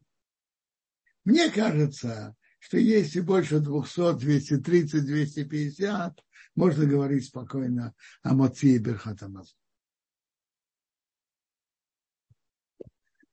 Мне 1.23 1.49
кажется, 1.51 2.35
что 2.59 2.77
если 2.77 3.21
больше 3.21 3.61
200, 3.61 4.15
230, 4.17 5.05
250, 5.05 6.19
можно 6.55 6.85
говорить 6.85 7.25
спокойно 7.25 7.93
о 8.23 8.33
Моци 8.33 8.75
и 8.75 8.77
Берхатамаз. 8.77 9.55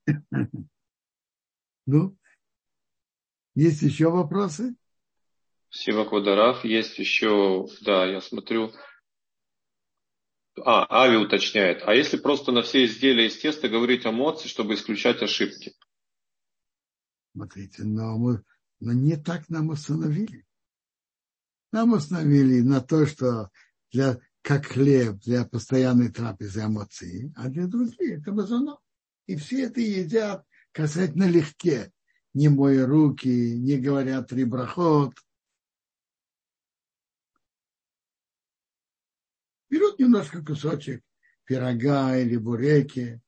Ну, 1.85 2.17
есть 3.55 3.81
еще 3.81 4.09
вопросы? 4.09 4.75
Спасибо, 5.69 6.05
Квадараф. 6.05 6.63
Есть 6.65 6.99
еще, 6.99 7.67
да, 7.81 8.05
я 8.05 8.21
смотрю. 8.21 8.71
А, 10.63 11.03
Ави 11.03 11.17
уточняет. 11.17 11.81
А 11.85 11.95
если 11.95 12.17
просто 12.17 12.51
на 12.51 12.61
все 12.61 12.85
изделия 12.85 13.27
из 13.27 13.37
теста 13.37 13.69
говорить 13.69 14.05
о 14.05 14.11
моции, 14.11 14.47
чтобы 14.47 14.75
исключать 14.75 15.21
ошибки? 15.21 15.73
Смотрите, 17.33 17.83
но, 17.83 18.17
мы, 18.17 18.43
но 18.79 18.93
не 18.93 19.17
так 19.17 19.49
нам 19.49 19.69
установили. 19.69 20.45
Нам 21.71 21.93
установили 21.93 22.61
на 22.61 22.81
то, 22.81 23.07
что 23.07 23.49
для, 23.91 24.19
как 24.43 24.67
хлеб 24.67 25.15
для 25.21 25.45
постоянной 25.45 26.11
трапезы 26.11 26.65
эмоции, 26.65 27.33
а 27.35 27.49
для 27.49 27.65
других 27.65 28.19
это 28.19 28.31
мазоно. 28.31 28.77
И 29.25 29.35
все 29.35 29.63
это 29.63 29.79
едят 29.79 30.45
касательно 30.71 31.27
легке, 31.27 31.91
не 32.33 32.49
моя 32.49 32.85
руки, 32.85 33.27
не 33.27 33.77
говорят 33.77 34.29
три 34.29 34.43
брахот. 34.43 35.13
Берут 39.69 39.99
немножко 39.99 40.43
кусочек 40.43 41.03
пирога 41.45 42.17
или 42.17 42.37
буреки, 42.37 43.21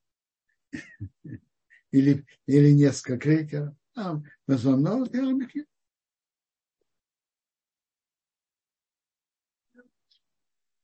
или, 1.91 2.25
или 2.45 2.71
несколько 2.71 3.17
крекеров, 3.17 3.75
а 3.95 4.21
мазонот 4.47 5.13
и 5.13 5.19
ламихи. 5.19 5.65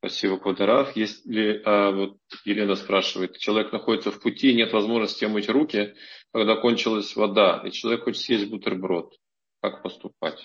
Спасибо, 0.04 0.40
Квадраф. 0.40 0.96
Если, 0.96 1.62
а, 1.64 1.92
вот 1.92 2.18
Елена 2.44 2.76
спрашивает, 2.76 3.38
человек 3.38 3.72
находится 3.72 4.10
в 4.10 4.20
пути, 4.20 4.52
нет 4.56 4.74
возможности 4.74 5.26
мыть 5.26 5.48
руки, 5.48 5.94
когда 6.34 6.56
кончилась 6.56 7.16
вода, 7.16 7.62
и 7.64 7.70
человек 7.70 8.06
хочет 8.06 8.24
съесть 8.24 8.50
бутерброд. 8.50 9.16
Как 9.62 9.84
поступать? 9.84 10.42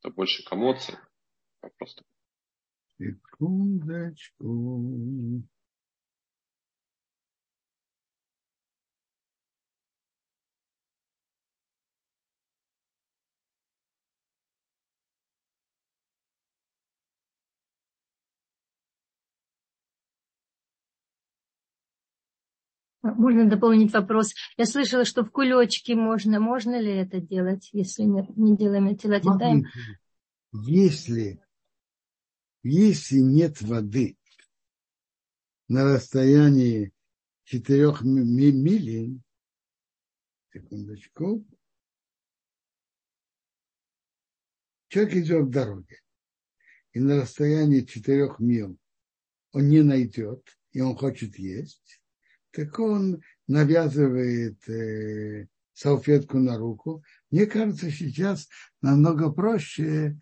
Это 0.00 0.12
больше 0.12 0.42
к 0.42 0.52
эмоциям? 0.52 0.98
Просто. 1.78 2.02
Секундочку. 2.98 4.42
Можно 23.14 23.48
дополнить 23.48 23.92
вопрос. 23.92 24.34
Я 24.56 24.66
слышала, 24.66 25.04
что 25.04 25.24
в 25.24 25.30
кулечке 25.30 25.94
можно. 25.94 26.40
Можно 26.40 26.80
ли 26.80 26.92
это 26.92 27.20
делать, 27.20 27.70
если 27.72 28.02
нет, 28.02 28.36
не 28.36 28.56
делаем 28.56 28.92
этилатидаем? 28.92 29.64
Если, 30.52 31.40
если 32.62 33.18
нет 33.18 33.60
воды 33.62 34.16
на 35.68 35.84
расстоянии 35.84 36.92
четырех 37.44 38.02
миль, 38.02 39.20
секундочку, 40.52 41.46
человек 44.88 45.16
идет 45.16 45.46
в 45.46 45.50
дороге, 45.50 46.00
и 46.92 47.00
на 47.00 47.20
расстоянии 47.20 47.82
четырех 47.82 48.38
мил 48.38 48.78
он 49.52 49.68
не 49.68 49.82
найдет, 49.82 50.58
и 50.72 50.80
он 50.80 50.96
хочет 50.96 51.38
есть, 51.38 52.00
так 52.56 52.78
он 52.78 53.22
навязывает 53.48 54.66
э, 54.66 55.46
салфетку 55.74 56.38
на 56.38 56.56
руку. 56.56 57.04
Мне 57.30 57.44
кажется, 57.44 57.90
сейчас 57.90 58.48
намного 58.80 59.30
проще 59.30 60.18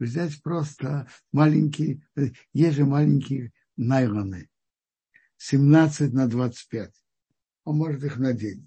взять 0.00 0.42
просто 0.42 1.08
маленькие, 1.30 2.04
э, 2.16 2.30
есть 2.52 2.76
же 2.76 2.86
маленькие 2.86 3.52
найлоны, 3.76 4.50
17 5.36 6.12
на 6.12 6.26
25. 6.26 6.92
Он 7.62 7.76
может 7.76 8.02
их 8.02 8.16
надеть. 8.16 8.64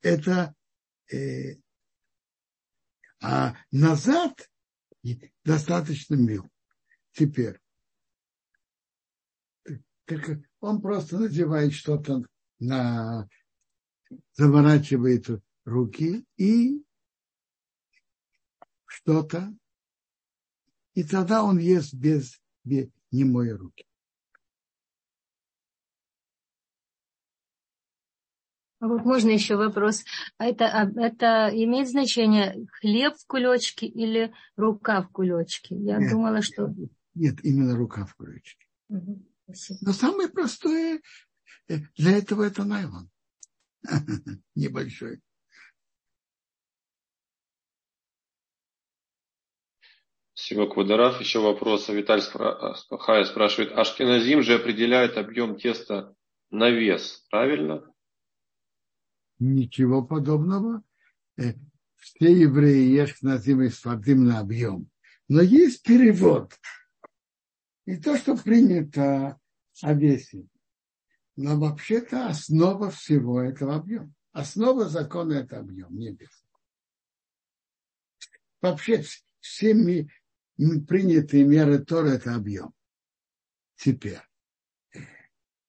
Это 0.00 0.54
э, 1.12 1.56
а 3.20 3.56
назад 3.72 4.48
достаточно 5.44 6.14
мил. 6.14 6.48
Теперь. 7.10 7.58
Так 10.04 10.38
он 10.60 10.80
просто 10.80 11.18
надевает 11.18 11.72
что-то 11.72 12.22
на, 12.62 13.28
заворачивает 14.34 15.26
руки 15.64 16.24
и 16.36 16.82
что-то, 18.86 19.52
и 20.94 21.02
тогда 21.02 21.42
он 21.42 21.58
ест 21.58 21.94
без, 21.94 22.40
без 22.64 22.88
не 23.10 23.24
моя 23.24 23.56
руки. 23.56 23.84
А 28.78 28.88
вот 28.88 29.04
можно 29.04 29.30
еще 29.30 29.56
вопрос. 29.56 30.04
А 30.38 30.46
это, 30.46 30.66
а 30.66 30.90
это 31.00 31.50
имеет 31.54 31.88
значение 31.88 32.66
хлеб 32.80 33.14
в 33.14 33.26
кулечке 33.26 33.86
или 33.86 34.34
рука 34.56 35.02
в 35.02 35.10
кулечке? 35.10 35.76
Я 35.76 35.98
нет, 35.98 36.10
думала, 36.10 36.42
что... 36.42 36.74
Нет, 37.14 37.44
именно 37.44 37.76
рука 37.76 38.04
в 38.06 38.16
кулечке. 38.16 38.66
Угу, 38.88 39.24
Но 39.82 39.92
самое 39.92 40.28
простое 40.28 41.00
для 41.68 42.18
этого 42.18 42.42
это 42.44 42.64
найлон. 42.64 43.10
Небольшой. 44.54 45.20
Спасибо, 50.34 50.68
Квадорав. 50.68 51.20
Еще 51.20 51.40
вопрос. 51.40 51.88
Виталь 51.88 52.20
Хая 52.20 53.24
спрашивает. 53.24 53.72
Ашкеназим 53.72 54.42
же 54.42 54.54
определяет 54.54 55.16
объем 55.16 55.56
теста 55.56 56.14
на 56.50 56.68
вес, 56.70 57.24
правильно? 57.30 57.92
Ничего 59.38 60.02
подобного. 60.02 60.82
Э, 61.36 61.54
все 61.96 62.32
евреи 62.32 62.90
Ешкназим 62.90 63.62
и 63.62 63.68
Сфардим 63.68 64.24
на 64.24 64.40
объем. 64.40 64.88
Но 65.28 65.40
есть 65.40 65.82
перевод. 65.84 66.52
И 67.86 67.96
то, 67.96 68.16
что 68.16 68.36
принято 68.36 69.38
о 69.82 69.94
весе. 69.94 70.46
Но 71.36 71.58
вообще-то 71.58 72.28
основа 72.28 72.90
всего 72.90 73.40
этого 73.40 73.76
объем. 73.76 74.14
Основа 74.32 74.88
закона 74.88 75.34
это 75.34 75.58
объем, 75.58 75.96
не 75.96 76.12
вес. 76.12 76.44
Вообще 78.60 79.04
все 79.40 79.74
ми, 79.74 80.08
принятые 80.56 81.44
меры 81.44 81.78
Тора 81.84 82.10
это 82.10 82.34
объем. 82.34 82.72
Теперь. 83.76 84.20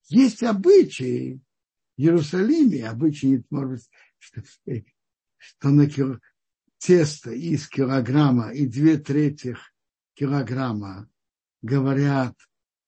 Есть 0.08 0.44
обычаи 0.44 1.42
в 1.98 2.02
Иерусалиме, 2.02 2.88
обычаи, 2.88 3.44
может 3.50 3.72
быть, 3.72 3.90
что, 4.20 4.42
что 5.38 5.70
на, 5.70 5.90
кило, 5.90 6.20
теста 6.78 7.32
из 7.32 7.68
килограмма 7.68 8.52
и 8.52 8.68
две 8.68 8.98
трети 8.98 9.58
килограмма 10.14 11.10
говорят 11.62 12.38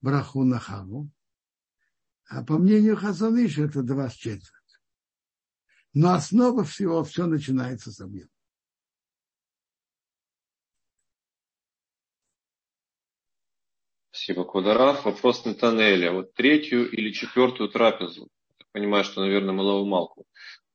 браху 0.00 0.44
на 0.44 0.58
хаву, 0.58 1.10
а 2.28 2.44
по 2.44 2.58
мнению 2.58 2.96
Хазаныша 2.96 3.64
это 3.64 3.82
два 3.82 4.10
с 4.10 4.14
четверть. 4.14 4.52
Но 5.94 6.12
основа 6.12 6.64
всего, 6.64 7.04
все 7.04 7.26
начинается 7.26 7.90
с 7.90 8.00
объема. 8.00 8.30
Спасибо, 14.10 14.44
Квадараф. 14.44 15.04
Вопрос 15.04 15.44
Натанеля. 15.44 16.10
Вот 16.10 16.34
третью 16.34 16.90
или 16.90 17.12
четвертую 17.12 17.68
трапезу, 17.68 18.28
я 18.58 18.66
понимаю, 18.72 19.04
что, 19.04 19.20
наверное, 19.20 19.54
малого 19.54 19.84
малку, 19.84 20.26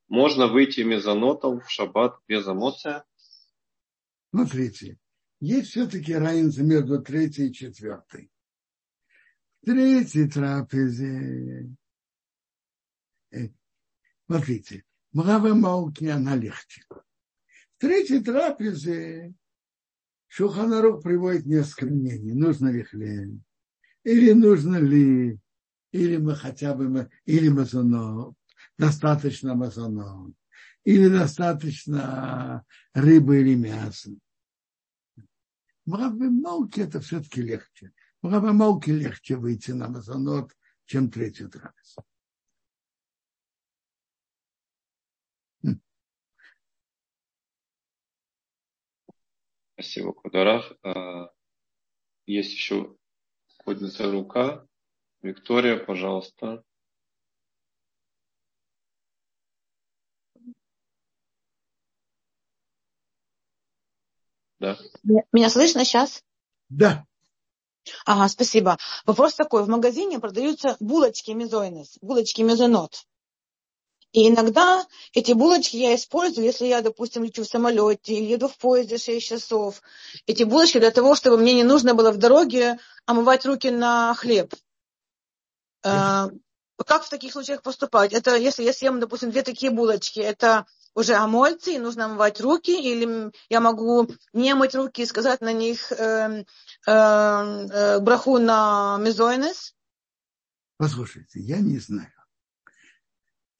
можно 0.08 0.46
выйти 0.46 0.80
мезонотом 0.80 1.60
в 1.60 1.70
шаббат 1.70 2.18
без 2.26 2.46
эмоция? 2.48 3.04
Смотрите, 4.30 4.98
есть 5.40 5.70
все-таки 5.70 6.14
разница 6.14 6.62
между 6.62 7.02
третьей 7.02 7.50
и 7.50 7.52
четвертой. 7.52 8.31
Третьей 9.64 10.28
трапезе, 10.28 11.70
э, 13.30 13.48
смотрите, 14.26 14.84
Мгава 15.12 15.54
Мауки, 15.54 16.06
она 16.06 16.34
легче. 16.34 16.82
В 16.88 17.78
третьей 17.78 18.20
трапезе 18.20 19.34
Шуханарух 20.26 21.02
приводит 21.02 21.44
несколько 21.44 21.86
мнений. 21.86 22.32
Нужно 22.32 22.70
ли 22.70 22.82
хлеб? 22.82 23.38
Или 24.02 24.32
нужно 24.32 24.78
ли, 24.78 25.38
или 25.92 26.16
мы 26.16 26.34
хотя 26.34 26.74
бы, 26.74 27.10
или 27.26 27.48
мазонот, 27.50 28.34
достаточно 28.78 29.54
мазонот, 29.54 30.34
или 30.84 31.08
достаточно 31.08 32.64
рыбы 32.94 33.42
или 33.42 33.54
мяса. 33.54 34.10
В 35.84 35.96
Малке 36.30 36.82
это 36.82 37.00
все-таки 37.00 37.42
легче. 37.42 37.92
В 38.22 38.52
Малке 38.52 38.92
легче 38.92 39.36
выйти 39.36 39.72
на 39.72 39.88
мазонот, 39.88 40.52
чем 40.86 41.10
третью 41.10 41.50
трапезу. 41.50 42.04
Спасибо, 49.74 50.12
Кударах. 50.12 50.72
А, 50.84 51.32
есть 52.26 52.52
еще 52.52 52.96
поднятая 53.64 54.12
рука. 54.12 54.64
Виктория, 55.22 55.76
пожалуйста. 55.76 56.62
Да. 64.60 64.78
Меня 65.32 65.50
слышно 65.50 65.84
сейчас? 65.84 66.22
Да. 66.68 67.04
Ага, 68.04 68.28
спасибо. 68.28 68.78
Вопрос 69.06 69.34
такой. 69.34 69.64
В 69.64 69.68
магазине 69.68 70.18
продаются 70.18 70.76
булочки 70.80 71.32
мезойнес, 71.32 71.98
булочки 72.00 72.42
мезонот. 72.42 73.04
И 74.12 74.28
иногда 74.28 74.86
эти 75.14 75.32
булочки 75.32 75.76
я 75.76 75.94
использую, 75.94 76.44
если 76.44 76.66
я, 76.66 76.82
допустим, 76.82 77.24
лечу 77.24 77.44
в 77.44 77.46
самолете 77.46 78.12
или 78.14 78.32
еду 78.32 78.48
в 78.48 78.58
поезде 78.58 78.98
6 78.98 79.26
часов. 79.26 79.82
Эти 80.26 80.42
булочки 80.42 80.78
для 80.78 80.90
того, 80.90 81.14
чтобы 81.14 81.38
мне 81.38 81.54
не 81.54 81.64
нужно 81.64 81.94
было 81.94 82.12
в 82.12 82.18
дороге 82.18 82.78
омывать 83.06 83.46
руки 83.46 83.70
на 83.70 84.14
хлеб. 84.14 84.54
Э, 85.82 86.28
как 86.86 87.04
в 87.04 87.08
таких 87.08 87.32
случаях 87.32 87.62
поступать? 87.62 88.12
Это 88.12 88.36
если 88.36 88.62
я 88.62 88.74
съем, 88.74 89.00
допустим, 89.00 89.30
две 89.30 89.42
такие 89.42 89.72
булочки, 89.72 90.20
это 90.20 90.66
уже 90.94 91.14
омольцы, 91.14 91.74
и 91.74 91.78
нужно 91.78 92.06
омывать 92.06 92.40
руки, 92.40 92.70
или 92.70 93.32
я 93.48 93.60
могу 93.60 94.08
не 94.32 94.54
мыть 94.54 94.74
руки 94.74 95.02
и 95.02 95.06
сказать 95.06 95.40
на 95.40 95.52
них 95.52 95.90
э, 95.92 96.44
э, 96.86 96.90
э, 96.90 98.00
браху 98.00 98.38
на 98.38 98.98
мезойнес? 98.98 99.74
Послушайте, 100.76 101.40
я 101.40 101.58
не 101.58 101.78
знаю. 101.78 102.12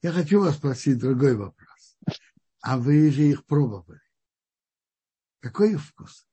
Я 0.01 0.11
хочу 0.11 0.41
вас 0.41 0.55
спросить 0.55 0.99
другой 0.99 1.35
вопрос. 1.35 1.97
А 2.61 2.77
вы 2.77 3.09
же 3.11 3.23
их 3.23 3.45
пробовали. 3.45 4.01
Какой 5.39 5.73
их 5.73 5.81
вкус? 5.81 6.25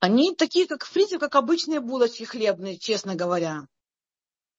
Они 0.00 0.34
такие, 0.34 0.66
как 0.66 0.84
в 0.84 0.92
принципе, 0.92 1.18
как 1.18 1.34
обычные 1.34 1.80
булочки 1.80 2.24
хлебные, 2.24 2.78
честно 2.78 3.14
говоря. 3.14 3.66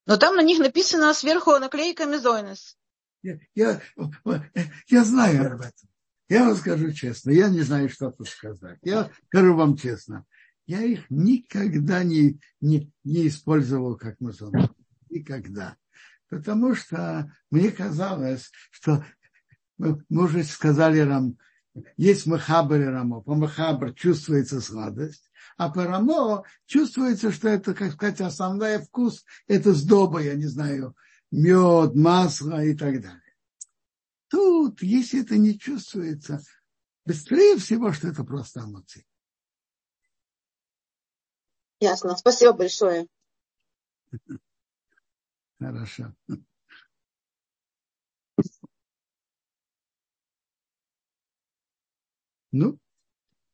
Но 0.06 0.18
там 0.18 0.36
на 0.36 0.42
них 0.42 0.60
написано 0.60 1.14
сверху 1.14 1.52
наклейка 1.58 2.06
Мезойнес. 2.06 2.78
Я, 3.22 3.40
я, 3.56 3.82
я 4.88 5.04
знаю 5.04 5.54
об 5.54 5.62
этом. 5.62 5.90
Я 6.30 6.46
вам 6.46 6.56
скажу 6.56 6.92
честно, 6.92 7.32
я 7.32 7.50
не 7.50 7.62
знаю, 7.62 7.90
что 7.90 8.12
тут 8.12 8.28
сказать. 8.28 8.80
Я 8.84 9.10
скажу 9.28 9.56
вам 9.56 9.78
честно, 9.78 10.26
я 10.66 10.82
их 10.82 11.10
никогда 11.10 12.04
не, 12.04 12.40
не, 12.60 12.92
не 13.04 13.28
использовал 13.28 13.96
как 13.96 14.20
мазон. 14.20 14.54
Никогда 15.10 15.78
потому 16.30 16.76
что 16.76 17.32
мне 17.52 17.72
казалось, 17.72 18.52
что 18.72 19.04
мы, 19.78 20.04
мы 20.10 20.26
уже 20.26 20.44
сказали 20.44 21.04
нам, 21.04 21.38
есть 21.96 22.26
махабр 22.26 22.76
и 22.76 22.86
рамо. 22.86 23.22
По 23.22 23.36
махабр 23.36 23.94
чувствуется 23.94 24.62
сладость, 24.62 25.30
а 25.58 25.70
по 25.70 25.86
рамо 25.86 26.44
чувствуется, 26.66 27.32
что 27.32 27.50
это, 27.50 27.74
как 27.74 27.94
сказать, 27.94 28.22
основной 28.22 28.80
вкус, 28.80 29.24
это 29.48 29.74
сдоба, 29.74 30.22
я 30.22 30.34
не 30.36 30.48
знаю, 30.48 30.96
мед, 31.32 31.96
масло 31.96 32.64
и 32.64 32.76
так 32.76 33.02
далее. 33.02 33.22
Тут, 34.30 34.82
если 34.82 35.22
это 35.22 35.38
не 35.38 35.58
чувствуется, 35.58 36.42
быстрее 37.06 37.58
всего, 37.58 37.94
что 37.94 38.10
это 38.10 38.24
просто 38.24 38.62
эмоции. 38.62 39.06
Ясно. 41.80 42.16
Спасибо 42.18 42.54
большое. 42.54 43.08
Хорошо. 45.60 46.14
Ну, 52.52 52.80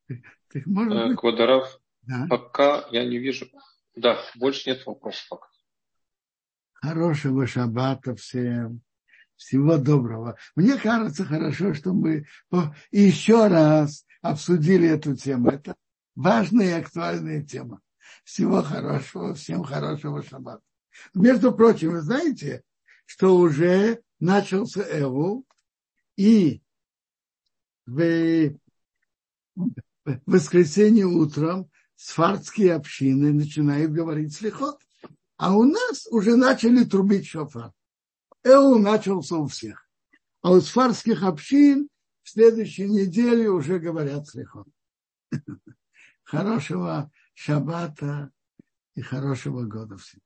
так 0.07 0.65
может 0.65 0.93
э, 0.93 1.07
быть... 1.07 1.19
Квадоров, 1.19 1.81
да? 2.03 2.27
пока 2.29 2.87
я 2.91 3.05
не 3.05 3.17
вижу. 3.17 3.47
Да, 3.95 4.19
больше 4.35 4.69
нет 4.69 4.85
вопросов 4.85 5.27
пока. 5.29 5.52
Хорошего 6.83 7.47
шаббата 7.47 8.13
всем. 8.13 8.81
Всего 9.37 9.77
доброго. 9.77 10.35
Мне 10.53 10.77
кажется 10.77 11.23
хорошо, 11.23 11.73
что 11.73 11.93
мы 11.93 12.25
еще 12.91 13.47
раз 13.47 14.05
обсудили 14.21 14.89
эту 14.89 15.15
тему. 15.15 15.49
Это 15.49 15.75
важная 16.13 16.65
и 16.65 16.81
актуальная 16.81 17.41
тема. 17.41 17.79
Всего 18.25 18.61
хорошего, 18.61 19.33
всем 19.33 19.63
хорошего 19.63 20.21
шаббата. 20.23 20.61
Между 21.13 21.53
прочим, 21.53 21.91
вы 21.91 22.01
знаете, 22.01 22.63
что 23.05 23.37
уже 23.37 24.01
начался 24.19 24.81
Эву, 24.81 25.45
и 26.17 26.61
в 27.85 28.57
воскресенье 30.25 31.05
утром 31.05 31.71
сфардские 31.95 32.73
общины 32.73 33.31
начинают 33.31 33.93
говорить 33.93 34.35
слихот. 34.35 34.81
А 35.37 35.55
у 35.55 35.63
нас 35.63 36.07
уже 36.11 36.35
начали 36.35 36.83
трубить 36.83 37.27
шофар. 37.27 37.71
Эу 38.43 38.77
начался 38.77 39.37
у 39.37 39.47
всех. 39.47 39.87
А 40.41 40.51
у 40.51 40.61
сфардских 40.61 41.23
общин 41.23 41.89
в 42.23 42.29
следующей 42.29 42.89
неделе 42.89 43.49
уже 43.49 43.79
говорят 43.79 44.27
слихот. 44.27 44.67
Хорошего 46.23 47.11
шаббата 47.33 48.31
и 48.95 49.01
хорошего 49.01 49.63
года 49.63 49.97
всем. 49.97 50.21